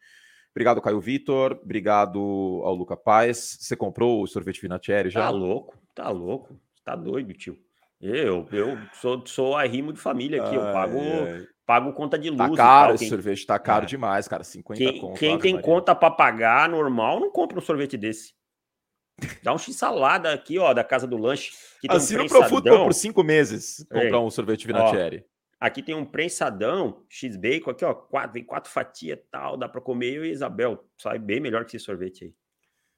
Obrigado, 0.58 0.82
Caio 0.82 1.00
Vitor. 1.00 1.60
Obrigado 1.63 2.20
ao 2.63 2.74
Luca 2.74 2.98
Paz. 2.98 3.60
Você 3.60 3.76
comprou 3.76 4.24
o 4.24 4.28
sorvete 4.28 4.60
Vinatieri 4.60 5.12
já? 5.12 5.22
Tá 5.22 5.30
louco, 5.30 5.78
tá 5.93 6.10
louco. 6.10 6.60
Tá 6.84 6.96
doido, 6.96 7.32
tio. 7.34 7.56
Eu, 8.02 8.48
eu 8.52 8.76
sou, 9.00 9.24
sou 9.28 9.56
arrimo 9.56 9.93
de 9.93 10.00
família 10.00 10.43
aqui, 10.43 10.56
eu 10.56 10.62
pago, 10.62 10.98
pago 11.63 11.93
conta 11.93 12.17
de 12.17 12.36
tá 12.36 12.48
luz. 12.48 12.58
Tá 12.58 12.63
caro 12.63 12.96
esse 12.96 13.08
sorvete, 13.08 13.46
tá 13.46 13.60
caro 13.60 13.84
é. 13.84 13.88
demais, 13.88 14.28
cara. 14.28 14.43
50 14.43 14.80
quem, 14.80 15.00
conto. 15.00 15.20
Quem 15.20 15.38
tem 15.38 15.54
Maria. 15.54 15.65
conta 15.67 15.93
para 15.93 16.10
pagar 16.10 16.67
normal, 16.67 17.20
não 17.20 17.30
compra 17.30 17.60
um 17.60 17.62
sorvete 17.62 17.96
desse. 17.96 18.34
Dá 19.43 19.54
um 19.54 19.60
x-salada 19.60 20.34
aqui, 20.34 20.58
ó, 20.58 20.74
da 20.74 20.84
casa 20.84 21.06
do 21.06 21.17
lanche. 21.17 21.52
Que 21.82 21.91
Assina 21.91 22.24
um 22.24 22.26
o 22.26 22.30
Profutbol 22.30 22.86
por 22.86 22.96
cinco 22.96 23.24
meses 23.24 23.86
comprar 23.91 24.22
um 24.22 24.32
sorvete 24.32 24.65
Vinatieri. 24.65 25.24
Aqui 25.60 25.82
tem 25.82 25.96
um 25.96 26.06
prensadão, 26.06 27.04
x-bacon, 27.10 27.72
aqui, 27.72 27.84
ó, 27.84 27.93
quatro, 27.93 28.34
vem 28.34 28.43
quatro 28.43 28.72
fatias 28.72 29.20
tal, 29.32 29.58
dá 29.58 29.67
para 29.67 29.82
comer. 29.82 30.13
Eu 30.13 30.26
e 30.26 30.30
Isabel, 30.30 30.88
sai 30.98 31.17
bem 31.17 31.39
melhor 31.39 31.65
que 31.65 31.76
esse 31.76 31.86
sorvete 31.86 32.26
aí. 32.26 32.36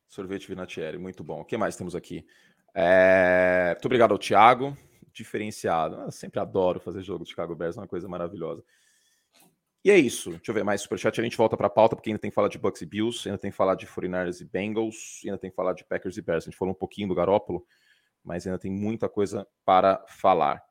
Sorvete 0.07 0.47
Vinatieri, 0.47 0.97
muito 0.97 1.23
bom. 1.23 1.41
O 1.41 1.45
que 1.45 1.55
mais 1.55 1.75
temos 1.75 1.95
aqui? 1.95 2.25
É... 2.73 3.71
Muito 3.75 3.85
obrigado 3.85 4.11
ao 4.11 4.17
Thiago 4.17 4.75
diferenciado. 5.11 5.95
Eu 5.95 6.11
sempre 6.11 6.39
adoro 6.39 6.79
fazer 6.79 7.01
jogo 7.01 7.23
de 7.23 7.29
Chicago 7.29 7.55
Bears, 7.55 7.77
é 7.77 7.81
uma 7.81 7.87
coisa 7.87 8.07
maravilhosa. 8.07 8.63
E 9.83 9.89
é 9.89 9.97
isso. 9.97 10.31
Deixa 10.31 10.51
eu 10.51 10.55
ver 10.55 10.63
mais 10.63 10.81
superchat. 10.81 11.19
A 11.19 11.23
gente 11.23 11.37
volta 11.37 11.55
para 11.55 11.67
a 11.67 11.69
pauta, 11.69 11.95
porque 11.95 12.09
ainda 12.09 12.19
tem 12.19 12.29
que 12.29 12.35
falar 12.35 12.49
de 12.49 12.57
Bucks 12.57 12.81
e 12.81 12.85
Bills, 12.85 13.27
ainda 13.27 13.37
tem 13.37 13.49
que 13.49 13.55
falar 13.55 13.75
de 13.75 13.87
49ers 13.87 14.41
e 14.41 14.45
Bengals, 14.45 15.21
ainda 15.23 15.37
tem 15.37 15.49
que 15.49 15.55
falar 15.55 15.73
de 15.73 15.85
Packers 15.85 16.17
e 16.17 16.21
Bears. 16.21 16.43
A 16.43 16.49
gente 16.49 16.57
falou 16.57 16.73
um 16.73 16.77
pouquinho 16.77 17.07
do 17.07 17.15
Garópolo, 17.15 17.65
mas 18.23 18.45
ainda 18.45 18.59
tem 18.59 18.71
muita 18.71 19.07
coisa 19.07 19.47
para 19.63 20.03
falar. 20.07 20.61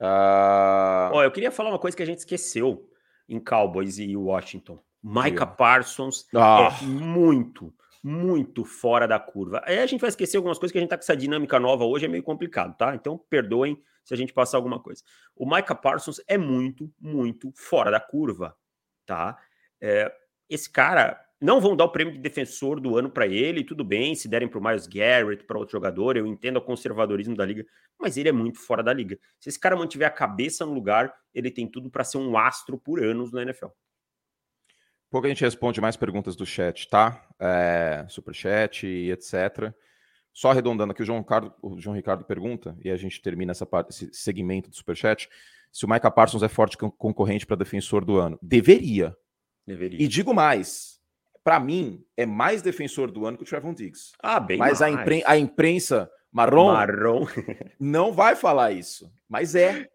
Uh... 0.00 1.14
Oh, 1.14 1.22
eu 1.22 1.30
queria 1.30 1.50
falar 1.50 1.70
uma 1.70 1.78
coisa 1.78 1.96
que 1.96 2.02
a 2.02 2.06
gente 2.06 2.18
esqueceu 2.18 2.88
em 3.28 3.38
Cowboys 3.40 3.98
e 3.98 4.16
Washington. 4.16 4.82
Micah 5.02 5.46
Parsons 5.46 6.26
ah. 6.34 6.70
é 6.80 6.84
muito, 6.86 7.72
muito 8.02 8.64
fora 8.64 9.06
da 9.06 9.18
curva. 9.18 9.62
Aí 9.64 9.78
a 9.78 9.86
gente 9.86 10.00
vai 10.00 10.08
esquecer 10.08 10.38
algumas 10.38 10.58
coisas 10.58 10.72
que 10.72 10.78
a 10.78 10.80
gente 10.80 10.90
tá 10.90 10.96
com 10.96 11.02
essa 11.02 11.16
dinâmica 11.16 11.60
nova 11.60 11.84
hoje, 11.84 12.06
é 12.06 12.08
meio 12.08 12.22
complicado, 12.22 12.76
tá? 12.76 12.94
Então 12.94 13.18
perdoem 13.28 13.80
se 14.04 14.14
a 14.14 14.16
gente 14.16 14.32
passar 14.32 14.56
alguma 14.56 14.80
coisa. 14.80 15.02
O 15.36 15.44
Micah 15.46 15.74
Parsons 15.74 16.20
é 16.26 16.38
muito, 16.38 16.92
muito 17.00 17.52
fora 17.54 17.90
da 17.90 18.00
curva, 18.00 18.56
tá? 19.06 19.38
É, 19.80 20.10
esse 20.48 20.70
cara 20.70 21.20
não 21.44 21.60
vão 21.60 21.76
dar 21.76 21.84
o 21.84 21.90
prêmio 21.90 22.14
de 22.14 22.18
defensor 22.18 22.80
do 22.80 22.96
ano 22.96 23.10
para 23.10 23.26
ele, 23.26 23.62
tudo 23.62 23.84
bem, 23.84 24.14
se 24.14 24.26
derem 24.26 24.48
para 24.48 24.58
o 24.58 24.64
Miles 24.64 24.86
Garrett, 24.86 25.44
para 25.44 25.58
outro 25.58 25.72
jogador, 25.72 26.16
eu 26.16 26.26
entendo 26.26 26.56
o 26.56 26.62
conservadorismo 26.62 27.36
da 27.36 27.44
liga, 27.44 27.66
mas 28.00 28.16
ele 28.16 28.30
é 28.30 28.32
muito 28.32 28.58
fora 28.58 28.82
da 28.82 28.94
liga. 28.94 29.18
Se 29.38 29.50
esse 29.50 29.60
cara 29.60 29.76
mantiver 29.76 30.08
a 30.08 30.10
cabeça 30.10 30.64
no 30.64 30.72
lugar, 30.72 31.14
ele 31.34 31.50
tem 31.50 31.70
tudo 31.70 31.90
para 31.90 32.02
ser 32.02 32.16
um 32.16 32.38
astro 32.38 32.78
por 32.78 32.98
anos 33.04 33.30
na 33.30 33.42
NFL. 33.42 33.66
Pouco 35.10 35.26
a 35.26 35.28
gente 35.28 35.44
responde 35.44 35.82
mais 35.82 35.98
perguntas 35.98 36.34
do 36.34 36.46
chat, 36.46 36.88
tá? 36.88 37.28
É, 37.38 38.06
superchat 38.08 38.86
e 38.86 39.10
etc. 39.10 39.70
Só 40.32 40.50
arredondando 40.50 40.92
aqui, 40.92 41.02
o 41.02 41.04
João, 41.04 41.18
Ricardo, 41.18 41.52
o 41.60 41.78
João 41.78 41.94
Ricardo 41.94 42.24
pergunta, 42.24 42.74
e 42.82 42.90
a 42.90 42.96
gente 42.96 43.20
termina 43.20 43.52
essa 43.52 43.66
parte, 43.66 43.90
esse 43.90 44.08
segmento 44.14 44.70
do 44.70 44.76
superchat, 44.76 45.28
se 45.70 45.84
o 45.84 45.88
Micah 45.90 46.10
Parsons 46.10 46.42
é 46.42 46.48
forte 46.48 46.78
concorrente 46.78 47.44
para 47.44 47.54
defensor 47.54 48.02
do 48.02 48.16
ano. 48.16 48.38
Deveria. 48.40 49.14
Deveria. 49.66 50.02
E 50.02 50.08
digo 50.08 50.32
mais, 50.32 50.94
para 51.44 51.60
mim, 51.60 52.02
é 52.16 52.24
mais 52.24 52.62
defensor 52.62 53.10
do 53.10 53.26
ano 53.26 53.36
que 53.36 53.42
o 53.42 53.46
Trevon 53.46 53.74
Diggs. 53.74 54.12
Ah, 54.20 54.40
bem 54.40 54.56
Mas 54.56 54.80
mais. 54.80 54.82
A, 54.82 54.90
impren 54.90 55.22
a 55.26 55.36
imprensa 55.36 56.10
marrom, 56.32 56.72
marrom. 56.72 57.26
não 57.78 58.12
vai 58.12 58.34
falar 58.34 58.72
isso. 58.72 59.12
Mas 59.28 59.54
é. 59.54 59.86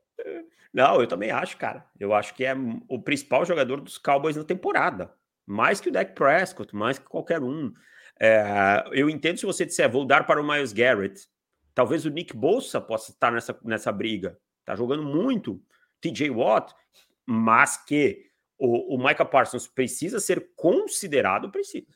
Não, 0.72 1.02
eu 1.02 1.08
também 1.08 1.32
acho, 1.32 1.58
cara. 1.58 1.84
Eu 2.00 2.14
acho 2.14 2.36
que 2.36 2.46
é 2.46 2.56
o 2.88 3.02
principal 3.02 3.44
jogador 3.44 3.82
dos 3.82 3.98
Cowboys 3.98 4.38
na 4.38 4.44
temporada. 4.44 5.12
Mais 5.46 5.82
que 5.82 5.90
o 5.90 5.92
Dak 5.92 6.14
Prescott, 6.14 6.76
mais 6.76 7.00
que 7.00 7.06
qualquer 7.06 7.42
um. 7.42 7.74
É, 8.22 8.84
eu 8.92 9.10
entendo 9.10 9.40
se 9.40 9.46
você 9.46 9.66
disser, 9.66 9.90
vou 9.90 10.06
dar 10.06 10.28
para 10.28 10.40
o 10.40 10.48
Miles 10.48 10.72
Garrett. 10.72 11.28
Talvez 11.74 12.06
o 12.06 12.10
Nick 12.12 12.36
Bolsa 12.36 12.80
possa 12.80 13.12
estar 13.12 13.32
nessa, 13.32 13.58
nessa 13.64 13.92
briga. 13.92 14.38
Tá 14.64 14.76
jogando 14.76 15.02
muito. 15.02 15.60
TJ 16.00 16.30
Watt, 16.30 16.74
mas 17.26 17.76
que 17.78 18.29
o, 18.60 18.95
o 18.95 18.98
Micah 18.98 19.26
Parsons 19.26 19.67
precisa 19.67 20.19
ser 20.19 20.52
considerado, 20.56 21.50
precisa. 21.50 21.88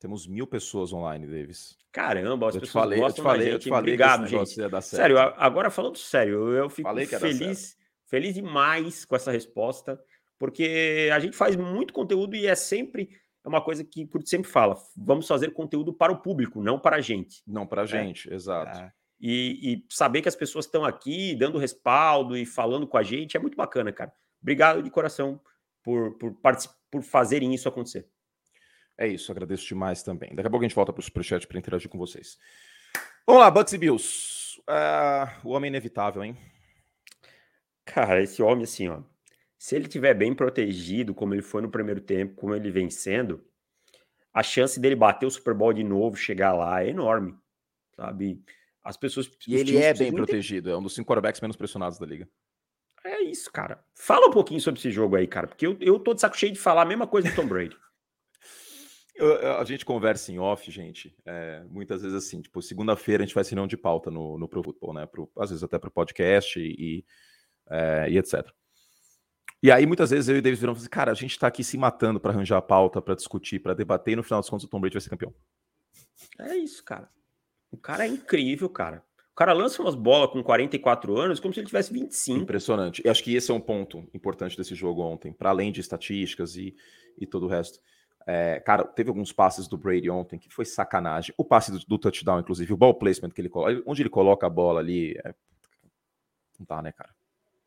Temos 0.00 0.26
mil 0.26 0.46
pessoas 0.46 0.92
online, 0.92 1.26
Davis. 1.26 1.76
Caramba, 1.92 2.48
as 2.48 2.54
eu 2.54 2.62
pessoas 2.62 2.84
falei, 2.84 2.98
gostam 2.98 3.24
eu 3.24 3.30
falei, 3.30 3.44
gente. 3.44 3.52
Eu 3.52 3.58
te 3.60 3.68
falei 3.68 3.80
Obrigado, 3.80 4.26
gente. 4.26 4.82
Sério, 4.82 5.18
agora 5.18 5.70
falando 5.70 5.98
sério, 5.98 6.48
eu 6.52 6.70
fico 6.70 6.88
feliz, 7.20 7.76
feliz 8.06 8.34
demais 8.34 9.04
com 9.04 9.14
essa 9.14 9.30
resposta, 9.30 10.02
porque 10.38 11.10
a 11.12 11.20
gente 11.20 11.36
faz 11.36 11.54
muito 11.54 11.92
conteúdo 11.92 12.34
e 12.34 12.46
é 12.46 12.54
sempre 12.54 13.10
é 13.44 13.48
uma 13.48 13.60
coisa 13.60 13.84
que 13.84 14.06
por 14.06 14.22
sempre 14.24 14.48
fala, 14.48 14.76
vamos 14.96 15.26
fazer 15.26 15.50
conteúdo 15.50 15.92
para 15.92 16.12
o 16.12 16.22
público, 16.22 16.62
não 16.62 16.78
para 16.78 16.96
a 16.96 17.00
gente. 17.00 17.42
Não 17.46 17.66
para 17.66 17.82
a 17.82 17.84
é. 17.84 17.88
gente, 17.88 18.32
exato. 18.32 18.78
É. 18.78 18.92
E, 19.20 19.72
e, 19.72 19.84
saber 19.88 20.22
que 20.22 20.28
as 20.28 20.34
pessoas 20.34 20.64
estão 20.64 20.84
aqui 20.84 21.34
dando 21.34 21.58
respaldo 21.58 22.36
e 22.36 22.44
falando 22.44 22.86
com 22.86 22.96
a 22.96 23.02
gente 23.02 23.36
é 23.36 23.40
muito 23.40 23.56
bacana, 23.56 23.92
cara. 23.92 24.12
Obrigado 24.42 24.82
de 24.82 24.90
coração 24.90 25.40
por, 25.82 26.18
por, 26.18 26.36
por 26.90 27.02
fazerem 27.02 27.54
isso 27.54 27.68
acontecer. 27.68 28.08
É 28.98 29.06
isso, 29.06 29.32
agradeço 29.32 29.66
demais 29.66 30.02
também. 30.02 30.34
Daqui 30.34 30.46
a 30.46 30.50
pouco 30.50 30.64
a 30.64 30.68
gente 30.68 30.74
volta 30.74 30.92
para 30.92 31.00
o 31.00 31.02
Superchat 31.02 31.46
para 31.46 31.58
interagir 31.58 31.88
com 31.88 31.98
vocês. 31.98 32.38
Vamos 33.26 33.42
lá, 33.42 33.50
Bucks 33.50 33.72
e 33.72 33.78
Bills. 33.78 34.60
Uh, 34.60 35.48
o 35.48 35.52
homem 35.52 35.68
inevitável, 35.68 36.22
hein? 36.22 36.36
Cara, 37.84 38.22
esse 38.22 38.42
homem, 38.42 38.64
assim, 38.64 38.88
ó. 38.88 39.02
Se 39.58 39.76
ele 39.76 39.88
tiver 39.88 40.14
bem 40.14 40.34
protegido, 40.34 41.14
como 41.14 41.34
ele 41.34 41.42
foi 41.42 41.62
no 41.62 41.70
primeiro 41.70 42.00
tempo, 42.00 42.34
como 42.34 42.54
ele 42.54 42.70
vem 42.70 42.90
sendo, 42.90 43.44
a 44.34 44.42
chance 44.42 44.80
dele 44.80 44.96
bater 44.96 45.26
o 45.26 45.30
Super 45.30 45.54
Bowl 45.54 45.72
de 45.72 45.84
novo, 45.84 46.16
chegar 46.16 46.52
lá, 46.52 46.82
é 46.82 46.88
enorme, 46.88 47.34
sabe? 47.94 48.42
As 48.82 48.96
pessoas. 48.96 49.30
E 49.46 49.54
ele 49.54 49.76
é 49.76 49.94
bem 49.94 50.12
protegido, 50.12 50.70
é 50.70 50.76
um 50.76 50.82
dos 50.82 50.94
cinco 50.94 51.08
quarterbacks 51.08 51.40
menos 51.40 51.56
pressionados 51.56 51.98
da 51.98 52.06
liga. 52.06 52.28
É 53.04 53.20
isso, 53.22 53.50
cara. 53.50 53.84
Fala 53.94 54.28
um 54.28 54.30
pouquinho 54.30 54.60
sobre 54.60 54.78
esse 54.78 54.90
jogo 54.90 55.16
aí, 55.16 55.26
cara, 55.26 55.48
porque 55.48 55.66
eu, 55.66 55.76
eu 55.80 55.98
tô 55.98 56.14
de 56.14 56.20
saco 56.20 56.36
cheio 56.36 56.52
de 56.52 56.58
falar 56.58 56.82
a 56.82 56.86
mesma 56.86 57.06
coisa 57.06 57.28
do 57.28 57.34
Tom 57.34 57.46
Brady. 57.46 57.76
Eu, 59.14 59.58
a 59.58 59.64
gente 59.64 59.84
conversa 59.84 60.32
em 60.32 60.38
off, 60.38 60.70
gente, 60.70 61.14
é, 61.26 61.62
muitas 61.68 62.00
vezes 62.00 62.16
assim, 62.16 62.40
tipo, 62.40 62.62
segunda-feira 62.62 63.22
a 63.22 63.26
gente 63.26 63.34
faz 63.34 63.46
reunião 63.46 63.66
de 63.66 63.76
pauta 63.76 64.10
no, 64.10 64.38
no 64.38 64.48
Pro 64.48 64.62
Football, 64.62 64.94
né? 64.94 65.04
Pro, 65.04 65.30
às 65.36 65.50
vezes 65.50 65.62
até 65.62 65.78
pro 65.78 65.90
podcast 65.90 66.58
e, 66.58 67.04
é, 67.68 68.08
e 68.08 68.16
etc. 68.16 68.50
E 69.62 69.70
aí, 69.70 69.86
muitas 69.86 70.10
vezes, 70.10 70.28
eu 70.28 70.36
e 70.36 70.38
o 70.38 70.42
Davis 70.42 70.58
viramos 70.58 70.80
assim, 70.80 70.88
cara, 70.88 71.12
a 71.12 71.14
gente 71.14 71.38
tá 71.38 71.46
aqui 71.46 71.62
se 71.62 71.76
matando 71.76 72.18
para 72.18 72.32
arranjar 72.32 72.56
a 72.56 72.62
pauta, 72.62 73.02
para 73.02 73.14
discutir, 73.14 73.60
para 73.60 73.74
debater, 73.74 74.14
e 74.14 74.16
no 74.16 74.22
final 74.22 74.40
dos 74.40 74.50
contos 74.50 74.64
o 74.64 74.68
Tom 74.68 74.80
Brady 74.80 74.94
vai 74.94 75.02
ser 75.02 75.10
campeão. 75.10 75.32
É 76.40 76.56
isso, 76.56 76.82
cara. 76.82 77.08
O 77.70 77.76
cara 77.76 78.04
é 78.04 78.08
incrível, 78.08 78.68
cara. 78.68 79.04
O 79.32 79.34
cara 79.34 79.54
lança 79.54 79.80
umas 79.80 79.94
bolas 79.94 80.30
com 80.30 80.42
44 80.42 81.18
anos 81.18 81.40
como 81.40 81.54
se 81.54 81.60
ele 81.60 81.66
tivesse 81.66 81.90
25. 81.90 82.40
Impressionante. 82.40 83.02
E 83.02 83.08
acho 83.08 83.24
que 83.24 83.34
esse 83.34 83.50
é 83.50 83.54
um 83.54 83.60
ponto 83.60 84.06
importante 84.12 84.56
desse 84.58 84.74
jogo 84.74 85.02
ontem, 85.02 85.32
para 85.32 85.48
além 85.48 85.72
de 85.72 85.80
estatísticas 85.80 86.54
e, 86.54 86.76
e 87.18 87.26
todo 87.26 87.46
o 87.46 87.48
resto. 87.48 87.80
É, 88.26 88.60
cara, 88.60 88.84
teve 88.84 89.08
alguns 89.08 89.32
passes 89.32 89.66
do 89.66 89.78
Brady 89.78 90.10
ontem 90.10 90.38
que 90.38 90.52
foi 90.52 90.66
sacanagem. 90.66 91.34
O 91.38 91.44
passe 91.44 91.72
do, 91.72 91.78
do 91.78 91.98
touchdown, 91.98 92.40
inclusive, 92.40 92.74
o 92.74 92.76
ball 92.76 92.94
placement 92.94 93.30
que 93.30 93.40
ele 93.40 93.48
coloca, 93.48 93.82
onde 93.86 94.02
ele 94.02 94.10
coloca 94.10 94.46
a 94.46 94.50
bola 94.50 94.80
ali, 94.80 95.18
é... 95.24 95.34
não 96.58 96.66
tá, 96.66 96.82
né, 96.82 96.92
cara? 96.92 97.10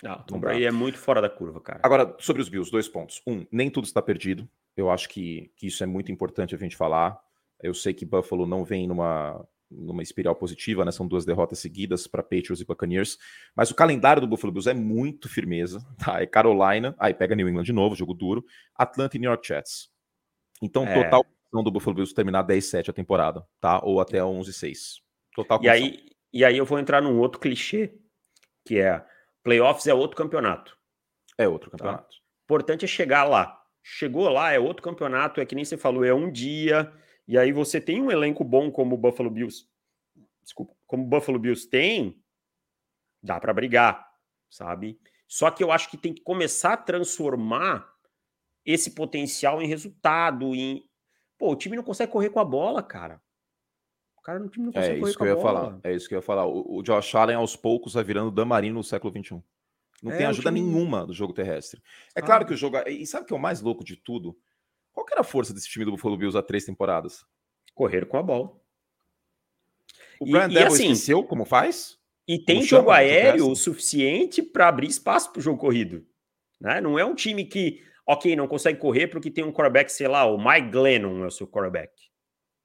Não, 0.03 0.21
Tom 0.21 0.39
Brady 0.39 0.65
é 0.65 0.71
muito 0.71 0.99
fora 0.99 1.19
da 1.19 1.29
curva, 1.29 1.59
cara. 1.59 1.79
Agora, 1.81 2.15
sobre 2.19 2.43
os 2.43 2.47
Bills, 2.47 2.71
dois 2.71 2.87
pontos. 2.87 3.23
Um, 3.25 3.43
nem 3.51 3.71
tudo 3.71 3.85
está 3.85 4.03
perdido. 4.03 4.47
Eu 4.77 4.91
acho 4.91 5.09
que, 5.09 5.51
que 5.55 5.65
isso 5.65 5.83
é 5.83 5.87
muito 5.87 6.11
importante 6.11 6.53
a 6.53 6.57
gente 6.59 6.75
falar. 6.75 7.19
Eu 7.59 7.73
sei 7.73 7.91
que 7.91 8.05
Buffalo 8.05 8.45
não 8.45 8.63
vem 8.63 8.87
numa, 8.87 9.43
numa 9.69 10.03
espiral 10.03 10.35
positiva, 10.35 10.85
né? 10.85 10.91
São 10.91 11.07
duas 11.07 11.25
derrotas 11.25 11.59
seguidas 11.59 12.07
para 12.07 12.23
Patriots 12.23 12.61
e 12.61 12.65
Buccaneers. 12.65 13.17
Mas 13.55 13.71
o 13.71 13.75
calendário 13.75 14.21
do 14.21 14.27
Buffalo 14.27 14.53
Bills 14.53 14.69
é 14.69 14.73
muito 14.73 15.27
firmeza, 15.27 15.85
tá? 15.97 16.21
É 16.21 16.25
Carolina, 16.25 16.95
aí 16.99 17.13
pega 17.13 17.35
New 17.35 17.49
England 17.49 17.63
de 17.63 17.73
novo, 17.73 17.95
jogo 17.95 18.13
duro, 18.13 18.45
Atlanta 18.75 19.17
e 19.17 19.19
New 19.19 19.29
York 19.29 19.47
Jets. 19.47 19.89
Então, 20.61 20.85
é. 20.85 21.03
total 21.03 21.25
do 21.63 21.71
Buffalo 21.71 21.95
Bills 21.95 22.13
terminar 22.13 22.45
10-7 22.45 22.89
a 22.89 22.93
temporada, 22.93 23.45
tá? 23.61 23.79
Ou 23.83 24.01
até 24.01 24.19
11-6. 24.19 25.01
Total 25.33 25.59
e 25.61 25.69
aí, 25.69 26.05
e 26.33 26.43
aí 26.43 26.57
eu 26.57 26.65
vou 26.65 26.79
entrar 26.79 27.01
num 27.01 27.19
outro 27.19 27.39
clichê, 27.39 27.93
que 28.65 28.79
é 28.79 29.05
playoffs 29.43 29.87
é 29.87 29.93
outro 29.93 30.17
campeonato. 30.17 30.77
É 31.37 31.47
outro 31.47 31.69
tá? 31.69 31.77
campeonato. 31.77 32.09
Tá? 32.09 32.21
Importante 32.45 32.85
é 32.85 32.87
chegar 32.87 33.23
lá. 33.23 33.61
Chegou 33.83 34.27
lá, 34.29 34.51
é 34.51 34.59
outro 34.59 34.81
campeonato, 34.81 35.39
é 35.39 35.45
que 35.45 35.55
nem 35.55 35.63
você 35.63 35.77
falou, 35.77 36.03
é 36.03 36.13
um 36.13 36.31
dia, 36.31 36.91
e 37.27 37.37
aí 37.37 37.51
você 37.51 37.81
tem 37.81 38.01
um 38.01 38.11
elenco 38.11 38.43
bom 38.43 38.71
como 38.71 38.95
o 38.95 38.97
Buffalo 38.97 39.29
Bills. 39.29 39.67
Desculpa, 40.43 40.75
como 40.85 41.03
o 41.03 41.07
Buffalo 41.07 41.39
Bills 41.39 41.67
tem, 41.67 42.21
dá 43.21 43.39
para 43.39 43.53
brigar, 43.53 44.07
sabe? 44.49 44.99
Só 45.27 45.49
que 45.49 45.63
eu 45.63 45.71
acho 45.71 45.89
que 45.89 45.97
tem 45.97 46.13
que 46.13 46.21
começar 46.21 46.73
a 46.73 46.77
transformar 46.77 47.91
esse 48.63 48.91
potencial 48.91 49.61
em 49.61 49.67
resultado, 49.67 50.53
em. 50.55 50.87
Pô, 51.37 51.51
o 51.51 51.55
time 51.55 51.75
não 51.75 51.83
consegue 51.83 52.11
correr 52.11 52.29
com 52.29 52.39
a 52.39 52.45
bola, 52.45 52.81
cara. 52.81 53.21
O 54.17 54.21
cara 54.21 54.39
no 54.39 54.49
time 54.49 54.67
não 54.67 54.73
consegue 54.73 54.95
é 54.95 54.99
correr 54.99 55.09
isso 55.09 55.17
que 55.17 55.23
eu 55.23 55.27
ia 55.27 55.35
bola. 55.35 55.61
falar. 55.61 55.79
É 55.83 55.93
isso 55.93 56.07
que 56.07 56.15
eu 56.15 56.19
ia 56.19 56.21
falar. 56.21 56.45
O, 56.45 56.77
o 56.77 56.83
Josh 56.83 57.15
Allen, 57.15 57.35
aos 57.35 57.55
poucos, 57.55 57.93
vai 57.93 58.03
virando 58.03 58.31
Damarino 58.31 58.75
no 58.75 58.83
século 58.83 59.11
XXI. 59.11 59.43
Não 60.01 60.11
é, 60.11 60.17
tem 60.17 60.25
ajuda 60.25 60.51
time... 60.51 60.61
nenhuma 60.61 61.05
do 61.05 61.13
jogo 61.13 61.33
terrestre. 61.33 61.81
É 62.15 62.19
ah. 62.19 62.23
claro 62.23 62.45
que 62.45 62.53
o 62.53 62.57
jogo. 62.57 62.77
E 62.87 63.05
sabe 63.05 63.23
o 63.23 63.27
que 63.27 63.33
é 63.33 63.35
o 63.37 63.39
mais 63.39 63.61
louco 63.61 63.83
de 63.83 63.95
tudo? 63.95 64.37
Qual 64.95 65.05
que 65.05 65.13
era 65.13 65.21
a 65.21 65.25
força 65.25 65.53
desse 65.53 65.69
time 65.69 65.85
do 65.85 65.91
Buffalo 65.91 66.17
Bills 66.17 66.35
há 66.35 66.41
três 66.41 66.65
temporadas? 66.65 67.23
Correr 67.75 68.07
com 68.07 68.17
a 68.17 68.23
bola. 68.23 68.51
O 70.19 70.25
Brian 70.25 70.49
Devil 70.49 70.67
assim, 70.67 70.91
esqueceu 70.91 71.23
como 71.23 71.45
faz? 71.45 71.99
E 72.27 72.39
tem 72.39 72.55
como 72.55 72.67
jogo 72.67 72.89
aéreo 72.89 73.51
o 73.51 73.55
suficiente 73.55 74.41
para 74.41 74.67
abrir 74.67 74.87
espaço 74.87 75.31
para 75.31 75.39
o 75.39 75.43
jogo 75.43 75.59
corrido. 75.59 76.03
Né? 76.59 76.81
Não 76.81 76.97
é 76.97 77.05
um 77.05 77.13
time 77.13 77.45
que 77.45 77.83
Ok, 78.07 78.35
não 78.35 78.47
consegue 78.47 78.79
correr 78.79 79.07
porque 79.07 79.31
tem 79.31 79.43
um 79.43 79.51
quarterback, 79.51 79.91
sei 79.91 80.07
lá, 80.07 80.25
o 80.25 80.37
Mike 80.37 80.69
Glennon 80.69 81.23
é 81.23 81.27
o 81.27 81.31
seu 81.31 81.47
quarterback. 81.47 81.91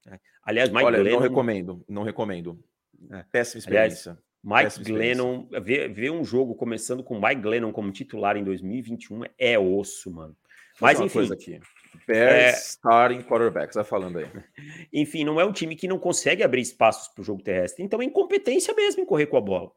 É. 0.07 0.19
Aliás, 0.43 0.69
Mike 0.69 0.85
Olha, 0.85 0.99
Glennon... 0.99 1.15
não 1.15 1.23
recomendo, 1.23 1.85
não 1.89 2.03
recomendo. 2.03 2.63
É. 3.09 3.23
Péssima 3.31 3.59
experiência. 3.59 4.11
Aliás, 4.11 4.25
Mike 4.43 4.77
Péssima 4.77 4.97
Glennon, 4.97 5.47
ver, 5.61 5.91
ver 5.91 6.11
um 6.11 6.23
jogo 6.23 6.53
começando 6.53 7.03
com 7.03 7.19
Mike 7.19 7.41
Glennon 7.41 7.71
como 7.71 7.91
titular 7.91 8.37
em 8.37 8.43
2021 8.43 9.23
é 9.37 9.57
osso, 9.57 10.11
mano. 10.11 10.37
Mas 10.79 10.99
enfim. 10.99 11.13
Coisa 11.13 11.33
aqui. 11.33 11.59
Bears 12.07 12.33
é... 12.33 12.51
starting 12.51 13.21
quarterbacks, 13.21 13.75
vai 13.75 13.83
falando 13.83 14.19
aí. 14.19 14.25
Enfim, 14.93 15.23
não 15.23 15.39
é 15.39 15.45
um 15.45 15.51
time 15.51 15.75
que 15.75 15.87
não 15.87 15.99
consegue 15.99 16.43
abrir 16.43 16.61
espaços 16.61 17.07
para 17.09 17.21
o 17.21 17.25
jogo 17.25 17.41
terrestre. 17.41 17.83
Então 17.83 18.01
é 18.01 18.05
incompetência 18.05 18.73
mesmo 18.73 19.01
em 19.01 19.05
correr 19.05 19.27
com 19.27 19.37
a 19.37 19.41
bola. 19.41 19.71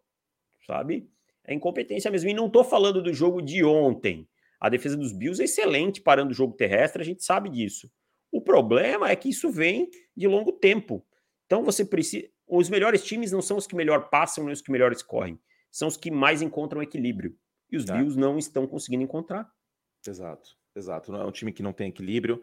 Sabe? 0.66 1.08
É 1.44 1.52
incompetência 1.52 2.10
mesmo. 2.10 2.30
E 2.30 2.34
não 2.34 2.46
estou 2.46 2.64
falando 2.64 3.02
do 3.02 3.12
jogo 3.12 3.42
de 3.42 3.64
ontem. 3.64 4.28
A 4.60 4.68
defesa 4.68 4.96
dos 4.96 5.12
Bills 5.12 5.42
é 5.42 5.44
excelente 5.44 6.00
parando 6.00 6.30
o 6.30 6.34
jogo 6.34 6.54
terrestre, 6.54 7.02
a 7.02 7.04
gente 7.04 7.22
sabe 7.22 7.50
disso. 7.50 7.90
O 8.32 8.40
problema 8.40 9.10
é 9.10 9.16
que 9.16 9.28
isso 9.28 9.50
vem 9.50 9.90
de 10.16 10.26
longo 10.26 10.52
tempo. 10.52 11.04
Então 11.46 11.62
você 11.62 11.84
precisa. 11.84 12.26
Os 12.46 12.68
melhores 12.68 13.04
times 13.04 13.30
não 13.30 13.42
são 13.42 13.56
os 13.56 13.66
que 13.66 13.76
melhor 13.76 14.08
passam 14.10 14.44
nem 14.44 14.52
os 14.52 14.60
que 14.60 14.72
melhores 14.72 15.02
correm. 15.02 15.38
São 15.70 15.88
os 15.88 15.96
que 15.96 16.10
mais 16.10 16.42
encontram 16.42 16.82
equilíbrio. 16.82 17.36
E 17.70 17.76
os 17.76 17.84
tá. 17.84 17.94
Bills 17.94 18.18
não 18.18 18.38
estão 18.38 18.66
conseguindo 18.66 19.02
encontrar. 19.02 19.50
Exato, 20.06 20.56
exato. 20.74 21.12
Não 21.12 21.20
é 21.20 21.24
um 21.24 21.32
time 21.32 21.52
que 21.52 21.62
não 21.62 21.72
tem 21.72 21.88
equilíbrio. 21.88 22.42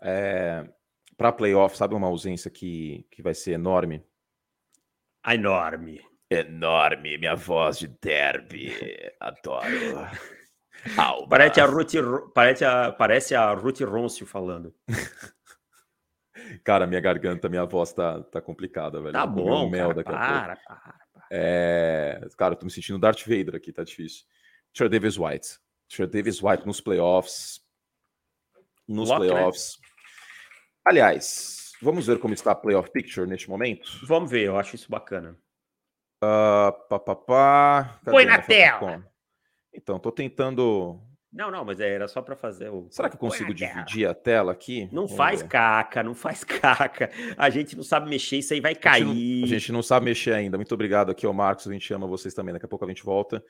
É... 0.00 0.68
Para 1.16 1.32
playoff, 1.32 1.76
sabe 1.76 1.94
uma 1.94 2.06
ausência 2.06 2.50
que, 2.50 3.06
que 3.10 3.22
vai 3.22 3.34
ser 3.34 3.52
enorme? 3.52 4.04
Enorme. 5.26 6.00
Enorme, 6.30 7.18
minha 7.18 7.36
voz 7.36 7.78
de 7.78 7.88
derby. 7.88 8.72
Adoro. 9.20 9.66
Alba. 10.96 11.28
Parece 11.28 11.60
a 11.60 11.66
Ruth, 11.66 11.92
parece 12.34 12.64
a, 12.64 12.90
parece 12.90 13.34
a 13.34 13.52
Ruth 13.52 13.80
Roncio 13.82 14.26
falando. 14.26 14.74
Cara, 16.64 16.86
minha 16.86 17.00
garganta, 17.00 17.48
minha 17.48 17.64
voz 17.64 17.92
tá, 17.92 18.22
tá 18.24 18.40
complicada, 18.40 19.00
velho. 19.00 19.12
Tá 19.12 19.26
bom, 19.26 19.66
um 19.66 19.70
mel 19.70 19.94
cara, 19.94 20.02
para, 20.02 20.16
a. 20.16 20.40
Para, 20.40 20.56
para. 20.56 21.26
É... 21.30 22.20
Cara, 22.36 22.54
eu 22.54 22.58
tô 22.58 22.64
me 22.64 22.72
sentindo 22.72 22.98
Darth 22.98 23.22
Vader 23.26 23.54
aqui, 23.54 23.72
tá 23.72 23.84
difícil. 23.84 24.24
Tira 24.72 24.88
Davis 24.88 25.18
White. 25.18 25.58
Tira 25.88 26.06
Davis 26.06 26.42
White 26.42 26.66
nos 26.66 26.80
playoffs. 26.80 27.61
Nos 28.92 29.08
Lock, 29.08 29.26
playoffs. 29.26 29.78
Né? 29.80 29.88
Aliás, 30.84 31.72
vamos 31.80 32.06
ver 32.06 32.18
como 32.18 32.34
está 32.34 32.52
a 32.52 32.54
playoff 32.54 32.90
picture 32.90 33.26
neste 33.26 33.48
momento? 33.48 33.90
Vamos 34.06 34.30
ver, 34.30 34.46
eu 34.46 34.58
acho 34.58 34.76
isso 34.76 34.90
bacana. 34.90 35.36
Uh, 36.22 36.72
pá, 36.88 36.98
pá, 36.98 37.16
pá. 37.16 38.00
Põe 38.04 38.24
na 38.24 38.40
tela! 38.40 39.04
Então, 39.74 39.98
tô 39.98 40.12
tentando. 40.12 41.00
Não, 41.32 41.50
não, 41.50 41.64
mas 41.64 41.80
era 41.80 42.06
só 42.06 42.20
para 42.20 42.36
fazer 42.36 42.68
o. 42.68 42.86
Será 42.90 43.08
que 43.08 43.16
eu 43.16 43.20
consigo 43.20 43.54
dividir 43.54 44.06
a 44.06 44.14
tela 44.14 44.52
aqui? 44.52 44.84
Não 44.92 45.06
Vamos 45.06 45.16
faz 45.16 45.40
ver. 45.40 45.48
caca, 45.48 46.02
não 46.02 46.14
faz 46.14 46.44
caca. 46.44 47.10
A 47.38 47.48
gente 47.48 47.74
não 47.74 47.82
sabe 47.82 48.10
mexer, 48.10 48.38
isso 48.38 48.52
aí 48.52 48.60
vai 48.60 48.74
cair. 48.74 49.02
A 49.02 49.06
gente, 49.06 49.38
não, 49.38 49.44
a 49.44 49.46
gente 49.48 49.72
não 49.72 49.82
sabe 49.82 50.04
mexer 50.04 50.34
ainda. 50.34 50.58
Muito 50.58 50.74
obrigado 50.74 51.10
aqui 51.10 51.24
ao 51.24 51.32
Marcos, 51.32 51.66
a 51.66 51.72
gente 51.72 51.92
ama 51.94 52.06
vocês 52.06 52.34
também. 52.34 52.52
Daqui 52.52 52.66
a 52.66 52.68
pouco 52.68 52.84
a 52.84 52.88
gente 52.88 53.02
volta. 53.02 53.42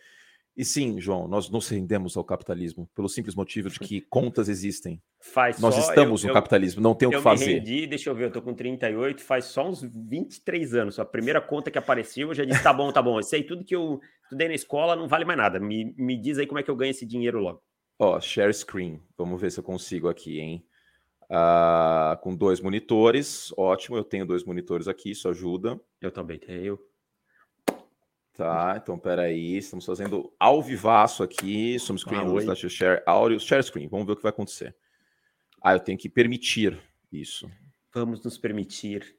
E 0.55 0.65
sim, 0.67 1.01
João, 1.01 1.27
nós 1.27 1.49
nos 1.49 1.67
rendemos 1.69 2.15
ao 2.15 2.25
capitalismo 2.25 2.87
pelo 2.95 3.09
simples 3.09 3.35
motivo 3.35 3.71
de 3.71 3.79
que 3.79 4.03
contas 4.03 4.51
existem. 4.51 5.03
Faz 5.19 5.59
nós 5.59 5.79
estamos 5.79 6.23
eu, 6.23 6.27
no 6.27 6.31
eu, 6.31 6.35
capitalismo, 6.35 6.83
não 6.83 6.95
tem 6.95 7.09
o 7.09 7.11
que 7.11 7.21
fazer. 7.21 7.51
Eu 7.51 7.55
rendi, 7.55 7.87
deixa 7.87 8.11
eu 8.11 8.15
ver, 8.15 8.27
eu 8.27 8.31
tô 8.31 8.43
com 8.43 8.53
38, 8.53 9.23
faz 9.23 9.47
só 9.47 9.67
uns 9.67 9.83
23 9.83 10.75
anos. 10.75 10.99
A 10.99 11.07
primeira 11.07 11.41
conta 11.41 11.71
que 11.71 11.79
apareceu, 11.79 12.29
eu 12.29 12.35
já 12.35 12.45
disse: 12.45 12.63
tá 12.63 12.73
bom, 12.73 12.93
tá 12.93 13.01
bom. 13.01 13.19
Isso 13.19 13.35
aí 13.35 13.43
tudo 13.43 13.65
que 13.65 13.75
eu 13.75 13.99
estudei 14.25 14.49
na 14.49 14.55
escola 14.55 14.95
não 14.95 15.09
vale 15.09 15.25
mais 15.25 15.39
nada. 15.39 15.59
Me, 15.59 15.95
me 15.97 16.21
diz 16.21 16.39
aí 16.39 16.47
como 16.47 16.59
é 16.59 16.63
que 16.63 16.71
eu 16.71 16.77
ganho 16.77 16.91
esse 16.91 17.07
dinheiro 17.07 17.41
logo. 17.41 17.63
Ó, 17.99 18.21
share 18.21 18.53
screen. 18.53 19.01
Vamos 19.17 19.41
ver 19.41 19.51
se 19.51 19.59
eu 19.59 19.65
consigo 19.65 20.09
aqui, 20.09 20.39
hein? 20.39 20.67
Uh, 21.31 22.21
com 22.21 22.37
dois 22.37 22.61
monitores, 22.61 23.51
ótimo. 23.57 23.97
Eu 23.97 24.05
tenho 24.05 24.27
dois 24.27 24.45
monitores 24.45 24.87
aqui, 24.87 25.13
isso 25.13 25.29
ajuda. 25.31 25.81
Eu 25.99 26.11
também 26.11 26.39
tenho. 26.39 26.79
Tá, 28.35 28.81
então 28.83 28.99
peraí, 28.99 29.59
estamos 29.59 29.85
fazendo 29.85 30.33
ao 30.41 30.63
vivaço 30.63 31.23
aqui, 31.23 31.79
some 31.79 31.99
screen, 31.99 32.23
ah, 32.23 32.55
share 32.55 33.03
áudio, 33.05 33.39
share 33.39 33.63
screen, 33.63 33.89
vamos 33.89 34.07
ver 34.07 34.13
o 34.13 34.17
que 34.17 34.23
vai 34.23 34.31
acontecer. 34.31 34.75
Ah, 35.63 35.75
eu 35.75 35.81
tenho 35.81 35.99
que 35.99 36.09
permitir 36.09 36.79
isso. 37.13 37.51
Vamos 37.93 38.23
nos 38.25 38.39
permitir. 38.39 39.17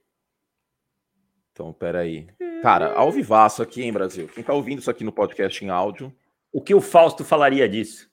Então, 1.52 1.72
peraí. 1.72 2.28
Cara, 2.64 2.94
ao 2.94 3.12
vivaço 3.12 3.62
aqui, 3.62 3.84
em 3.84 3.94
Brasil? 3.94 4.28
Quem 4.28 4.44
tá 4.44 4.52
ouvindo 4.54 4.80
isso 4.80 4.90
aqui 4.90 5.04
no 5.04 5.12
podcast 5.12 5.64
em 5.64 5.70
áudio? 5.70 6.14
O 6.52 6.60
que 6.60 6.74
o 6.74 6.82
Fausto 6.82 7.24
falaria 7.24 7.70
disso? 7.70 8.10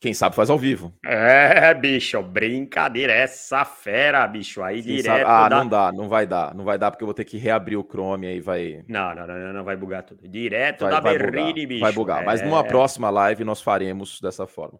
Quem 0.00 0.14
sabe 0.14 0.36
faz 0.36 0.48
ao 0.48 0.58
vivo. 0.58 0.94
É, 1.04 1.74
bicho, 1.74 2.22
brincadeira. 2.22 3.12
Essa 3.12 3.64
fera, 3.64 4.26
bicho, 4.28 4.62
aí 4.62 4.80
Quem 4.80 4.96
direto. 4.96 5.06
Sabe? 5.06 5.24
Ah, 5.26 5.48
da... 5.48 5.58
não 5.58 5.68
dá, 5.68 5.92
não 5.92 6.08
vai 6.08 6.26
dar. 6.26 6.54
Não 6.54 6.64
vai 6.64 6.78
dar 6.78 6.92
porque 6.92 7.02
eu 7.02 7.06
vou 7.06 7.14
ter 7.14 7.24
que 7.24 7.36
reabrir 7.36 7.76
o 7.76 7.82
Chrome 7.82 8.26
aí 8.26 8.40
vai. 8.40 8.84
Não, 8.88 9.12
não, 9.12 9.26
não, 9.26 9.52
não 9.52 9.64
vai 9.64 9.76
bugar 9.76 10.04
tudo. 10.04 10.28
Direto 10.28 10.82
vai, 10.82 10.90
da 10.92 11.00
vai 11.00 11.18
Berrine, 11.18 11.66
bicho. 11.66 11.80
Vai 11.80 11.92
bugar. 11.92 12.22
É... 12.22 12.24
Mas 12.24 12.42
numa 12.42 12.62
próxima 12.62 13.10
live 13.10 13.42
nós 13.42 13.60
faremos 13.60 14.20
dessa 14.20 14.46
forma. 14.46 14.78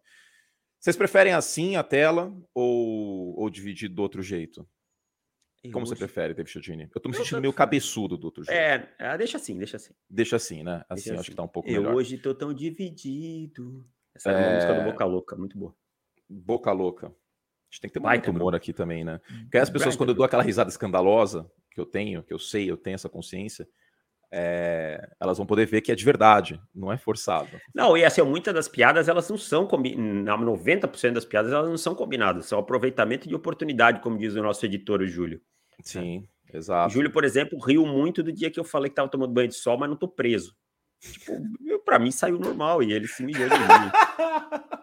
Vocês 0.79 0.97
preferem 0.97 1.33
assim 1.33 1.75
a 1.75 1.83
tela 1.83 2.33
ou, 2.55 3.37
ou 3.41 3.51
dividir 3.51 3.89
do 3.89 4.01
outro 4.01 4.23
jeito? 4.23 4.65
Eu 5.65 5.73
Como 5.73 5.85
você 5.85 5.97
prefere, 5.97 6.35
David 6.35 6.53
Chodini? 6.53 6.89
Eu 6.95 7.01
tô 7.01 7.09
me 7.09 7.17
sentindo 7.17 7.41
meio 7.41 7.53
cabeçudo 7.53 8.17
do 8.17 8.27
outro 8.27 8.45
jeito. 8.45 8.57
É, 8.57 8.89
é, 8.97 9.19
deixa 9.19 9.39
assim, 9.39 9.59
deixa 9.59 9.77
assim. 9.77 9.93
Deixa 10.09 10.37
assim, 10.37 10.63
né? 10.63 10.85
Assim, 10.89 11.03
deixa 11.03 11.13
acho 11.15 11.21
assim. 11.23 11.31
que 11.31 11.37
tá 11.37 11.43
um 11.43 11.49
pouco 11.49 11.69
eu 11.69 11.81
melhor. 11.81 11.91
Eu 11.91 11.97
hoje 11.97 12.17
tô 12.17 12.33
tão 12.33 12.55
dividido. 12.55 13.85
Essa 14.19 14.31
é 14.31 14.37
uma 14.37 14.55
música 14.55 14.75
do 14.75 14.81
é. 14.81 14.85
Boca 14.85 15.05
Louca, 15.05 15.37
muito 15.37 15.57
boa. 15.57 15.75
Boca 16.29 16.73
Louca. 16.73 17.07
A 17.07 17.11
gente 17.71 17.81
tem 17.81 17.91
que 17.91 18.01
ter 18.01 18.01
muito 18.01 18.31
humor 18.31 18.55
aqui 18.55 18.73
também, 18.73 19.05
né? 19.05 19.21
Porque 19.43 19.59
as 19.59 19.71
pessoas, 19.71 19.95
quando 19.95 20.11
eu 20.11 20.15
dou 20.15 20.25
aquela 20.25 20.43
risada 20.43 20.71
escandalosa, 20.71 21.51
que 21.71 21.81
eu 21.81 21.87
tenho, 21.87 22.23
que 22.23 22.33
eu 22.33 22.39
sei, 22.39 22.71
eu 22.71 22.77
tenho 22.77 22.95
essa 22.95 23.09
consciência, 23.09 23.69
é, 24.31 25.09
elas 25.21 25.39
vão 25.39 25.47
poder 25.47 25.67
ver 25.67 25.81
que 25.81 25.93
é 25.93 25.95
de 25.95 26.05
verdade, 26.05 26.61
não 26.75 26.93
é 26.93 26.99
forçado. 26.99 27.49
Não, 27.75 27.97
e 27.97 28.05
assim, 28.05 28.23
muitas 28.23 28.55
das 28.55 28.69
piadas, 28.69 29.09
elas 29.09 29.29
não 29.29 29.39
são 29.39 29.67
combinadas, 29.67 30.47
90% 30.47 31.13
das 31.13 31.25
piadas, 31.25 31.53
elas 31.53 31.69
não 31.69 31.79
são 31.79 31.95
combinadas, 31.95 32.47
são 32.47 32.59
aproveitamento 32.59 33.29
de 33.29 33.35
oportunidade, 33.35 34.01
como 34.01 34.19
diz 34.19 34.35
o 34.35 34.43
nosso 34.43 34.65
editor, 34.67 35.01
o 35.01 35.07
Júlio. 35.07 35.41
Sim, 35.83 36.27
é. 36.53 36.57
exato. 36.57 36.89
O 36.89 36.91
Júlio, 36.91 37.11
por 37.11 37.25
exemplo, 37.25 37.59
riu 37.59 37.87
muito 37.87 38.23
do 38.23 38.33
dia 38.33 38.51
que 38.51 38.61
eu 38.61 38.65
falei 38.65 38.91
que 38.91 38.93
estava 38.93 39.09
tomando 39.09 39.33
banho 39.33 39.49
de 39.49 39.55
sol, 39.55 39.79
mas 39.79 39.89
não 39.89 39.97
tô 39.97 40.09
preso. 40.09 40.55
Tipo, 41.01 41.41
para 41.85 41.99
mim 41.99 42.11
saiu 42.11 42.39
normal 42.39 42.83
e 42.83 42.93
ele 42.93 43.07
se 43.07 43.23
mijou 43.23 43.49
de 43.49 43.59
mim. 43.59 43.65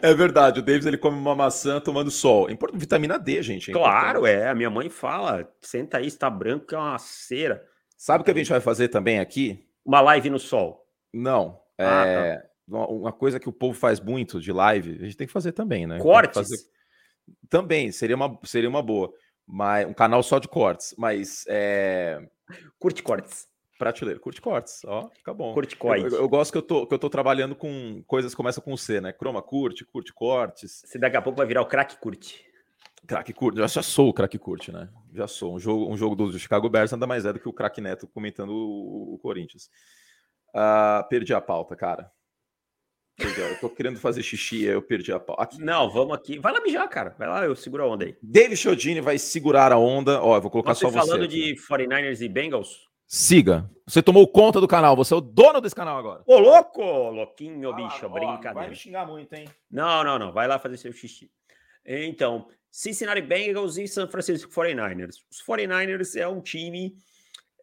É 0.00 0.14
verdade, 0.14 0.60
o 0.60 0.62
Davis 0.62 0.86
ele 0.86 0.98
come 0.98 1.18
uma 1.18 1.34
maçã 1.34 1.80
tomando 1.80 2.10
sol. 2.10 2.50
Importa 2.50 2.76
vitamina 2.76 3.18
D, 3.18 3.42
gente. 3.42 3.70
É 3.70 3.74
claro, 3.74 4.26
é. 4.26 4.48
A 4.48 4.54
minha 4.54 4.70
mãe 4.70 4.88
fala: 4.88 5.50
senta 5.60 5.98
aí, 5.98 6.06
está 6.06 6.28
branco, 6.30 6.66
que 6.66 6.74
é 6.74 6.78
uma 6.78 6.98
cera. 6.98 7.64
Sabe 7.96 8.22
o 8.22 8.24
que 8.24 8.30
a 8.30 8.34
gente 8.34 8.50
vai 8.50 8.60
fazer 8.60 8.88
também 8.88 9.18
aqui? 9.18 9.66
Uma 9.84 10.00
live 10.00 10.30
no 10.30 10.38
sol. 10.38 10.86
Não. 11.12 11.60
Ah, 11.78 12.06
é 12.06 12.36
tá. 12.36 12.48
uma 12.68 13.12
coisa 13.12 13.40
que 13.40 13.48
o 13.48 13.52
povo 13.52 13.76
faz 13.76 14.00
muito 14.00 14.40
de 14.40 14.52
live, 14.52 14.98
a 15.00 15.04
gente 15.04 15.16
tem 15.16 15.26
que 15.26 15.32
fazer 15.32 15.52
também, 15.52 15.86
né? 15.86 15.98
Cortes? 15.98 16.34
Fazer... 16.34 16.58
Também, 17.48 17.90
seria 17.90 18.16
uma, 18.16 18.38
seria 18.44 18.68
uma 18.68 18.82
boa. 18.82 19.12
Mas, 19.46 19.86
um 19.86 19.94
canal 19.94 20.22
só 20.22 20.38
de 20.38 20.48
cortes. 20.48 20.94
Mas 20.96 21.44
é. 21.48 22.20
Curte 22.78 23.02
cortes. 23.02 23.46
Prateleira, 23.78 24.20
curte 24.20 24.40
cortes, 24.40 24.82
ó, 24.84 25.10
fica 25.10 25.34
bom. 25.34 25.52
Curte 25.52 25.76
cortes. 25.76 26.12
Eu, 26.12 26.18
eu, 26.18 26.24
eu, 26.24 26.28
gosto 26.28 26.52
que 26.52 26.58
eu, 26.58 26.62
tô, 26.62 26.86
que 26.86 26.94
eu 26.94 26.98
tô 26.98 27.10
trabalhando 27.10 27.56
com 27.56 28.02
coisas 28.06 28.32
que 28.32 28.36
começam 28.36 28.62
com 28.62 28.76
C, 28.76 29.00
né? 29.00 29.12
Croma 29.12 29.42
curte, 29.42 29.84
curte 29.84 30.12
cortes. 30.12 30.82
Você 30.84 30.98
daqui 30.98 31.16
a 31.16 31.22
pouco 31.22 31.36
vai 31.36 31.46
virar 31.46 31.62
o 31.62 31.66
crack 31.66 31.98
curte. 31.98 32.44
Crack 33.06 33.32
curte, 33.32 33.58
eu 33.58 33.66
já 33.66 33.82
sou 33.82 34.08
o 34.08 34.14
crack 34.14 34.38
curte, 34.38 34.70
né? 34.70 34.88
Já 35.12 35.26
sou. 35.26 35.56
Um 35.56 35.58
jogo, 35.58 35.92
um 35.92 35.96
jogo 35.96 36.14
do 36.14 36.38
Chicago 36.38 36.68
Bears 36.68 36.92
nada 36.92 37.06
mais 37.06 37.26
é 37.26 37.32
do 37.32 37.40
que 37.40 37.48
o 37.48 37.52
crack 37.52 37.80
Neto 37.80 38.06
comentando 38.06 38.50
o, 38.50 39.14
o 39.14 39.18
Corinthians. 39.18 39.68
Uh, 40.54 41.06
perdi 41.08 41.34
a 41.34 41.40
pauta, 41.40 41.74
cara. 41.74 42.10
Eu 43.18 43.60
tô 43.60 43.70
querendo 43.70 43.98
fazer 43.98 44.22
xixi, 44.22 44.64
eu 44.64 44.82
perdi 44.82 45.12
a 45.12 45.20
pauta. 45.20 45.42
Aqui. 45.42 45.60
Não, 45.60 45.88
vamos 45.90 46.16
aqui. 46.16 46.38
Vai 46.38 46.52
lá 46.52 46.60
mijar, 46.60 46.88
cara. 46.88 47.14
Vai 47.18 47.28
lá, 47.28 47.44
eu 47.44 47.54
seguro 47.54 47.84
a 47.84 47.88
onda 47.88 48.04
aí. 48.06 48.16
David 48.22 48.56
Chodini 48.56 49.00
vai 49.00 49.18
segurar 49.18 49.72
a 49.72 49.78
onda. 49.78 50.20
Ó, 50.22 50.36
eu 50.36 50.40
vou 50.40 50.50
colocar 50.50 50.74
só 50.74 50.90
você. 50.90 50.98
falando 50.98 51.28
de 51.28 51.54
49ers 51.54 52.20
e 52.20 52.28
Bengals? 52.28 52.88
Siga. 53.14 53.70
Você 53.86 54.02
tomou 54.02 54.26
conta 54.26 54.60
do 54.60 54.66
canal, 54.66 54.96
você 54.96 55.14
é 55.14 55.16
o 55.16 55.20
dono 55.20 55.60
desse 55.60 55.74
canal 55.76 55.96
agora. 55.96 56.24
Ô, 56.26 56.36
louco! 56.36 56.82
Louquinho, 56.82 57.70
ah, 57.70 57.72
bicho, 57.72 58.06
ó, 58.06 58.08
brincadeira. 58.08 58.54
Vai 58.54 58.68
me 58.70 58.74
xingar 58.74 59.06
muito, 59.06 59.32
hein? 59.34 59.48
Não, 59.70 60.02
não, 60.02 60.18
não. 60.18 60.32
Vai 60.32 60.48
lá 60.48 60.58
fazer 60.58 60.76
seu 60.78 60.92
xixi. 60.92 61.30
Então, 61.86 62.48
Cincinnati 62.68 63.22
Bengals 63.22 63.78
e 63.78 63.86
San 63.86 64.08
Francisco 64.08 64.50
49ers. 64.50 65.18
Os 65.30 65.40
49ers 65.48 66.16
é 66.16 66.26
um 66.26 66.40
time 66.40 66.96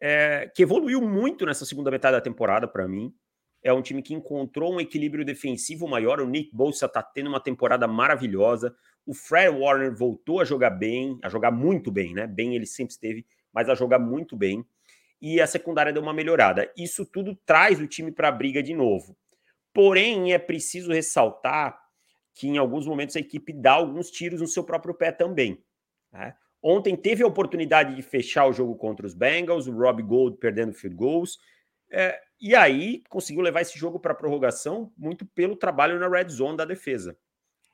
é, 0.00 0.50
que 0.54 0.62
evoluiu 0.62 1.02
muito 1.02 1.44
nessa 1.44 1.66
segunda 1.66 1.90
metade 1.90 2.16
da 2.16 2.22
temporada, 2.22 2.66
para 2.66 2.88
mim. 2.88 3.12
É 3.62 3.74
um 3.74 3.82
time 3.82 4.00
que 4.00 4.14
encontrou 4.14 4.72
um 4.72 4.80
equilíbrio 4.80 5.22
defensivo 5.22 5.86
maior. 5.86 6.18
O 6.22 6.26
Nick 6.26 6.50
Bolsa 6.56 6.88
tá 6.88 7.02
tendo 7.02 7.26
uma 7.26 7.40
temporada 7.40 7.86
maravilhosa. 7.86 8.74
O 9.04 9.12
Fred 9.12 9.54
Warner 9.54 9.94
voltou 9.94 10.40
a 10.40 10.46
jogar 10.46 10.70
bem, 10.70 11.18
a 11.22 11.28
jogar 11.28 11.50
muito 11.50 11.90
bem, 11.90 12.14
né? 12.14 12.26
Bem 12.26 12.56
ele 12.56 12.64
sempre 12.64 12.94
esteve, 12.94 13.26
mas 13.52 13.68
a 13.68 13.74
jogar 13.74 13.98
muito 13.98 14.34
bem 14.34 14.66
e 15.22 15.40
a 15.40 15.46
secundária 15.46 15.92
deu 15.92 16.02
uma 16.02 16.12
melhorada. 16.12 16.68
Isso 16.76 17.06
tudo 17.06 17.38
traz 17.46 17.80
o 17.80 17.86
time 17.86 18.10
para 18.10 18.26
a 18.26 18.32
briga 18.32 18.60
de 18.60 18.74
novo. 18.74 19.16
Porém, 19.72 20.32
é 20.32 20.38
preciso 20.38 20.92
ressaltar 20.92 21.80
que 22.34 22.48
em 22.48 22.58
alguns 22.58 22.86
momentos 22.86 23.14
a 23.14 23.20
equipe 23.20 23.52
dá 23.52 23.74
alguns 23.74 24.10
tiros 24.10 24.40
no 24.40 24.48
seu 24.48 24.64
próprio 24.64 24.92
pé 24.92 25.12
também. 25.12 25.64
Né? 26.10 26.34
Ontem 26.60 26.96
teve 26.96 27.22
a 27.22 27.26
oportunidade 27.26 27.94
de 27.94 28.02
fechar 28.02 28.46
o 28.46 28.52
jogo 28.52 28.74
contra 28.74 29.06
os 29.06 29.14
Bengals, 29.14 29.68
o 29.68 29.72
Rob 29.72 30.02
Gold 30.02 30.38
perdendo 30.38 30.72
field 30.72 30.96
goals, 30.96 31.38
é, 31.88 32.20
e 32.40 32.56
aí 32.56 33.04
conseguiu 33.08 33.42
levar 33.42 33.60
esse 33.60 33.78
jogo 33.78 34.00
para 34.00 34.12
a 34.12 34.16
prorrogação 34.16 34.92
muito 34.96 35.24
pelo 35.26 35.54
trabalho 35.54 36.00
na 36.00 36.08
red 36.08 36.28
zone 36.30 36.56
da 36.56 36.64
defesa 36.64 37.16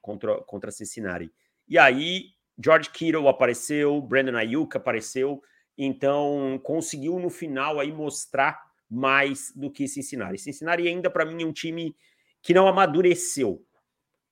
contra, 0.02 0.36
contra 0.42 0.70
Cincinnati. 0.70 1.32
E 1.66 1.78
aí 1.78 2.32
George 2.62 2.90
Kittle 2.90 3.28
apareceu, 3.28 4.02
Brandon 4.02 4.36
Ayuk 4.36 4.76
apareceu, 4.76 5.40
então, 5.78 6.60
conseguiu 6.64 7.20
no 7.20 7.30
final 7.30 7.78
aí 7.78 7.92
mostrar 7.92 8.60
mais 8.90 9.52
do 9.54 9.70
que 9.70 9.86
Cincinnati. 9.86 10.38
Cincinnati 10.38 10.88
ainda 10.88 11.08
para 11.08 11.24
mim 11.24 11.42
é 11.42 11.46
um 11.46 11.52
time 11.52 11.94
que 12.42 12.52
não 12.52 12.66
amadureceu. 12.66 13.64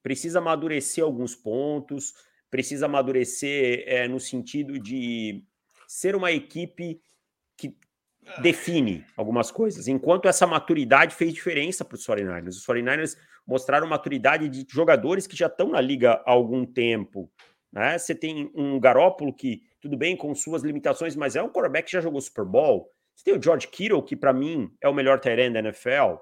Precisa 0.03 0.41
amadurecer 0.41 1.05
alguns 1.05 1.37
pontos, 1.37 2.15
precisa 2.51 2.87
amadurecer 2.87 3.85
é, 3.87 4.09
no 4.09 4.19
sentido 4.19 4.79
de 4.79 5.45
ser 5.87 6.17
uma 6.17 6.33
equipe 6.33 7.01
que 7.57 7.77
define 8.43 9.05
algumas 9.17 9.53
coisas. 9.53 9.87
Enquanto 9.87 10.27
essa 10.27 10.47
maturidade 10.47 11.15
fez 11.15 11.33
diferença 11.33 11.85
para 11.85 11.95
os 11.95 12.05
49ers. 12.05 12.49
Os 12.49 12.67
49ers 12.67 13.17
mostraram 13.47 13.87
maturidade 13.87 14.49
de 14.49 14.67
jogadores 14.69 15.27
que 15.29 15.37
já 15.37 15.47
estão 15.47 15.69
na 15.69 15.81
liga 15.81 16.15
há 16.27 16.33
algum 16.33 16.67
tempo. 16.67 17.31
Né? 17.73 17.99
Você 17.99 18.15
tem 18.15 18.51
um 18.55 18.81
Garópolo 18.81 19.33
que 19.33 19.63
tudo 19.87 19.97
bem, 19.97 20.17
com 20.17 20.35
suas 20.35 20.63
limitações, 20.63 21.15
mas 21.15 21.37
é 21.37 21.43
um 21.43 21.49
quarterback 21.49 21.87
que 21.87 21.93
já 21.93 22.01
jogou 22.01 22.21
Super 22.21 22.45
Bowl. 22.45 22.91
Você 23.15 23.25
tem 23.25 23.39
o 23.39 23.43
George 23.43 23.69
Kittle, 23.69 24.03
que 24.03 24.17
para 24.17 24.33
mim 24.33 24.69
é 24.81 24.89
o 24.89 24.93
melhor 24.93 25.21
tight 25.21 25.51
da 25.51 25.61
NFL. 25.61 26.17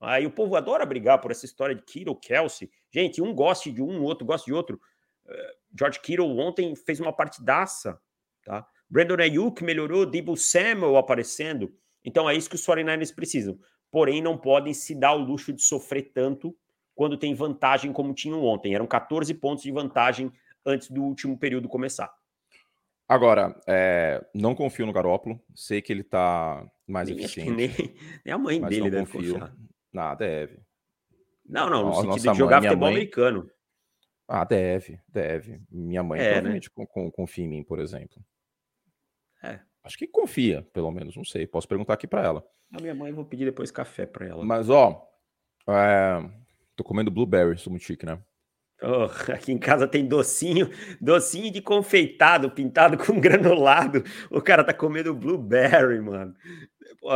Aí 0.00 0.24
o 0.24 0.30
povo 0.30 0.54
adora 0.54 0.86
brigar 0.86 1.20
por 1.20 1.32
essa 1.32 1.44
história 1.44 1.74
de 1.74 1.82
Kittle, 1.82 2.14
Kelsey. 2.14 2.70
Gente, 2.92 3.20
um 3.20 3.34
gosta 3.34 3.72
de 3.72 3.82
um, 3.82 4.02
outro 4.04 4.24
gosta 4.24 4.46
de 4.46 4.52
outro. 4.54 4.80
Uh, 5.26 5.76
George 5.76 5.98
Kittle 6.00 6.38
ontem 6.38 6.76
fez 6.76 7.00
uma 7.00 7.12
partidaça, 7.12 8.00
tá? 8.44 8.64
Brandon 8.88 9.20
Ayuk 9.20 9.64
melhorou, 9.64 10.06
Debo 10.06 10.36
Samuel 10.36 10.96
aparecendo. 10.96 11.74
Então 12.04 12.30
é 12.30 12.36
isso 12.36 12.48
que 12.48 12.54
os 12.54 12.64
49ers 12.64 13.12
precisam. 13.12 13.58
Porém, 13.90 14.22
não 14.22 14.38
podem 14.38 14.72
se 14.72 14.94
dar 14.94 15.14
o 15.14 15.18
luxo 15.18 15.52
de 15.52 15.60
sofrer 15.60 16.12
tanto 16.14 16.56
quando 16.94 17.18
tem 17.18 17.34
vantagem 17.34 17.92
como 17.92 18.14
tinham 18.14 18.44
ontem. 18.44 18.74
Eram 18.74 18.86
14 18.86 19.34
pontos 19.34 19.64
de 19.64 19.72
vantagem 19.72 20.32
antes 20.64 20.88
do 20.88 21.02
último 21.02 21.36
período 21.36 21.68
começar. 21.68 22.10
Agora, 23.08 23.58
é, 23.66 24.22
não 24.34 24.54
confio 24.54 24.84
no 24.84 24.92
Garópolo. 24.92 25.40
Sei 25.54 25.80
que 25.80 25.90
ele 25.90 26.04
tá 26.04 26.70
mais 26.86 27.08
nem, 27.08 27.18
eficiente. 27.18 27.50
Nem, 27.50 27.68
nem, 28.24 28.34
a 28.34 28.36
mãe 28.36 28.60
dele 28.60 28.90
deve 28.90 29.10
confio. 29.10 29.32
confiar. 29.32 29.56
Não, 29.92 30.14
deve. 30.14 30.60
Não, 31.46 31.70
não, 31.70 31.82
no 31.82 31.88
Nossa, 31.88 32.02
sentido 32.02 32.32
de 32.32 32.38
jogar 32.38 32.60
mãe, 32.60 32.68
futebol 32.68 32.88
mãe... 32.88 32.94
americano. 32.96 33.50
Ah, 34.28 34.44
deve, 34.44 35.00
deve. 35.08 35.62
Minha 35.70 36.02
mãe 36.02 36.20
é, 36.20 36.32
provavelmente 36.32 36.70
né? 36.76 37.10
confia 37.14 37.44
em 37.46 37.48
mim, 37.48 37.64
por 37.64 37.78
exemplo. 37.78 38.22
É. 39.42 39.58
Acho 39.82 39.96
que 39.96 40.06
confia, 40.06 40.68
pelo 40.74 40.90
menos, 40.90 41.16
não 41.16 41.24
sei. 41.24 41.46
Posso 41.46 41.66
perguntar 41.66 41.94
aqui 41.94 42.06
para 42.06 42.22
ela. 42.22 42.44
A 42.74 42.82
minha 42.82 42.94
mãe, 42.94 43.10
vou 43.10 43.24
pedir 43.24 43.46
depois 43.46 43.70
café 43.70 44.04
para 44.04 44.26
ela. 44.26 44.44
Mas, 44.44 44.68
ó, 44.68 45.02
É, 45.66 46.18
tô 46.76 46.84
comendo 46.84 47.10
blueberry, 47.10 47.56
sou 47.56 47.70
muito 47.70 47.84
chique, 47.84 48.04
né? 48.04 48.22
Oh, 48.82 49.08
aqui 49.32 49.52
em 49.52 49.58
casa 49.58 49.88
tem 49.88 50.06
docinho, 50.06 50.70
docinho 51.00 51.50
de 51.50 51.60
confeitado, 51.60 52.50
pintado 52.50 52.96
com 52.96 53.18
granulado. 53.20 54.04
O 54.30 54.40
cara 54.40 54.62
tá 54.62 54.72
comendo 54.72 55.14
blueberry, 55.14 56.00
mano. 56.00 56.34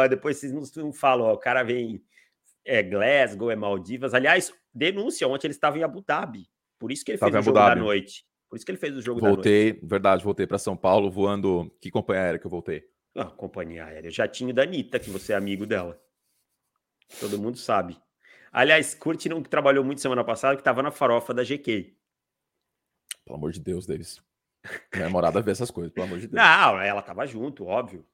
Depois 0.09 0.39
vocês 0.39 0.53
não 0.53 0.93
falam, 0.93 1.27
ó, 1.27 1.33
o 1.35 1.39
cara 1.39 1.63
vem 1.63 2.03
é 2.65 2.83
Glasgow, 2.83 3.51
é 3.51 3.57
Maldivas. 3.57 4.15
Aliás, 4.15 4.53
denúncia, 4.73 5.27
ontem 5.27 5.49
ele 5.49 5.55
estava 5.55 5.79
em 5.79 5.83
Abu 5.83 6.03
Dhabi. 6.03 6.49
Por 6.79 6.91
isso 6.91 7.05
que 7.05 7.13
ele 7.13 7.19
fez 7.19 7.35
o 7.35 7.43
jogo 7.43 7.59
da 7.59 7.77
noite. 7.77 8.25
Por 8.49 8.57
isso 8.57 8.67
que 8.67 8.73
ele 8.73 8.79
fez 8.79 8.97
o 8.97 9.01
jogo 9.01 9.21
voltei, 9.21 9.73
da 9.73 9.79
noite. 9.79 9.87
verdade, 9.89 10.25
voltei 10.25 10.47
para 10.47 10.59
São 10.59 10.77
Paulo 10.77 11.11
voando. 11.11 11.73
Que 11.81 11.91
companhia 11.91 12.25
aérea 12.25 12.39
que 12.39 12.47
eu 12.47 12.51
voltei? 12.51 12.85
Ah, 13.17 13.27
companhia 13.27 13.85
aérea. 13.85 14.11
Jatinho 14.11 14.53
da 14.53 14.63
Anitta, 14.63 14.99
que 14.99 15.11
você 15.11 15.33
é 15.33 15.37
amigo 15.37 15.67
dela. 15.67 16.01
Todo 17.21 17.39
mundo 17.39 17.59
sabe. 17.59 17.97
Aliás, 18.53 18.95
Curti 18.95 19.29
não 19.31 19.43
trabalhou 19.43 19.83
muito 19.83 20.01
semana 20.03 20.23
passada, 20.23 20.55
que 20.55 20.61
estava 20.61 20.83
na 20.83 20.91
farofa 20.91 21.33
da 21.33 21.43
GK. 21.43 21.97
Pelo 23.25 23.37
amor 23.37 23.51
de 23.51 23.61
Deus, 23.61 23.87
Davis. 23.87 24.23
Minha 24.93 25.07
namorada 25.07 25.41
vê 25.41 25.51
essas 25.51 25.71
coisas, 25.71 25.91
pelo 25.93 26.07
amor 26.07 26.19
de 26.19 26.29
Deus. 26.29 26.37
Não, 26.37 26.79
ela 26.81 27.01
tava 27.01 27.27
junto, 27.27 27.65
óbvio. 27.65 28.07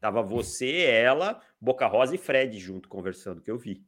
Tava 0.00 0.22
você, 0.22 0.82
ela, 0.82 1.40
Boca 1.60 1.86
Rosa 1.86 2.14
e 2.14 2.18
Fred 2.18 2.58
junto 2.58 2.88
conversando, 2.88 3.40
que 3.40 3.50
eu 3.50 3.58
vi. 3.58 3.84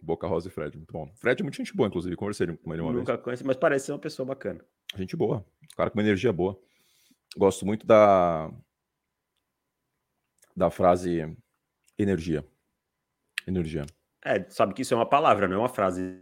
Boca 0.00 0.26
Rosa 0.26 0.48
e 0.48 0.50
Fred, 0.50 0.76
muito 0.76 0.92
bom. 0.92 1.12
Fred 1.14 1.40
é 1.40 1.44
muito 1.44 1.56
gente 1.56 1.74
boa, 1.76 1.86
inclusive, 1.88 2.16
conversei 2.16 2.46
com 2.56 2.72
ele 2.72 2.82
uma 2.82 2.92
Nunca 2.92 3.12
vez. 3.12 3.24
conheci, 3.24 3.44
mas 3.44 3.56
parece 3.56 3.86
ser 3.86 3.92
uma 3.92 3.98
pessoa 3.98 4.26
bacana. 4.26 4.64
Gente 4.96 5.14
boa. 5.16 5.44
Cara 5.76 5.90
com 5.90 5.98
uma 5.98 6.02
energia 6.02 6.32
boa. 6.32 6.58
Gosto 7.36 7.66
muito 7.66 7.86
da 7.86 8.50
da 10.56 10.70
frase 10.70 11.36
energia. 11.98 12.44
Energia. 13.46 13.84
É, 14.26 14.44
sabe 14.50 14.74
que 14.74 14.82
isso 14.82 14.92
é 14.92 14.96
uma 14.96 15.08
palavra, 15.08 15.46
não 15.46 15.56
é 15.56 15.58
uma 15.60 15.68
frase. 15.68 16.20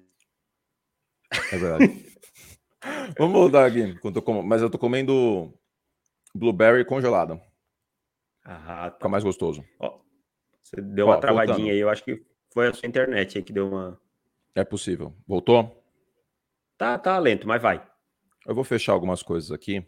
É 1.50 1.56
verdade. 1.56 2.14
Vamos 3.18 3.40
mudar 3.40 3.64
aqui. 3.66 3.98
Mas 4.44 4.60
eu 4.60 4.68
tô 4.68 4.78
comendo 4.78 5.52
blueberry 6.34 6.84
congelada. 6.84 7.40
Ah, 8.44 8.90
tá. 8.90 8.96
Fica 8.98 9.08
mais 9.08 9.24
gostoso. 9.24 9.64
Ó, 9.80 10.00
você 10.62 10.82
deu 10.82 11.06
uma 11.06 11.16
Ó, 11.16 11.20
travadinha 11.20 11.56
voltando. 11.56 11.70
aí, 11.72 11.78
eu 11.78 11.88
acho 11.88 12.04
que 12.04 12.22
foi 12.52 12.68
a 12.68 12.74
sua 12.74 12.86
internet 12.86 13.38
aí 13.38 13.44
que 13.44 13.54
deu 13.54 13.68
uma. 13.68 13.98
É 14.54 14.62
possível. 14.64 15.14
Voltou? 15.26 15.82
Tá, 16.76 16.98
tá 16.98 17.18
lento, 17.18 17.48
mas 17.48 17.62
vai. 17.62 17.84
Eu 18.46 18.54
vou 18.54 18.64
fechar 18.64 18.92
algumas 18.92 19.22
coisas 19.22 19.50
aqui. 19.50 19.80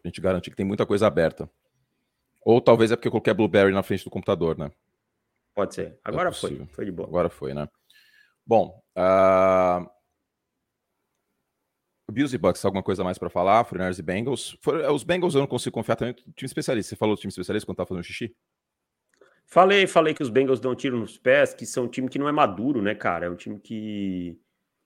Pra 0.00 0.08
gente 0.08 0.20
garantir 0.20 0.50
que 0.50 0.56
tem 0.56 0.64
muita 0.64 0.86
coisa 0.86 1.08
aberta. 1.08 1.50
Ou 2.40 2.60
talvez 2.60 2.92
é 2.92 2.96
porque 2.96 3.08
eu 3.08 3.12
coloquei 3.12 3.32
a 3.32 3.34
Blueberry 3.34 3.72
na 3.72 3.82
frente 3.82 4.04
do 4.04 4.10
computador, 4.10 4.56
né? 4.56 4.70
Pode 5.56 5.74
ser. 5.74 5.86
É 5.86 5.98
Agora 6.04 6.28
é 6.28 6.32
foi. 6.32 6.66
Foi 6.66 6.84
de 6.84 6.92
boa. 6.92 7.08
Agora 7.08 7.30
foi, 7.30 7.54
né? 7.54 7.66
Bom, 8.46 8.78
uh... 8.94 9.90
Bills 12.12 12.34
e 12.34 12.38
Bucks, 12.38 12.62
alguma 12.62 12.82
coisa 12.82 13.02
mais 13.02 13.16
para 13.16 13.30
falar? 13.30 13.64
49 13.64 13.98
e 13.98 14.02
Bengals. 14.02 14.58
For... 14.60 14.76
Os 14.92 15.02
Bengals 15.02 15.34
eu 15.34 15.40
não 15.40 15.46
consigo 15.46 15.72
confiar 15.72 15.96
também 15.96 16.14
no 16.26 16.32
time 16.34 16.46
especialista. 16.46 16.90
Você 16.90 16.96
falou 16.96 17.16
do 17.16 17.18
time 17.18 17.30
especialista 17.30 17.66
quando 17.66 17.78
tava 17.78 17.88
fazendo 17.88 18.04
xixi? 18.04 18.36
Falei, 19.46 19.86
falei 19.86 20.12
que 20.12 20.22
os 20.22 20.28
Bengals 20.28 20.60
dão 20.60 20.74
tiro 20.74 20.98
nos 20.98 21.16
pés, 21.16 21.54
que 21.54 21.64
são 21.64 21.84
um 21.84 21.88
time 21.88 22.08
que 22.10 22.18
não 22.18 22.28
é 22.28 22.32
maduro, 22.32 22.82
né, 22.82 22.94
cara? 22.94 23.26
É 23.26 23.30
um 23.30 23.36
time 23.36 23.58
que 23.58 24.38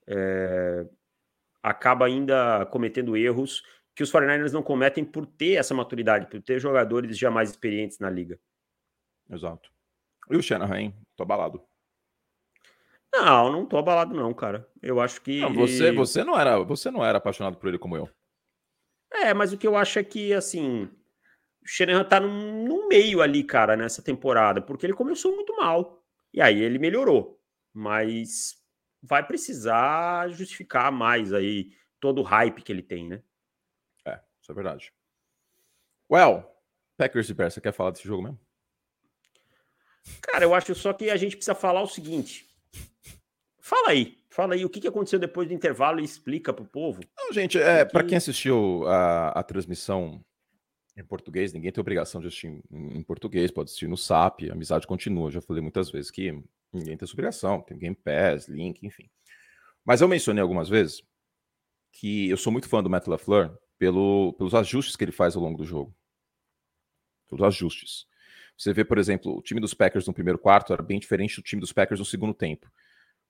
é... 0.07 0.87
acaba 1.61 2.05
ainda 2.05 2.65
cometendo 2.67 3.17
erros 3.17 3.61
que 3.93 4.03
os 4.03 4.11
49ers 4.11 4.53
não 4.53 4.63
cometem 4.63 5.03
por 5.03 5.25
ter 5.25 5.55
essa 5.55 5.73
maturidade, 5.73 6.27
por 6.27 6.41
ter 6.41 6.59
jogadores 6.59 7.17
já 7.17 7.29
mais 7.29 7.49
experientes 7.49 7.99
na 7.99 8.09
liga. 8.09 8.39
Exato. 9.29 9.69
E 10.29 10.35
o 10.35 10.41
Shanahan, 10.41 10.93
tô 11.15 11.23
abalado. 11.23 11.63
Não, 13.13 13.51
não 13.51 13.65
tô 13.65 13.77
abalado 13.77 14.13
não, 14.15 14.33
cara. 14.33 14.67
Eu 14.81 15.01
acho 15.01 15.21
que 15.21 15.41
não, 15.41 15.53
você 15.53 15.91
você 15.91 16.23
não 16.23 16.39
era, 16.39 16.59
você 16.59 16.89
não 16.89 17.03
era 17.03 17.17
apaixonado 17.17 17.57
por 17.57 17.67
ele 17.67 17.77
como 17.77 17.97
eu. 17.97 18.09
É, 19.11 19.33
mas 19.33 19.51
o 19.51 19.57
que 19.57 19.67
eu 19.67 19.75
acho 19.75 19.99
é 19.99 20.03
que 20.03 20.33
assim, 20.33 20.85
o 21.61 21.67
Shanahan 21.67 22.05
tá 22.05 22.19
no, 22.19 22.29
no 22.65 22.87
meio 22.87 23.21
ali, 23.21 23.43
cara, 23.43 23.75
nessa 23.75 24.01
temporada, 24.01 24.61
porque 24.61 24.85
ele 24.85 24.93
começou 24.93 25.35
muito 25.35 25.55
mal. 25.57 26.01
E 26.33 26.41
aí 26.41 26.61
ele 26.61 26.79
melhorou, 26.79 27.41
mas 27.73 28.55
vai 29.03 29.25
precisar 29.25 30.29
justificar 30.29 30.91
mais 30.91 31.33
aí 31.33 31.73
todo 31.99 32.21
o 32.21 32.23
hype 32.23 32.61
que 32.61 32.71
ele 32.71 32.81
tem, 32.81 33.09
né? 33.09 33.21
É, 34.05 34.21
isso 34.41 34.51
é 34.51 34.55
verdade. 34.55 34.93
Well, 36.09 36.45
Packers 36.97 37.29
e 37.29 37.33
Bears, 37.33 37.53
você 37.53 37.61
quer 37.61 37.73
falar 37.73 37.91
desse 37.91 38.07
jogo 38.07 38.23
mesmo? 38.23 38.39
Cara, 40.21 40.45
eu 40.45 40.53
acho 40.53 40.73
só 40.75 40.93
que 40.93 41.09
a 41.09 41.17
gente 41.17 41.35
precisa 41.35 41.55
falar 41.55 41.81
o 41.81 41.87
seguinte. 41.87 42.45
Fala 43.59 43.89
aí, 43.89 44.17
fala 44.29 44.53
aí 44.53 44.65
o 44.65 44.69
que 44.69 44.87
aconteceu 44.87 45.19
depois 45.19 45.47
do 45.47 45.53
intervalo 45.53 45.99
e 45.99 46.03
explica 46.03 46.51
para 46.51 46.63
o 46.63 46.67
povo. 46.67 47.01
Não, 47.17 47.31
gente, 47.31 47.57
é, 47.57 47.85
para 47.85 48.03
quem 48.03 48.17
assistiu 48.17 48.85
a, 48.87 49.29
a 49.29 49.43
transmissão 49.43 50.23
em 50.97 51.03
português, 51.03 51.53
ninguém 51.53 51.71
tem 51.71 51.79
obrigação 51.79 52.19
de 52.19 52.27
assistir 52.27 52.47
em, 52.47 52.97
em, 52.97 53.03
português, 53.03 53.51
pode 53.51 53.69
assistir 53.69 53.87
no 53.87 53.97
SAP, 53.97 54.49
a 54.49 54.53
amizade 54.53 54.85
continua. 54.85 55.31
Já 55.31 55.41
falei 55.41 55.61
muitas 55.61 55.89
vezes 55.89 56.11
que 56.11 56.31
ninguém 56.73 56.97
tem 56.97 57.05
essa 57.05 57.13
obrigação, 57.13 57.61
tem 57.61 57.77
Game 57.77 57.95
Pass, 57.95 58.47
link, 58.47 58.85
enfim. 58.85 59.09
Mas 59.85 60.01
eu 60.01 60.07
mencionei 60.07 60.41
algumas 60.41 60.69
vezes 60.69 61.03
que 61.91 62.29
eu 62.29 62.37
sou 62.37 62.51
muito 62.51 62.67
fã 62.67 62.81
do 62.81 62.89
Matt 62.89 63.07
LaFleur 63.07 63.57
pelo, 63.77 64.33
pelos 64.33 64.53
ajustes 64.53 64.95
que 64.95 65.03
ele 65.03 65.11
faz 65.11 65.35
ao 65.35 65.41
longo 65.41 65.57
do 65.57 65.65
jogo. 65.65 65.95
Pelos 67.27 67.43
ajustes. 67.45 68.05
Você 68.57 68.73
vê, 68.73 68.83
por 68.83 68.97
exemplo, 68.97 69.37
o 69.37 69.41
time 69.41 69.59
dos 69.59 69.73
Packers 69.73 70.07
no 70.07 70.13
primeiro 70.13 70.37
quarto 70.37 70.73
era 70.73 70.81
bem 70.81 70.99
diferente 70.99 71.37
do 71.37 71.41
time 71.41 71.59
dos 71.59 71.73
Packers 71.73 71.99
no 71.99 72.05
segundo 72.05 72.33
tempo. 72.33 72.71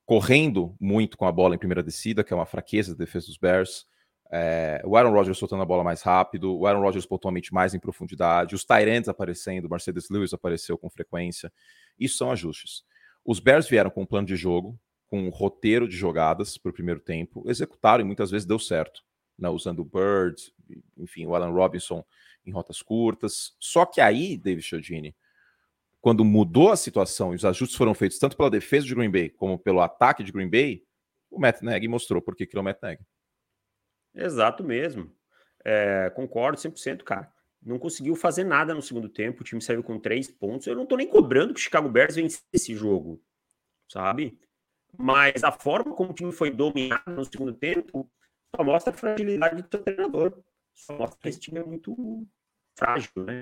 Correndo 0.06 0.76
muito 0.80 1.18
com 1.18 1.26
a 1.26 1.32
bola 1.32 1.56
em 1.56 1.58
primeira 1.58 1.82
descida, 1.82 2.24
que 2.24 2.34
é 2.34 2.36
uma 2.36 2.46
fraqueza 2.46 2.94
da 2.94 3.06
defesa 3.06 3.28
dos 3.28 3.38
Bears. 3.38 3.86
É, 4.34 4.82
o 4.86 4.96
Aaron 4.96 5.12
Rodgers 5.12 5.38
soltando 5.38 5.62
a 5.62 5.66
bola 5.66 5.84
mais 5.84 6.02
rápido, 6.02 6.58
o 6.58 6.66
Aaron 6.66 6.82
Rodgers 6.82 7.06
pontualmente 7.06 7.54
mais 7.54 7.74
em 7.74 7.80
profundidade, 7.80 8.56
os 8.56 8.64
Tyrants 8.64 9.10
aparecendo, 9.10 9.66
o 9.66 9.70
Mercedes 9.70 10.10
Lewis 10.10 10.34
apareceu 10.34 10.78
com 10.78 10.90
frequência. 10.90 11.52
Isso 12.00 12.18
são 12.18 12.32
ajustes. 12.32 12.84
Os 13.26 13.40
Bears 13.40 13.68
vieram 13.68 13.90
com 13.90 14.04
um 14.04 14.06
plano 14.06 14.26
de 14.26 14.36
jogo, 14.36 14.80
com 15.08 15.22
um 15.22 15.30
roteiro 15.30 15.88
de 15.88 15.98
jogadas 15.98 16.58
para 16.58 16.70
o 16.70 16.74
primeiro 16.74 17.02
tempo, 17.02 17.44
executaram 17.46 18.02
e 18.02 18.06
muitas 18.06 18.32
vezes 18.32 18.48
deu 18.48 18.58
certo, 18.58 19.04
né, 19.38 19.50
usando 19.50 19.80
o 19.80 19.86
Bird, 19.86 20.42
enfim, 20.98 21.26
o 21.26 21.36
Alan 21.36 21.52
Robinson 21.52 22.02
em 22.46 22.52
rotas 22.52 22.82
curtas. 22.82 23.56
Só 23.60 23.86
que 23.86 24.02
aí, 24.02 24.38
David 24.38 24.66
Chiodini, 24.66 25.16
quando 26.00 26.26
mudou 26.26 26.72
a 26.72 26.76
situação 26.76 27.34
e 27.34 27.36
os 27.36 27.46
ajustes 27.46 27.78
foram 27.78 27.94
feitos 27.94 28.18
tanto 28.18 28.36
pela 28.36 28.50
defesa 28.50 28.86
de 28.86 28.96
Green 28.96 29.12
Bay 29.12 29.30
como 29.30 29.60
pelo 29.60 29.82
ataque 29.82 30.24
de 30.24 30.32
Green 30.32 30.50
Bay, 30.50 30.84
o 31.30 31.40
Matt 31.40 31.62
Nagy 31.62 31.88
mostrou 31.88 32.22
por 32.22 32.36
que 32.36 32.50
é 32.52 32.60
o 32.60 32.64
Matt 32.64 32.82
Nagy. 32.82 33.02
Exato 34.14 34.64
mesmo. 34.64 35.12
É, 35.64 36.10
concordo 36.16 36.58
100%, 36.58 37.04
cara. 37.04 37.32
Não 37.62 37.78
conseguiu 37.78 38.16
fazer 38.16 38.44
nada 38.44 38.74
no 38.74 38.82
segundo 38.82 39.08
tempo. 39.08 39.42
O 39.42 39.44
time 39.44 39.62
saiu 39.62 39.84
com 39.84 40.00
três 40.00 40.30
pontos. 40.30 40.66
Eu 40.66 40.76
não 40.76 40.86
tô 40.86 40.98
nem 40.98 41.08
cobrando 41.08 41.54
que 41.54 41.60
o 41.60 41.64
Chicago 41.64 41.88
Bears 41.88 42.16
vence 42.16 42.42
esse 42.52 42.76
jogo, 42.76 43.22
sabe? 43.88 44.40
Mas 44.98 45.44
a 45.44 45.52
forma 45.52 45.94
como 45.94 46.12
o 46.12 46.14
time 46.14 46.32
foi 46.32 46.50
dominado 46.50 47.12
no 47.12 47.24
segundo 47.24 47.54
tempo 47.54 48.10
só 48.56 48.64
mostra 48.64 48.94
a 48.94 48.98
fragilidade 48.98 49.62
do 49.62 49.70
seu 49.70 49.84
treinador. 49.84 50.44
Só 50.74 50.98
mostra 50.98 51.20
que 51.20 51.30
esse 51.30 51.40
time 51.40 51.60
é 51.60 51.64
muito 51.64 52.26
frágil, 52.76 53.12
né? 53.18 53.42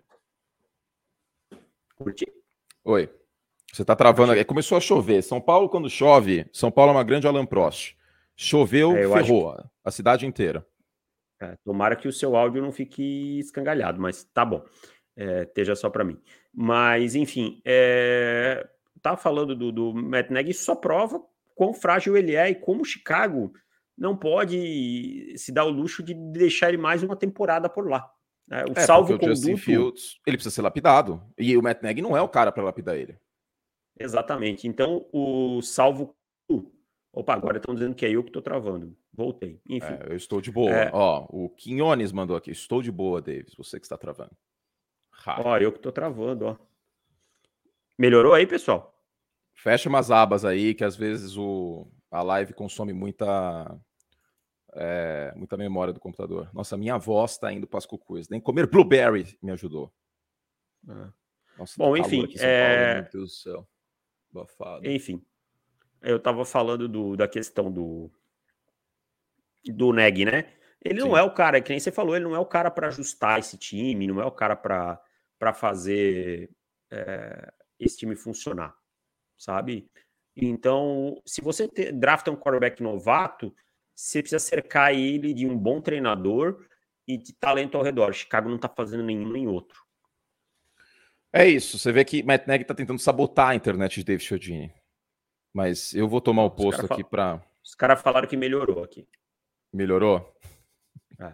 Curti? 1.96 2.26
Oi. 2.84 3.10
Você 3.72 3.86
tá 3.86 3.96
travando 3.96 4.32
aqui. 4.32 4.44
Começou 4.46 4.78
a 4.78 4.82
chover. 4.82 5.22
São 5.22 5.40
Paulo, 5.40 5.70
quando 5.70 5.90
chove, 5.90 6.50
São 6.52 6.72
Paulo 6.72 6.92
é 6.92 6.96
uma 6.96 7.04
grande 7.04 7.28
Alan 7.28 7.46
Prost. 7.46 7.96
Choveu, 8.36 8.96
é, 8.96 9.08
ferrou 9.08 9.56
que... 9.56 9.64
a 9.84 9.92
cidade 9.92 10.26
inteira. 10.26 10.66
É, 11.42 11.56
tomara 11.64 11.96
que 11.96 12.08
o 12.08 12.14
seu 12.14 12.36
áudio 12.36 12.62
não 12.62 12.72
fique 12.72 13.40
escangalhado, 13.40 14.02
mas 14.02 14.24
tá 14.24 14.44
bom. 14.44 14.66
É, 15.16 15.44
esteja 15.44 15.76
só 15.76 15.90
para 15.90 16.04
mim. 16.04 16.20
Mas, 16.54 17.16
enfim, 17.16 17.62
é... 17.66 18.68
tá 19.02 19.16
falando 19.16 19.56
do, 19.56 19.72
do 19.72 19.94
Matt 19.94 20.30
Nagy, 20.30 20.52
isso 20.52 20.64
só 20.64 20.76
prova 20.76 21.22
quão 21.56 21.74
frágil 21.74 22.16
ele 22.16 22.36
é 22.36 22.50
e 22.50 22.56
como 22.56 22.86
Chicago 22.86 23.52
não 24.00 24.16
pode 24.16 25.38
se 25.38 25.52
dar 25.52 25.66
o 25.66 25.70
luxo 25.70 26.02
de 26.02 26.14
deixar 26.14 26.70
ele 26.70 26.78
mais 26.78 27.04
uma 27.04 27.18
temporada 27.18 27.68
por 27.70 27.90
lá. 27.90 28.10
É, 28.50 28.64
o 28.64 28.74
é, 28.76 28.82
salvo. 28.82 29.16
O 29.16 29.22
Justin 29.22 29.58
Fields, 29.58 30.20
ele 30.26 30.38
precisa 30.38 30.56
ser 30.56 30.62
lapidado. 30.62 31.22
E 31.38 31.56
o 31.58 31.62
Matt 31.62 31.84
Nagy 31.84 32.02
não 32.02 32.16
é 32.16 32.22
o 32.22 32.30
cara 32.30 32.52
para 32.52 32.64
lapidar 32.64 32.96
ele. 32.96 33.20
Exatamente. 34.00 34.68
Então, 34.68 35.06
o 35.12 35.62
salvo... 35.62 36.16
Opa, 37.12 37.34
agora 37.34 37.58
estão 37.58 37.76
dizendo 37.76 37.94
que 37.94 38.06
é 38.06 38.10
eu 38.10 38.24
que 38.24 38.30
estou 38.30 38.42
travando. 38.42 38.96
Voltei. 39.14 39.60
Enfim. 39.68 39.94
É, 39.94 40.08
eu 40.12 40.16
estou 40.16 40.40
de 40.40 40.52
boa. 40.52 40.72
É... 40.72 40.90
Ó, 40.94 41.26
o 41.30 41.50
Quinones 41.50 42.14
mandou 42.14 42.38
aqui. 42.38 42.52
Estou 42.52 42.82
de 42.82 42.92
boa, 42.92 43.22
Davis. 43.22 43.54
Você 43.58 43.80
que 43.80 43.86
está 43.86 43.98
travando. 43.98 44.32
Ha. 45.26 45.42
Ó, 45.44 45.58
eu 45.58 45.72
que 45.72 45.80
estou 45.80 45.92
travando, 45.92 46.46
ó. 46.46 46.58
Melhorou 47.98 48.34
aí, 48.34 48.48
pessoal? 48.48 48.96
Fecha 49.54 49.90
umas 49.90 50.10
abas 50.10 50.46
aí, 50.46 50.74
que 50.74 50.86
às 50.86 50.96
vezes 50.96 51.36
o, 51.36 51.86
a 52.10 52.22
live 52.22 52.54
consome 52.54 52.94
muita 52.94 53.78
é, 54.74 55.34
muita 55.36 55.58
memória 55.58 55.94
do 55.94 56.00
computador. 56.00 56.50
Nossa, 56.54 56.78
minha 56.78 56.98
voz 56.98 57.32
está 57.32 57.52
indo 57.52 57.68
para 57.68 57.78
as 57.78 57.86
cucuias. 57.86 58.30
Nem 58.30 58.40
comer 58.40 58.68
blueberry 58.68 59.38
me 59.42 59.52
ajudou. 59.52 59.94
É. 60.88 61.08
Nossa, 61.58 61.76
Bom, 61.78 61.98
enfim. 61.98 62.28
é... 62.40 62.94
Paulo, 62.94 63.02
meu 63.02 63.12
Deus 63.12 63.32
do 63.32 63.36
céu. 63.36 63.68
Bafado. 64.32 64.88
Enfim. 64.88 65.24
Eu 66.02 66.18
estava 66.18 66.46
falando 66.46 66.88
do, 66.88 67.18
da 67.18 67.28
questão 67.28 67.72
do 67.72 68.10
do 69.66 69.92
Neg, 69.92 70.24
né? 70.24 70.54
Ele 70.84 71.02
Sim. 71.02 71.08
não 71.08 71.18
é 71.18 71.22
o 71.22 71.34
cara, 71.34 71.60
que 71.60 71.70
nem 71.70 71.80
você 71.80 71.92
falou, 71.92 72.16
ele 72.16 72.24
não 72.24 72.36
é 72.36 72.40
o 72.40 72.46
cara 72.46 72.72
para 72.72 72.88
ajustar 72.88 73.40
esse 73.40 73.58
time, 73.58 74.08
não 74.08 74.22
é 74.22 74.26
o 74.26 74.32
cara 74.32 74.56
para 74.56 75.54
fazer 75.54 76.50
é, 76.90 77.52
esse 77.78 77.98
time 77.98 78.16
funcionar, 78.16 78.74
sabe? 79.38 79.90
Então, 80.36 81.22
se 81.26 81.42
você 81.42 81.68
te, 81.68 81.92
drafta 81.92 82.32
um 82.32 82.38
quarterback 82.38 82.82
novato, 82.82 83.54
você 84.00 84.22
precisa 84.22 84.40
cercar 84.40 84.94
ele 84.94 85.34
de 85.34 85.46
um 85.46 85.58
bom 85.58 85.82
treinador 85.82 86.66
e 87.06 87.18
de 87.18 87.34
talento 87.34 87.76
ao 87.76 87.84
redor. 87.84 88.14
Chicago 88.14 88.48
não 88.48 88.56
está 88.56 88.70
fazendo 88.70 89.04
nenhum 89.04 89.30
nem 89.30 89.46
outro. 89.46 89.84
É 91.34 91.46
isso. 91.46 91.78
Você 91.78 91.92
vê 91.92 92.06
que 92.06 92.24
Matt 92.24 92.48
Nagy 92.48 92.62
está 92.62 92.74
tentando 92.74 93.00
sabotar 93.00 93.50
a 93.50 93.56
internet 93.56 93.96
de 93.96 94.06
David 94.06 94.24
Chiodini. 94.24 94.74
Mas 95.54 95.94
eu 95.94 96.08
vou 96.08 96.22
tomar 96.22 96.46
o 96.46 96.52
posto 96.52 96.86
aqui 96.86 97.04
para. 97.04 97.44
Os 97.62 97.76
caras 97.76 98.02
falaram 98.02 98.28
que 98.28 98.38
melhorou 98.38 98.84
aqui. 98.84 99.06
Melhorou? 99.74 100.34
É. 101.20 101.34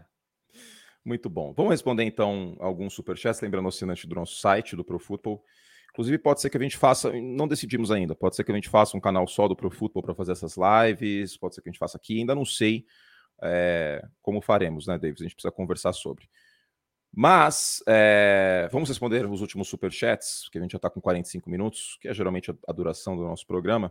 Muito 1.04 1.30
bom. 1.30 1.54
Vamos 1.54 1.72
responder 1.72 2.04
então 2.04 2.58
alguns 2.60 2.96
superchats, 2.96 3.42
lembrando 3.42 3.66
o 3.66 3.70
assinante 3.70 4.08
do 4.08 4.16
nosso 4.16 4.38
site, 4.38 4.76
do 4.76 4.84
Pro 4.84 4.98
Football. 4.98 5.44
Inclusive, 5.96 6.18
pode 6.18 6.42
ser 6.42 6.50
que 6.50 6.58
a 6.58 6.60
gente 6.60 6.76
faça, 6.76 7.10
não 7.14 7.48
decidimos 7.48 7.90
ainda, 7.90 8.14
pode 8.14 8.36
ser 8.36 8.44
que 8.44 8.52
a 8.52 8.56
gente 8.56 8.68
faça 8.68 8.98
um 8.98 9.00
canal 9.00 9.26
só 9.28 9.48
do 9.48 9.56
Pro 9.56 9.72
Football 9.72 10.04
para 10.04 10.14
fazer 10.14 10.34
essas 10.34 10.58
lives, 10.58 11.38
pode 11.38 11.56
ser 11.56 11.62
que 11.62 11.70
a 11.70 11.72
gente 11.72 11.80
faça 11.80 11.96
aqui, 11.96 12.20
ainda 12.20 12.36
não 12.36 12.44
sei 12.44 12.86
é, 13.42 14.06
como 14.22 14.42
faremos, 14.42 14.88
né, 14.88 14.98
Davis? 14.98 15.22
A 15.22 15.24
gente 15.24 15.36
precisa 15.36 15.54
conversar 15.54 15.94
sobre. 15.94 16.28
Mas 17.14 17.82
é, 17.88 18.68
vamos 18.74 18.90
responder 18.90 19.26
os 19.26 19.40
últimos 19.40 19.70
superchats, 19.70 20.50
que 20.50 20.58
a 20.58 20.62
gente 20.62 20.74
já 20.74 20.78
está 20.78 20.90
com 20.90 21.00
45 21.00 21.50
minutos, 21.50 21.98
que 22.02 22.10
é 22.10 22.14
geralmente 22.14 22.52
a, 22.52 22.56
a 22.68 22.74
duração 22.74 23.16
do 23.16 23.24
nosso 23.24 23.48
programa. 23.48 23.90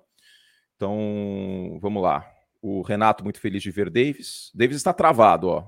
Então, 0.77 1.79
vamos 1.81 2.03
lá. 2.03 2.31
O 2.61 2.83
Renato, 2.83 3.25
muito 3.25 3.41
feliz 3.41 3.63
de 3.63 3.71
ver 3.71 3.89
Davis. 3.89 4.51
Davis 4.55 4.77
está 4.77 4.93
travado, 4.93 5.49
ó. 5.49 5.67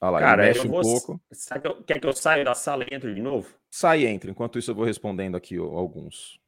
Olha 0.00 0.10
lá, 0.10 0.20
Cara, 0.20 0.42
mexe 0.44 0.68
vou... 0.68 0.78
um 0.78 0.82
pouco. 0.82 1.20
Eu... 1.64 1.82
Quer 1.82 2.00
que 2.00 2.06
eu 2.06 2.12
saia 2.12 2.44
da 2.44 2.54
sala 2.54 2.84
e 2.84 2.94
entre 2.94 3.14
de 3.14 3.22
novo? 3.22 3.54
Sai 3.70 4.02
e 4.02 4.06
entre. 4.06 4.30
Enquanto 4.30 4.58
isso, 4.58 4.70
eu 4.70 4.74
vou 4.74 4.84
respondendo 4.84 5.36
aqui 5.36 5.58
ó, 5.58 5.64
alguns. 5.64 6.38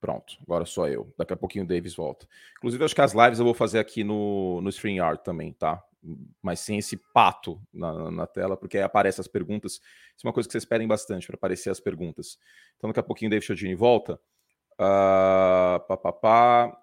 Pronto, 0.00 0.36
agora 0.42 0.64
só 0.64 0.88
eu. 0.88 1.12
Daqui 1.16 1.32
a 1.32 1.36
pouquinho 1.36 1.64
o 1.64 1.68
Davis 1.68 1.94
volta. 1.94 2.26
Inclusive, 2.58 2.84
acho 2.84 2.94
que 2.94 3.00
as 3.00 3.12
lives 3.12 3.38
eu 3.38 3.44
vou 3.44 3.54
fazer 3.54 3.78
aqui 3.78 4.02
no, 4.02 4.60
no 4.60 4.68
StreamYard 4.68 5.22
também, 5.22 5.52
tá? 5.52 5.80
Mas 6.42 6.58
sem 6.58 6.78
esse 6.78 6.96
pato 7.14 7.60
na, 7.72 8.10
na 8.10 8.26
tela, 8.26 8.56
porque 8.56 8.78
aí 8.78 8.82
aparecem 8.82 9.20
as 9.20 9.28
perguntas. 9.28 9.74
Isso 9.74 10.24
é 10.24 10.26
uma 10.26 10.32
coisa 10.32 10.48
que 10.48 10.52
vocês 10.52 10.64
pedem 10.64 10.88
bastante 10.88 11.28
para 11.28 11.36
aparecer 11.36 11.70
as 11.70 11.78
perguntas. 11.78 12.36
Então, 12.76 12.90
daqui 12.90 12.98
a 12.98 13.04
pouquinho 13.04 13.28
o 13.28 13.30
David 13.30 13.46
Chodini 13.46 13.76
volta. 13.76 14.18
Uh, 14.74 15.80
pá, 15.86 15.96
pá, 15.96 16.12
pá. 16.12 16.78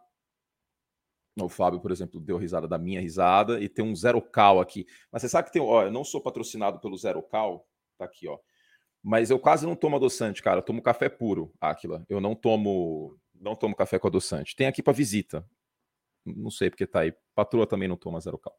O 1.41 1.47
Fábio, 1.47 1.79
por 1.79 1.91
exemplo, 1.91 2.19
deu 2.19 2.37
risada 2.37 2.67
da 2.67 2.77
minha 2.77 2.99
risada 2.99 3.61
e 3.61 3.69
tem 3.69 3.85
um 3.85 3.95
zero 3.95 4.21
cal 4.21 4.59
aqui. 4.59 4.85
Mas 5.11 5.21
você 5.21 5.29
sabe 5.29 5.47
que 5.47 5.53
tem. 5.53 5.61
Ó, 5.61 5.83
eu 5.83 5.91
não 5.91 6.03
sou 6.03 6.21
patrocinado 6.21 6.79
pelo 6.79 6.97
zero 6.97 7.21
cal, 7.23 7.65
tá 7.97 8.05
aqui, 8.05 8.27
ó. 8.27 8.37
Mas 9.01 9.29
eu 9.29 9.39
quase 9.39 9.65
não 9.65 9.75
tomo 9.75 9.95
adoçante, 9.95 10.41
cara. 10.41 10.59
Eu 10.59 10.63
tomo 10.63 10.81
café 10.81 11.07
puro, 11.07 11.53
Aquila. 11.59 12.05
Eu 12.09 12.19
não 12.19 12.35
tomo, 12.35 13.17
não 13.33 13.55
tomo 13.55 13.75
café 13.75 13.97
com 13.97 14.07
adoçante. 14.07 14.55
Tem 14.55 14.67
aqui 14.67 14.83
para 14.83 14.93
visita. 14.93 15.47
Não 16.25 16.51
sei 16.51 16.69
porque 16.69 16.85
tá 16.85 17.01
aí. 17.01 17.13
Patroa 17.33 17.65
também 17.65 17.87
não 17.87 17.95
toma 17.95 18.19
zero 18.19 18.37
cal. 18.37 18.53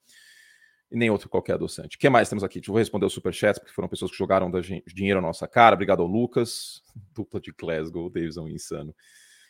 E 0.91 0.97
nem 0.97 1.09
outro 1.09 1.29
qualquer 1.29 1.55
adoçante. 1.55 1.97
O 1.97 2.01
que 2.01 2.11
mais 2.11 2.29
temos 2.29 2.43
aqui? 2.43 2.59
Deixa 2.59 2.71
eu 2.71 2.75
responder 2.75 3.07
os 3.07 3.13
superchats, 3.13 3.61
porque 3.61 3.73
foram 3.73 3.89
pessoas 3.89 4.11
que 4.11 4.17
jogaram 4.17 4.51
dinheiro 4.93 5.21
na 5.21 5.29
nossa 5.29 5.47
cara. 5.47 5.75
Obrigado 5.75 6.03
ao 6.03 6.09
Lucas, 6.09 6.83
dupla 7.15 7.41
de 7.41 7.53
Glasgow, 7.53 8.11
Davidson 8.11 8.49
insano. 8.49 8.95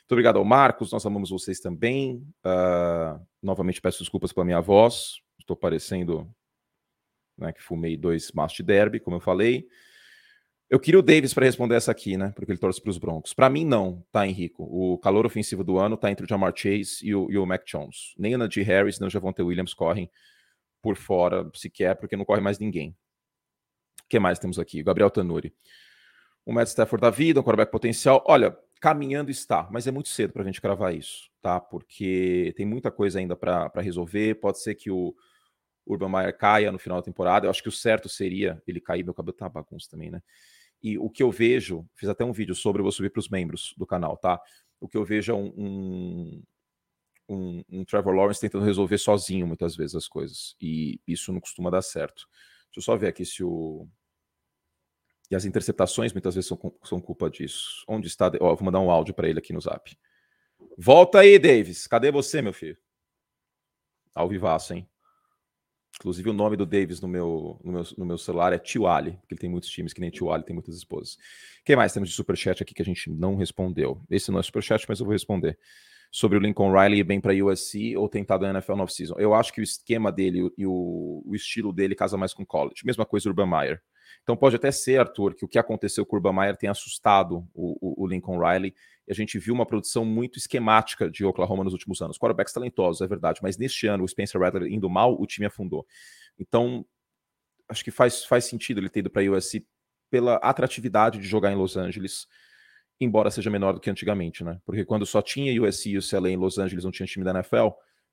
Muito 0.00 0.12
obrigado 0.12 0.38
ao 0.38 0.44
Marcos, 0.44 0.92
nós 0.92 1.06
amamos 1.06 1.30
vocês 1.30 1.60
também. 1.60 2.16
Uh, 2.44 3.24
novamente 3.42 3.80
peço 3.80 4.00
desculpas 4.00 4.32
pela 4.32 4.44
minha 4.44 4.60
voz, 4.60 5.20
estou 5.38 5.56
parecendo 5.56 6.28
né, 7.38 7.52
que 7.52 7.62
fumei 7.62 7.96
dois 7.96 8.30
maços 8.32 8.56
de 8.56 8.62
derby, 8.62 9.00
como 9.00 9.16
eu 9.16 9.20
falei. 9.20 9.66
Eu 10.68 10.78
queria 10.78 11.00
o 11.00 11.02
Davis 11.02 11.32
para 11.32 11.46
responder 11.46 11.74
essa 11.74 11.90
aqui, 11.90 12.16
né? 12.16 12.32
Porque 12.36 12.52
ele 12.52 12.58
torce 12.58 12.80
para 12.80 12.90
os 12.90 12.98
Broncos. 12.98 13.34
Para 13.34 13.50
mim, 13.50 13.64
não, 13.64 14.04
tá, 14.12 14.26
Henrico. 14.26 14.62
O 14.62 14.98
calor 14.98 15.26
ofensivo 15.26 15.64
do 15.64 15.78
ano 15.78 15.96
tá 15.96 16.10
entre 16.10 16.24
o 16.24 16.28
Jamar 16.28 16.52
Chase 16.54 16.98
e 17.02 17.12
o, 17.12 17.28
e 17.30 17.36
o 17.36 17.46
Mac 17.46 17.64
Jones. 17.66 18.14
Nem 18.16 18.36
o 18.36 18.38
Najee 18.38 18.62
Harris, 18.62 19.00
nem 19.00 19.08
o 19.08 19.10
Javonte 19.10 19.42
Williams 19.42 19.74
correm 19.74 20.08
por 20.82 20.96
fora, 20.96 21.50
sequer, 21.54 21.96
porque 21.96 22.16
não 22.16 22.24
corre 22.24 22.40
mais 22.40 22.58
ninguém. 22.58 22.90
O 24.04 24.08
que 24.08 24.18
mais 24.18 24.38
temos 24.38 24.58
aqui? 24.58 24.82
Gabriel 24.82 25.10
Tanuri. 25.10 25.54
O 26.44 26.52
Matt 26.52 26.68
Stafford 26.68 27.02
da 27.02 27.10
vida, 27.10 27.40
um 27.40 27.42
quarterback 27.42 27.70
potencial. 27.70 28.24
Olha, 28.26 28.56
caminhando 28.80 29.30
está, 29.30 29.68
mas 29.70 29.86
é 29.86 29.90
muito 29.90 30.08
cedo 30.08 30.32
para 30.32 30.42
a 30.42 30.44
gente 30.44 30.60
cravar 30.60 30.94
isso, 30.94 31.30
tá? 31.42 31.60
Porque 31.60 32.52
tem 32.56 32.64
muita 32.64 32.90
coisa 32.90 33.18
ainda 33.18 33.36
para 33.36 33.70
resolver. 33.80 34.36
Pode 34.36 34.58
ser 34.60 34.74
que 34.74 34.90
o 34.90 35.14
Urban 35.86 36.08
Meyer 36.08 36.36
caia 36.36 36.72
no 36.72 36.78
final 36.78 36.98
da 36.98 37.04
temporada. 37.04 37.46
Eu 37.46 37.50
acho 37.50 37.62
que 37.62 37.68
o 37.68 37.72
certo 37.72 38.08
seria 38.08 38.60
ele 38.66 38.80
cair. 38.80 39.04
Meu 39.04 39.14
cabelo 39.14 39.36
tá 39.36 39.48
bagunça 39.48 39.88
também, 39.90 40.10
né? 40.10 40.22
E 40.82 40.96
o 40.96 41.10
que 41.10 41.22
eu 41.22 41.30
vejo, 41.30 41.86
fiz 41.94 42.08
até 42.08 42.24
um 42.24 42.32
vídeo 42.32 42.54
sobre, 42.54 42.80
eu 42.80 42.84
vou 42.84 42.92
subir 42.92 43.10
para 43.10 43.20
os 43.20 43.28
membros 43.28 43.74
do 43.76 43.86
canal, 43.86 44.16
tá? 44.16 44.40
O 44.80 44.88
que 44.88 44.96
eu 44.96 45.04
vejo 45.04 45.32
é 45.32 45.34
um, 45.34 45.52
um, 45.56 46.42
um, 47.30 47.64
um, 47.70 47.84
Trevor 47.84 48.14
Lawrence 48.14 48.40
tentando 48.40 48.64
resolver 48.64 48.98
sozinho 48.98 49.46
muitas 49.46 49.76
vezes 49.76 49.94
as 49.94 50.08
coisas. 50.08 50.56
E 50.60 51.00
isso 51.06 51.32
não 51.32 51.40
costuma 51.40 51.70
dar 51.70 51.82
certo. 51.82 52.26
Deixa 52.66 52.78
eu 52.78 52.82
só 52.82 52.96
ver 52.96 53.08
aqui 53.08 53.24
se 53.24 53.42
o 53.42 53.88
e 55.30 55.36
as 55.36 55.44
interceptações 55.44 56.12
muitas 56.12 56.34
vezes 56.34 56.48
são, 56.48 56.58
são 56.82 57.00
culpa 57.00 57.30
disso. 57.30 57.84
Onde 57.86 58.08
está? 58.08 58.32
Ó, 58.40 58.54
vou 58.56 58.64
mandar 58.64 58.80
um 58.80 58.90
áudio 58.90 59.14
para 59.14 59.28
ele 59.28 59.38
aqui 59.38 59.52
no 59.52 59.60
zap. 59.60 59.96
Volta 60.76 61.20
aí, 61.20 61.38
Davis. 61.38 61.86
Cadê 61.86 62.10
você, 62.10 62.42
meu 62.42 62.52
filho? 62.52 62.76
Ao 64.12 64.28
vivaço, 64.28 64.74
hein? 64.74 64.90
Inclusive, 66.00 66.30
o 66.30 66.32
nome 66.32 66.56
do 66.56 66.66
Davis 66.66 67.00
no 67.00 67.06
meu, 67.06 67.60
no 67.62 67.72
meu, 67.72 67.82
no 67.96 68.06
meu 68.06 68.18
celular 68.18 68.52
é 68.52 68.58
Tio 68.58 68.86
Ali, 68.86 69.12
porque 69.18 69.34
ele 69.34 69.40
tem 69.40 69.50
muitos 69.50 69.68
times, 69.70 69.92
que 69.92 70.00
nem 70.00 70.10
Tio 70.10 70.32
Ali 70.32 70.44
tem 70.44 70.54
muitas 70.54 70.74
esposas. 70.74 71.14
O 71.14 71.64
que 71.64 71.76
mais 71.76 71.92
temos 71.92 72.08
de 72.08 72.14
superchat 72.14 72.62
aqui 72.62 72.74
que 72.74 72.82
a 72.82 72.84
gente 72.84 73.10
não 73.10 73.36
respondeu? 73.36 74.02
Esse 74.10 74.32
não 74.32 74.40
é 74.40 74.42
superchat, 74.42 74.84
mas 74.88 74.98
eu 74.98 75.06
vou 75.06 75.12
responder. 75.12 75.58
Sobre 76.10 76.36
o 76.36 76.40
Lincoln 76.40 76.72
Riley 76.72 77.00
ir 77.00 77.04
bem 77.04 77.20
para 77.20 77.32
USC 77.32 77.96
ou 77.96 78.08
tentado 78.08 78.44
na 78.44 78.50
NFL 78.50 78.74
no 78.74 78.82
off-season. 78.82 79.14
Eu 79.18 79.32
acho 79.32 79.52
que 79.52 79.60
o 79.60 79.62
esquema 79.62 80.10
dele 80.10 80.50
e 80.58 80.66
o, 80.66 81.22
o 81.24 81.34
estilo 81.34 81.72
dele 81.72 81.94
casa 81.94 82.16
mais 82.16 82.34
com 82.34 82.44
college. 82.44 82.84
Mesma 82.84 83.06
coisa 83.06 83.28
o 83.28 83.30
Urban 83.30 83.46
Meyer. 83.46 83.80
Então 84.22 84.36
pode 84.36 84.56
até 84.56 84.70
ser, 84.70 84.98
Arthur, 84.98 85.34
que 85.34 85.44
o 85.44 85.48
que 85.48 85.58
aconteceu 85.58 86.04
com 86.04 86.16
o 86.16 86.18
Urban 86.18 86.32
Meyer 86.32 86.56
tenha 86.56 86.72
assustado 86.72 87.46
o, 87.54 87.76
o, 87.80 88.04
o, 88.04 88.06
Lincoln 88.06 88.38
Riley. 88.38 88.74
E 89.06 89.12
a 89.12 89.14
gente 89.14 89.38
viu 89.38 89.54
uma 89.54 89.66
produção 89.66 90.04
muito 90.04 90.38
esquemática 90.38 91.10
de 91.10 91.24
Oklahoma 91.24 91.64
nos 91.64 91.72
últimos 91.72 92.00
anos. 92.02 92.18
Quarterbacks 92.18 92.52
talentosos, 92.52 93.00
é 93.00 93.06
verdade, 93.06 93.40
mas 93.42 93.56
neste 93.56 93.86
ano 93.86 94.04
o 94.04 94.08
Spencer 94.08 94.40
Rattler 94.40 94.70
indo 94.70 94.88
mal, 94.90 95.20
o 95.20 95.26
time 95.26 95.46
afundou. 95.46 95.86
Então, 96.38 96.84
acho 97.68 97.84
que 97.84 97.90
faz, 97.90 98.24
faz 98.24 98.44
sentido 98.44 98.80
ele 98.80 98.88
ter 98.88 99.00
ido 99.00 99.10
para 99.10 99.22
a 99.22 99.30
USC 99.30 99.64
pela 100.10 100.36
atratividade 100.36 101.18
de 101.18 101.26
jogar 101.26 101.52
em 101.52 101.56
Los 101.56 101.76
Angeles, 101.76 102.26
embora 103.00 103.30
seja 103.30 103.50
menor 103.50 103.72
do 103.72 103.80
que 103.80 103.90
antigamente, 103.90 104.44
né? 104.44 104.60
Porque 104.64 104.84
quando 104.84 105.06
só 105.06 105.22
tinha 105.22 105.60
USC 105.62 105.90
e 105.90 105.98
UCLA 105.98 106.30
em 106.30 106.36
Los 106.36 106.58
Angeles, 106.58 106.84
não 106.84 106.90
tinha 106.90 107.06
time 107.06 107.24
da 107.24 107.30
NFL, 107.30 107.68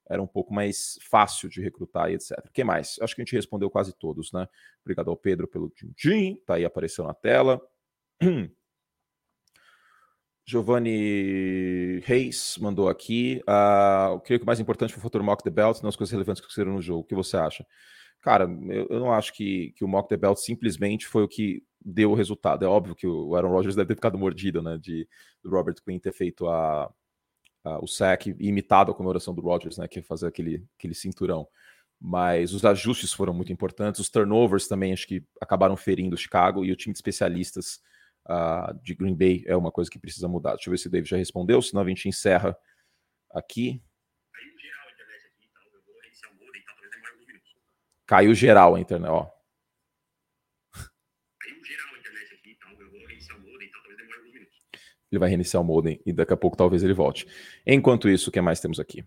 era 0.10 0.22
um 0.22 0.28
pouco 0.28 0.54
mais 0.54 0.98
fácil 1.02 1.50
de 1.50 1.62
recrutar 1.62 2.10
e 2.10 2.14
etc. 2.14 2.32
O 2.46 2.52
que 2.52 2.64
mais? 2.64 2.98
Acho 3.02 3.14
que 3.14 3.22
a 3.22 3.26
gente 3.26 3.36
respondeu 3.36 3.70
quase 3.70 3.94
todos, 3.94 4.32
né? 4.32 4.48
Obrigado 4.82 5.10
ao 5.10 5.18
Pedro 5.18 5.48
pelo 5.48 5.72
din 5.96 6.36
tá 6.46 6.56
aí 6.56 6.64
apareceu 6.64 7.04
na 7.04 7.14
tela. 7.14 7.62
Giovanni 10.50 12.00
Reis 12.06 12.58
mandou 12.58 12.88
aqui. 12.88 13.44
Uh, 13.46 14.14
eu 14.14 14.20
creio 14.22 14.40
que 14.40 14.44
o 14.44 14.46
mais 14.46 14.62
importante 14.62 14.94
foi 14.94 15.00
o 15.02 15.04
fator 15.04 15.22
Mock 15.22 15.44
the 15.44 15.50
Belt, 15.50 15.82
não 15.82 15.90
as 15.90 15.98
coisas 15.98 16.14
relevantes 16.14 16.40
que 16.40 16.46
aconteceram 16.46 16.72
no 16.72 16.82
jogo. 16.82 17.02
O 17.02 17.04
que 17.04 17.14
você 17.14 17.36
acha? 17.36 17.68
Cara, 18.22 18.46
eu, 18.46 18.88
eu 18.90 19.00
não 19.00 19.12
acho 19.12 19.34
que, 19.34 19.72
que 19.76 19.84
o 19.84 19.88
Mock 19.88 20.10
the 20.10 20.18
Belt 20.18 20.38
simplesmente 20.38 21.08
foi 21.08 21.24
o 21.24 21.28
que 21.28 21.64
deu 21.84 22.12
o 22.12 22.16
resultado. 22.16 22.66
É 22.66 22.68
óbvio 22.68 22.96
que 22.96 23.08
o 23.08 23.36
Aaron 23.36 23.50
Rodgers 23.52 23.76
deve 23.76 23.90
ter 23.90 23.96
ficado 23.96 24.18
mordido, 24.18 24.62
né? 24.62 24.78
De 24.78 25.08
do 25.44 25.50
Robert 25.50 25.76
Quinn 25.86 26.00
ter 26.00 26.12
feito 26.12 26.48
a, 26.48 26.92
uh, 27.68 27.84
o 27.84 27.88
sack 27.88 28.36
imitado 28.40 28.92
a 28.92 28.96
comemoração 28.96 29.34
do 29.34 29.42
Rodgers, 29.42 29.78
né, 29.78 29.88
que 29.88 30.00
é 30.00 30.02
fazer 30.02 30.28
aquele, 30.28 30.66
aquele 30.78 30.94
cinturão. 30.94 31.48
Mas 32.00 32.54
os 32.54 32.64
ajustes 32.64 33.12
foram 33.12 33.34
muito 33.34 33.52
importantes, 33.52 34.00
os 34.00 34.10
turnovers 34.10 34.68
também 34.68 34.94
acho 34.94 35.08
que 35.08 35.24
acabaram 35.42 35.76
ferindo 35.76 36.16
o 36.16 36.18
Chicago 36.18 36.64
e 36.64 36.72
o 36.72 36.76
time 36.76 36.94
de 36.94 36.98
especialistas 36.98 37.82
uh, 38.30 38.74
de 38.84 38.94
Green 38.94 39.16
Bay 39.16 39.44
é 39.48 39.56
uma 39.56 39.72
coisa 39.72 39.90
que 39.90 40.00
precisa 40.00 40.28
mudar. 40.28 40.54
Deixa 40.54 40.70
eu 40.70 40.72
ver 40.72 40.78
se 40.78 40.88
o 40.88 40.92
David 40.92 41.10
já 41.10 41.18
respondeu, 41.18 41.62
senão 41.62 41.82
a 41.82 41.88
gente 41.88 42.08
encerra 42.08 42.56
aqui. 43.32 43.82
Caiu 48.08 48.34
geral 48.34 48.76
a 48.76 48.80
internet, 48.80 49.12
ó. 49.12 49.30
Ele 55.12 55.20
vai 55.20 55.30
reiniciar 55.30 55.62
o 55.62 55.66
modem 55.66 56.02
e 56.06 56.12
daqui 56.12 56.34
a 56.34 56.38
pouco 56.38 56.58
talvez 56.58 56.84
ele 56.84 56.94
volte. 56.94 57.28
Enquanto 57.66 58.10
isso, 58.10 58.30
o 58.30 58.32
que 58.32 58.42
mais 58.42 58.60
temos 58.60 58.80
aqui? 58.80 59.06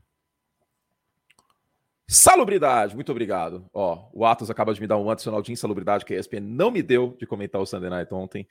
Salubridade, 2.09 2.95
muito 2.95 3.13
obrigado. 3.13 3.69
Ó, 3.73 4.11
o 4.13 4.25
Atos 4.25 4.51
acaba 4.51 4.75
de 4.75 4.81
me 4.81 4.87
dar 4.87 4.99
um 4.99 5.11
adicional 5.11 5.41
de 5.41 5.53
insalubridade 5.53 6.05
que 6.05 6.15
a 6.15 6.19
ESPN 6.19 6.41
não 6.41 6.71
me 6.71 6.83
deu 6.83 7.17
de 7.19 7.27
comentar 7.27 7.61
o 7.61 7.67
Sunday 7.67 7.89
Night 7.89 8.13
ontem. 8.13 8.49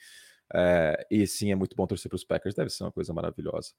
É, 0.54 1.06
e 1.12 1.28
sim, 1.28 1.52
é 1.52 1.56
muito 1.56 1.76
bom 1.76 1.86
torcer 1.86 2.10
para 2.10 2.16
os 2.16 2.24
Packers, 2.24 2.56
deve 2.56 2.70
ser 2.70 2.84
uma 2.84 2.92
coisa 2.92 3.14
maravilhosa. 3.14 3.74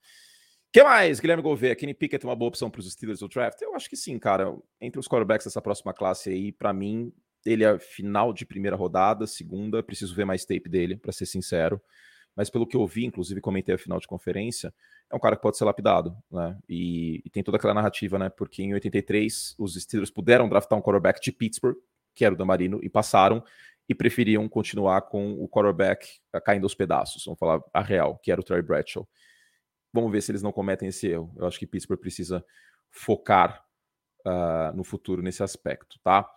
Que 0.73 0.83
mais, 0.83 1.21
Guilherme 1.21 1.43
Gouveia? 1.43 1.75
Kenny 1.75 1.95
Pickett 1.95 2.25
é 2.25 2.29
uma 2.29 2.37
boa 2.37 2.49
opção 2.49 2.71
para 2.71 2.81
os 2.81 2.93
Steelers 2.93 3.21
do 3.21 3.29
draft? 3.29 3.61
Eu 3.61 3.75
acho 3.75 3.89
que 3.89 3.97
sim, 3.97 4.19
cara. 4.19 4.57
Entre 4.81 4.99
os 4.99 5.09
quarterbacks 5.09 5.47
dessa 5.47 5.61
próxima 5.61 5.93
classe 5.93 6.31
aí, 6.31 6.53
para 6.53 6.73
mim, 6.73 7.13
ele 7.45 7.65
é 7.65 7.79
final 7.79 8.33
de 8.33 8.47
primeira 8.47 8.77
rodada, 8.77 9.27
segunda. 9.27 9.83
Preciso 9.83 10.15
ver 10.15 10.25
mais 10.25 10.45
tape 10.45 10.69
dele, 10.69 10.97
para 10.97 11.13
ser 11.13 11.27
sincero. 11.27 11.81
Mas 12.37 12.49
pelo 12.49 12.67
que 12.67 12.77
eu 12.77 12.87
vi, 12.87 13.05
inclusive 13.05 13.41
comentei 13.41 13.75
a 13.75 13.79
final 13.79 13.99
de 13.99 14.07
conferência, 14.07 14.73
é 15.11 15.17
um 15.17 15.19
cara 15.19 15.35
que 15.37 15.43
pode 15.43 15.59
ser 15.59 15.65
lapidado, 15.65 16.17
né? 16.31 16.57
E, 16.69 17.21
e, 17.25 17.31
tem 17.31 17.43
toda 17.43 17.57
aquela 17.57 17.75
narrativa, 17.75 18.19
né? 18.19 18.29
Porque 18.29 18.63
em 18.63 18.73
83 18.73 19.57
os 19.59 19.75
Steelers 19.75 20.11
puderam 20.11 20.49
draftar 20.49 20.79
um 20.79 20.83
quarterback 20.83 21.21
de 21.21 21.33
Pittsburgh, 21.33 21.77
que 22.15 22.25
era 22.25 22.35
o 22.35 22.39
Damarino, 22.39 22.79
e 22.83 22.89
passaram 22.89 23.43
e 23.89 23.95
preferiam 23.95 24.49
continuar 24.49 25.03
com 25.03 25.33
o 25.33 25.49
quarterback 25.49 26.07
caindo 26.45 26.63
aos 26.63 26.77
pedaços, 26.77 27.25
vamos 27.25 27.41
falar 27.41 27.61
a 27.75 27.83
real, 27.83 28.19
que 28.19 28.31
era 28.31 28.41
o 28.41 28.45
Terry 28.45 28.63
Bradshaw. 28.63 29.07
Vamos 29.93 30.13
ver 30.13 30.23
se 30.23 30.31
eles 30.31 30.43
não 30.43 30.53
cometem 30.53 30.89
esse 30.89 31.09
erro. 31.09 31.33
Eu 31.37 31.47
acho 31.47 31.59
que 31.59 31.67
Pittsburgh 31.67 32.01
precisa 32.01 32.45
focar 32.91 33.65
uh, 34.27 34.75
no 34.77 34.85
futuro 34.85 35.23
nesse 35.23 35.43
aspecto, 35.43 35.99
tá? 36.03 36.29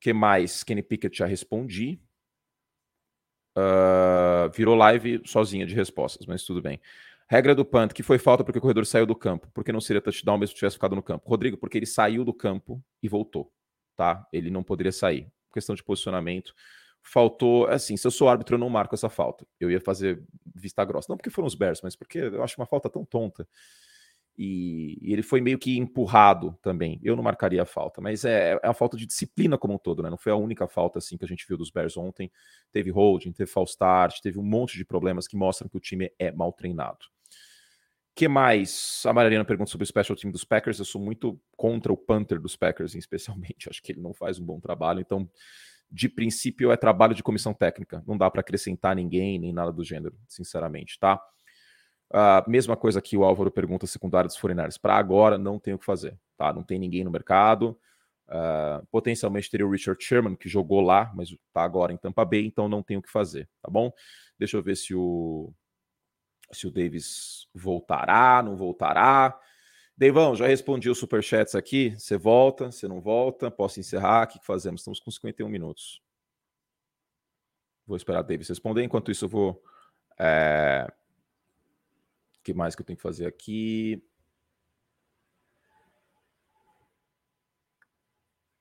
que 0.00 0.12
mais? 0.12 0.62
Kenny 0.62 0.82
Pickett 0.82 1.18
já 1.18 1.26
respondi. 1.26 2.00
Uh, 3.56 4.50
virou 4.54 4.74
live 4.74 5.22
sozinha 5.24 5.66
de 5.66 5.74
respostas, 5.74 6.26
mas 6.26 6.44
tudo 6.44 6.60
bem. 6.60 6.80
Regra 7.28 7.54
do 7.54 7.64
punt, 7.64 7.92
que 7.92 8.02
foi 8.02 8.18
falta 8.18 8.44
porque 8.44 8.58
o 8.58 8.62
corredor 8.62 8.86
saiu 8.86 9.06
do 9.06 9.16
campo. 9.16 9.50
Porque 9.52 9.72
não 9.72 9.80
seria 9.80 10.00
touchdown 10.00 10.38
mesmo 10.38 10.54
se 10.54 10.58
tivesse 10.60 10.76
ficado 10.76 10.94
no 10.94 11.02
campo? 11.02 11.28
Rodrigo, 11.28 11.56
porque 11.56 11.78
ele 11.78 11.86
saiu 11.86 12.24
do 12.24 12.32
campo 12.32 12.82
e 13.02 13.08
voltou, 13.08 13.52
tá? 13.96 14.26
Ele 14.32 14.50
não 14.50 14.62
poderia 14.62 14.92
sair. 14.92 15.26
Questão 15.52 15.74
de 15.74 15.82
posicionamento. 15.82 16.54
Faltou, 17.12 17.66
assim, 17.66 17.96
se 17.96 18.06
eu 18.06 18.10
sou 18.10 18.28
árbitro, 18.28 18.56
eu 18.56 18.58
não 18.58 18.68
marco 18.68 18.94
essa 18.94 19.08
falta. 19.08 19.46
Eu 19.60 19.70
ia 19.70 19.80
fazer 19.80 20.22
vista 20.54 20.84
grossa. 20.84 21.06
Não 21.08 21.16
porque 21.16 21.30
foram 21.30 21.46
os 21.46 21.54
Bears, 21.54 21.80
mas 21.82 21.94
porque 21.94 22.18
eu 22.18 22.42
acho 22.42 22.60
uma 22.60 22.66
falta 22.66 22.90
tão 22.90 23.04
tonta. 23.04 23.46
E, 24.38 24.98
e 25.00 25.12
ele 25.12 25.22
foi 25.22 25.40
meio 25.40 25.58
que 25.58 25.78
empurrado 25.78 26.58
também. 26.60 27.00
Eu 27.02 27.16
não 27.16 27.22
marcaria 27.22 27.62
a 27.62 27.66
falta, 27.66 28.00
mas 28.00 28.24
é, 28.24 28.58
é 28.62 28.68
a 28.68 28.74
falta 28.74 28.96
de 28.96 29.06
disciplina 29.06 29.56
como 29.56 29.74
um 29.74 29.78
todo, 29.78 30.02
né? 30.02 30.10
Não 30.10 30.18
foi 30.18 30.32
a 30.32 30.36
única 30.36 30.66
falta 30.66 30.98
assim 30.98 31.16
que 31.16 31.24
a 31.24 31.28
gente 31.28 31.46
viu 31.48 31.56
dos 31.56 31.70
Bears 31.70 31.96
ontem. 31.96 32.30
Teve 32.72 32.90
holding, 32.90 33.32
teve 33.32 33.50
false 33.50 33.72
start, 33.72 34.20
teve 34.20 34.38
um 34.38 34.44
monte 34.44 34.76
de 34.76 34.84
problemas 34.84 35.26
que 35.26 35.36
mostram 35.36 35.68
que 35.68 35.76
o 35.76 35.80
time 35.80 36.12
é 36.18 36.30
mal 36.32 36.52
treinado 36.52 37.06
que 38.16 38.26
mais? 38.28 39.02
A 39.04 39.12
Mariana 39.12 39.44
pergunta 39.44 39.70
sobre 39.70 39.84
o 39.84 39.86
special 39.86 40.16
team 40.16 40.32
dos 40.32 40.42
Packers. 40.42 40.78
Eu 40.78 40.86
sou 40.86 40.98
muito 40.98 41.38
contra 41.54 41.92
o 41.92 41.96
punter 41.96 42.40
dos 42.40 42.56
Packers, 42.56 42.94
especialmente. 42.96 43.68
Acho 43.68 43.82
que 43.82 43.92
ele 43.92 44.00
não 44.00 44.14
faz 44.14 44.38
um 44.40 44.44
bom 44.44 44.58
trabalho. 44.58 45.00
Então, 45.00 45.30
de 45.90 46.08
princípio, 46.08 46.72
é 46.72 46.76
trabalho 46.76 47.14
de 47.14 47.22
comissão 47.22 47.54
técnica. 47.54 48.02
Não 48.06 48.16
dá 48.16 48.30
para 48.30 48.40
acrescentar 48.40 48.96
ninguém, 48.96 49.38
nem 49.38 49.52
nada 49.52 49.72
do 49.72 49.84
gênero, 49.84 50.16
sinceramente, 50.26 50.98
tá? 50.98 51.20
Uh, 52.10 52.48
mesma 52.48 52.76
coisa 52.76 53.00
que 53.00 53.16
o 53.16 53.24
Álvaro 53.24 53.50
pergunta 53.50 53.86
secundária 53.86 54.28
dos 54.28 54.36
Foreigners. 54.36 54.78
Para 54.78 54.96
agora, 54.96 55.36
não 55.38 55.58
tem 55.58 55.74
o 55.74 55.78
que 55.78 55.84
fazer, 55.84 56.18
tá? 56.36 56.52
Não 56.52 56.62
tem 56.62 56.78
ninguém 56.78 57.04
no 57.04 57.10
mercado. 57.10 57.78
Uh, 58.28 58.84
potencialmente 58.90 59.50
teria 59.50 59.66
o 59.66 59.70
Richard 59.70 60.02
Sherman, 60.02 60.34
que 60.34 60.48
jogou 60.48 60.80
lá, 60.80 61.12
mas 61.14 61.30
está 61.30 61.62
agora 61.62 61.92
em 61.92 61.96
Tampa 61.96 62.24
Bay, 62.24 62.44
então 62.44 62.68
não 62.68 62.82
tem 62.82 62.96
o 62.96 63.02
que 63.02 63.10
fazer, 63.10 63.48
tá 63.62 63.70
bom? 63.70 63.92
Deixa 64.38 64.56
eu 64.56 64.62
ver 64.62 64.76
se 64.76 64.94
o 64.94 65.52
se 66.52 66.66
o 66.66 66.70
Davis 66.70 67.48
voltará, 67.52 68.42
não 68.42 68.56
voltará. 68.56 69.36
Deivão, 69.98 70.36
já 70.36 70.46
respondi 70.46 70.90
os 70.90 70.98
superchats 70.98 71.54
aqui. 71.54 71.94
Você 71.96 72.18
volta, 72.18 72.70
você 72.70 72.86
não 72.86 73.00
volta? 73.00 73.50
Posso 73.50 73.80
encerrar? 73.80 74.24
O 74.24 74.26
que 74.26 74.44
fazemos? 74.44 74.82
Estamos 74.82 75.00
com 75.00 75.10
51 75.10 75.48
minutos. 75.48 76.02
Vou 77.86 77.96
esperar 77.96 78.20
o 78.20 78.22
Davis 78.22 78.48
responder. 78.48 78.82
Enquanto 78.82 79.10
isso, 79.10 79.24
eu 79.24 79.28
vou. 79.28 79.62
É... 80.18 80.86
O 82.38 82.42
que 82.42 82.52
mais 82.52 82.74
que 82.74 82.82
eu 82.82 82.86
tenho 82.86 82.98
que 82.98 83.02
fazer 83.02 83.26
aqui? 83.26 84.02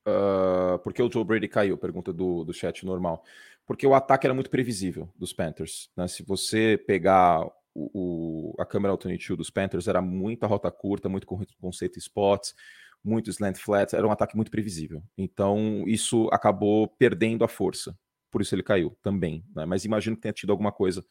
Uh, 0.08 0.80
por 0.80 0.94
que 0.94 1.02
o 1.02 1.12
Joe 1.12 1.24
Brady 1.26 1.48
caiu? 1.50 1.78
Pergunta 1.78 2.14
do, 2.14 2.46
do 2.46 2.54
chat 2.54 2.86
normal. 2.86 3.26
Porque 3.66 3.86
o 3.86 3.94
ataque 3.94 4.26
era 4.26 4.34
muito 4.34 4.50
previsível 4.50 5.12
dos 5.18 5.34
Panthers. 5.34 5.92
Né? 5.98 6.08
Se 6.08 6.24
você 6.24 6.82
pegar 6.88 7.46
o, 7.76 8.56
a 8.58 8.66
câmera 8.66 8.92
alternate 8.92 9.36
dos 9.36 9.50
Panthers 9.50 9.88
era 9.88 10.02
muita 10.02 10.48
rota 10.48 10.72
curta, 10.72 11.10
muito 11.10 11.28
conceito 11.60 12.00
spots, 12.00 12.56
muito 13.04 13.30
slant 13.30 13.58
flat, 13.58 13.94
era 13.94 14.08
um 14.08 14.12
ataque 14.12 14.36
muito 14.36 14.50
previsível. 14.50 15.04
Então, 15.18 15.84
isso 15.86 16.30
acabou 16.32 16.88
perdendo 16.88 17.44
a 17.44 17.48
força. 17.48 17.98
Por 18.32 18.42
isso 18.42 18.56
ele 18.56 18.64
caiu 18.64 18.98
também. 19.04 19.46
Né? 19.54 19.66
Mas 19.66 19.86
imagino 19.86 20.16
que 20.16 20.22
tenha 20.22 20.34
tido 20.34 20.52
alguma 20.52 20.72
coisa 20.72 21.06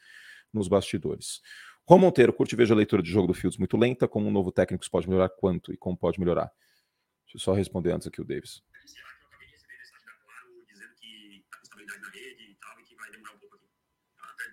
nos 0.53 0.67
bastidores. 0.67 1.41
Rom 1.87 1.99
Monteiro, 1.99 2.33
curte 2.33 2.55
e 2.55 2.57
veja 2.57 2.73
a 2.73 2.77
leitura 2.77 3.03
de 3.03 3.11
jogo 3.11 3.29
do 3.29 3.35
Fields 3.35 3.59
muito 3.59 3.77
lenta. 3.77 4.09
Como 4.09 4.27
um 4.27 4.31
novo 4.31 4.51
técnico 4.51 4.83
isso 4.83 4.91
pode 4.91 5.09
melhorar 5.09 5.29
quanto 5.29 5.73
e 5.73 5.77
como 5.77 5.97
pode 5.97 6.19
melhorar? 6.19 6.51
Deixa 7.27 7.37
eu 7.37 7.41
só 7.41 7.53
responder 7.53 7.93
antes 7.93 8.07
aqui 8.07 8.21
o 8.21 8.25
Davis. 8.25 8.63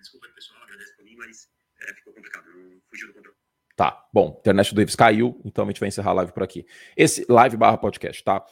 Desculpa, 0.00 0.28
pessoal, 0.34 0.62
agradeço 0.64 0.96
por 0.96 1.04
mim, 1.04 1.14
mas 1.16 1.48
é, 1.88 1.94
ficou 1.94 2.12
complicado, 2.12 2.44
não 2.46 2.80
fugiu 2.88 3.08
do 3.08 3.14
controle. 3.14 3.36
Tá, 3.76 4.06
bom, 4.12 4.36
internet 4.38 4.70
do 4.70 4.76
Davis 4.76 4.94
caiu, 4.94 5.40
então 5.44 5.64
a 5.64 5.68
gente 5.68 5.80
vai 5.80 5.88
encerrar 5.88 6.10
a 6.10 6.14
live 6.14 6.32
por 6.32 6.42
aqui. 6.42 6.66
Esse 6.96 7.24
live 7.28 7.56
barra 7.56 7.78
podcast, 7.78 8.22
tá? 8.22 8.44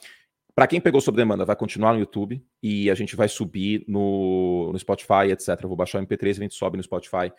Para 0.54 0.66
quem 0.66 0.80
pegou 0.80 1.00
sob 1.00 1.16
demanda, 1.16 1.44
vai 1.44 1.56
continuar 1.56 1.92
no 1.92 2.00
YouTube 2.00 2.42
e 2.62 2.90
a 2.90 2.94
gente 2.94 3.14
vai 3.14 3.28
subir 3.28 3.84
no, 3.86 4.70
no 4.72 4.78
Spotify, 4.78 5.30
etc. 5.30 5.48
Eu 5.62 5.68
vou 5.68 5.76
baixar 5.76 6.00
o 6.00 6.06
MP3 6.06 6.26
e 6.26 6.30
a 6.30 6.34
gente 6.42 6.54
sobe 6.54 6.76
no 6.76 6.82
Spotify 6.82 7.32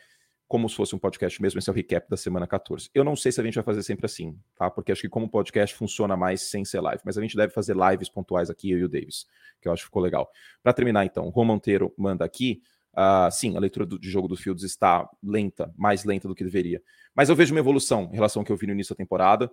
como 0.47 0.67
se 0.67 0.75
fosse 0.75 0.93
um 0.93 0.99
podcast 0.99 1.41
mesmo. 1.41 1.59
Esse 1.59 1.69
é 1.69 1.71
o 1.71 1.73
recap 1.73 2.09
da 2.09 2.17
semana 2.17 2.45
14. 2.45 2.89
Eu 2.93 3.03
não 3.03 3.15
sei 3.15 3.31
se 3.31 3.39
a 3.39 3.43
gente 3.43 3.55
vai 3.55 3.63
fazer 3.63 3.83
sempre 3.83 4.05
assim, 4.05 4.37
tá? 4.55 4.69
Porque 4.69 4.91
acho 4.91 5.01
que 5.01 5.07
como 5.07 5.29
podcast 5.29 5.73
funciona 5.75 6.17
mais 6.17 6.41
sem 6.41 6.65
ser 6.65 6.81
live, 6.81 7.01
mas 7.05 7.17
a 7.17 7.21
gente 7.21 7.37
deve 7.37 7.53
fazer 7.53 7.73
lives 7.73 8.09
pontuais 8.09 8.49
aqui, 8.49 8.69
eu 8.71 8.79
e 8.79 8.83
o 8.83 8.89
Davis, 8.89 9.25
que 9.61 9.67
eu 9.69 9.71
acho 9.71 9.83
que 9.83 9.85
ficou 9.85 10.01
legal. 10.01 10.29
Para 10.61 10.73
terminar, 10.73 11.05
então, 11.05 11.25
o 11.25 11.29
Rô 11.29 11.45
Monteiro 11.45 11.93
manda 11.97 12.25
aqui. 12.25 12.61
Uh, 12.93 13.31
sim, 13.31 13.55
a 13.55 13.59
leitura 13.59 13.85
do, 13.85 13.97
de 13.97 14.09
jogo 14.09 14.27
do 14.27 14.35
Fields 14.35 14.63
está 14.63 15.09
lenta, 15.23 15.73
mais 15.77 16.03
lenta 16.03 16.27
do 16.27 16.35
que 16.35 16.43
deveria. 16.43 16.81
Mas 17.15 17.29
eu 17.29 17.35
vejo 17.35 17.53
uma 17.53 17.59
evolução 17.59 18.09
em 18.11 18.15
relação 18.15 18.41
ao 18.41 18.45
que 18.45 18.51
eu 18.51 18.57
vi 18.57 18.67
no 18.67 18.73
início 18.73 18.93
da 18.93 18.97
temporada. 18.97 19.49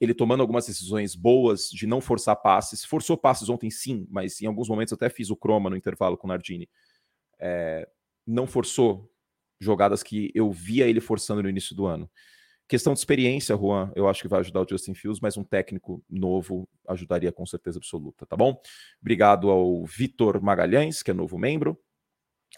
Ele 0.00 0.14
tomando 0.14 0.40
algumas 0.40 0.66
decisões 0.66 1.14
boas 1.14 1.68
de 1.68 1.86
não 1.86 2.00
forçar 2.00 2.36
passes. 2.36 2.84
Forçou 2.84 3.16
passes 3.16 3.48
ontem, 3.48 3.70
sim, 3.70 4.06
mas 4.10 4.40
em 4.40 4.46
alguns 4.46 4.68
momentos 4.68 4.92
até 4.92 5.08
fiz 5.10 5.30
o 5.30 5.36
croma 5.36 5.68
no 5.68 5.76
intervalo 5.76 6.16
com 6.16 6.26
o 6.26 6.28
Nardini. 6.28 6.68
É, 7.38 7.88
não 8.26 8.46
forçou 8.46 9.10
jogadas 9.60 10.02
que 10.02 10.30
eu 10.34 10.50
via 10.50 10.86
ele 10.86 11.00
forçando 11.00 11.42
no 11.42 11.48
início 11.48 11.74
do 11.74 11.86
ano. 11.86 12.08
Questão 12.68 12.92
de 12.92 12.98
experiência, 12.98 13.56
Juan, 13.56 13.90
eu 13.96 14.06
acho 14.06 14.20
que 14.20 14.28
vai 14.28 14.40
ajudar 14.40 14.60
o 14.60 14.66
Justin 14.68 14.94
Fields, 14.94 15.20
mas 15.20 15.38
um 15.38 15.42
técnico 15.42 16.04
novo 16.08 16.68
ajudaria 16.86 17.32
com 17.32 17.46
certeza 17.46 17.78
absoluta, 17.78 18.26
tá 18.26 18.36
bom? 18.36 18.60
Obrigado 19.00 19.48
ao 19.48 19.86
Vitor 19.86 20.40
Magalhães, 20.42 21.02
que 21.02 21.10
é 21.10 21.14
novo 21.14 21.38
membro. 21.38 21.80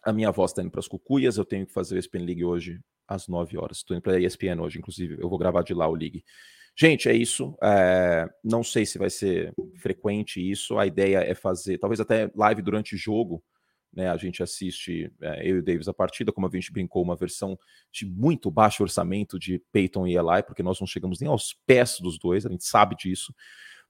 A 0.03 0.12
minha 0.12 0.30
voz 0.30 0.51
está 0.51 0.62
indo 0.62 0.70
para 0.70 0.80
as 0.80 0.88
cucuias, 0.88 1.36
eu 1.36 1.45
tenho 1.45 1.66
que 1.66 1.72
fazer 1.72 1.97
o 1.97 1.99
ESPN 1.99 2.24
League 2.24 2.45
hoje 2.45 2.80
às 3.07 3.28
9 3.28 3.59
horas. 3.59 3.78
Estou 3.78 3.97
indo 3.97 4.03
para 4.03 4.14
a 4.14 4.20
ESPN 4.20 4.61
hoje, 4.61 4.78
inclusive. 4.78 5.16
Eu 5.20 5.28
vou 5.28 5.38
gravar 5.38 5.62
de 5.62 5.74
lá 5.74 5.88
o 5.88 5.95
League. 5.95 6.24
Gente, 6.76 7.09
é 7.09 7.14
isso. 7.14 7.57
É, 7.62 8.28
não 8.43 8.62
sei 8.62 8.86
se 8.86 8.99
vai 8.99 9.11
ser 9.11 9.53
frequente 9.76 10.41
isso. 10.41 10.78
A 10.78 10.86
ideia 10.86 11.18
é 11.18 11.34
fazer, 11.34 11.78
talvez 11.78 12.01
até 12.01 12.30
live 12.34 12.62
durante 12.62 12.95
o 12.95 12.99
jogo. 12.99 13.43
Né, 13.93 14.09
a 14.09 14.16
gente 14.16 14.41
assiste, 14.41 15.12
é, 15.20 15.51
eu 15.51 15.57
e 15.57 15.59
o 15.59 15.62
Davis, 15.64 15.88
a 15.88 15.93
partida, 15.93 16.30
como 16.30 16.47
a 16.47 16.51
gente 16.53 16.72
brincou, 16.72 17.03
uma 17.03 17.16
versão 17.16 17.59
de 17.93 18.07
muito 18.07 18.49
baixo 18.49 18.84
orçamento 18.84 19.36
de 19.36 19.61
Peyton 19.72 20.07
e 20.07 20.16
Eli, 20.16 20.45
porque 20.47 20.62
nós 20.62 20.78
não 20.78 20.86
chegamos 20.86 21.18
nem 21.18 21.28
aos 21.28 21.59
pés 21.66 21.99
dos 21.99 22.16
dois, 22.16 22.47
a 22.47 22.51
gente 22.51 22.64
sabe 22.64 22.95
disso, 22.95 23.34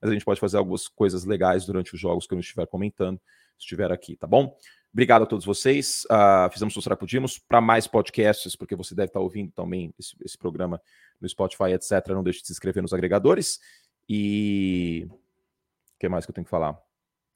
mas 0.01 0.11
a 0.11 0.15
gente 0.15 0.25
pode 0.25 0.41
fazer 0.41 0.57
algumas 0.57 0.89
coisas 0.89 1.27
legais 1.27 1.67
durante 1.67 1.95
os 1.95 2.01
jogos 2.01 2.27
que 2.27 2.33
eu 2.33 2.37
não 2.37 2.41
estiver 2.41 2.67
comentando, 2.67 3.21
se 3.59 3.65
estiver 3.65 3.93
aqui, 3.93 4.17
tá 4.17 4.27
bom? 4.27 4.57
Obrigado 4.93 5.23
a 5.23 5.27
todos 5.27 5.47
vocês. 5.47 6.05
Uh, 6.07 6.51
fizemos 6.53 6.77
o 6.77 6.81
que 6.83 6.97
pudimos. 6.97 7.39
Para 7.39 7.61
mais 7.61 7.87
podcasts, 7.87 8.57
porque 8.57 8.75
você 8.75 8.95
deve 8.95 9.07
estar 9.07 9.21
ouvindo 9.21 9.53
também 9.53 9.95
esse, 9.99 10.17
esse, 10.25 10.37
programa 10.37 10.83
no 11.21 11.29
Spotify, 11.29 11.73
etc., 11.73 12.09
não 12.09 12.25
deixe 12.25 12.41
de 12.41 12.49
se 12.49 12.53
inscrever 12.53 12.83
nos 12.83 12.93
agregadores. 12.93 13.61
E 14.09 15.07
o 15.09 15.99
que 16.01 16.09
mais 16.09 16.27
que 16.27 16.31
eu 16.31 16.35
tenho 16.35 16.45
que 16.45 16.51
falar? 16.51 16.77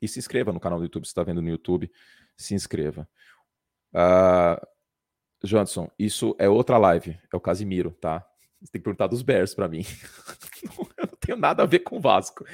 E 0.03 0.09
se 0.09 0.19
inscreva 0.19 0.53
no 0.53 0.59
canal 0.59 0.81
do 0.81 0.85
YouTube, 0.85 1.05
se 1.05 1.11
está 1.11 1.23
vendo 1.23 1.41
no 1.41 1.49
YouTube, 1.49 1.91
se 2.37 2.55
inscreva. 2.55 3.09
Uh, 3.93 4.61
isso 5.97 6.35
é 6.39 6.49
outra 6.49 6.77
live, 6.77 7.17
é 7.33 7.37
o 7.37 7.41
Casimiro, 7.41 7.93
tá? 7.93 8.27
Você 8.61 8.73
tem 8.73 8.81
que 8.81 8.85
perguntar 8.85 9.07
dos 9.07 9.23
Bears 9.23 9.55
para 9.55 9.69
mim. 9.69 9.85
eu 10.99 11.07
não 11.07 11.17
tenho 11.21 11.39
nada 11.39 11.63
a 11.63 11.67
ver 11.67 11.81
com 11.81 11.99
o 11.99 12.01
Vasco. 12.01 12.45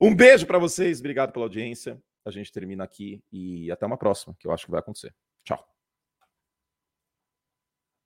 Um 0.00 0.14
beijo 0.14 0.46
para 0.46 0.58
vocês, 0.58 1.00
obrigado 1.00 1.32
pela 1.32 1.44
audiência 1.44 2.00
a 2.24 2.30
gente 2.30 2.52
termina 2.52 2.84
aqui 2.84 3.22
e 3.32 3.70
até 3.70 3.86
uma 3.86 3.98
próxima, 3.98 4.34
que 4.38 4.46
eu 4.46 4.52
acho 4.52 4.64
que 4.66 4.70
vai 4.70 4.80
acontecer. 4.80 5.14
Tchau. 5.44 5.71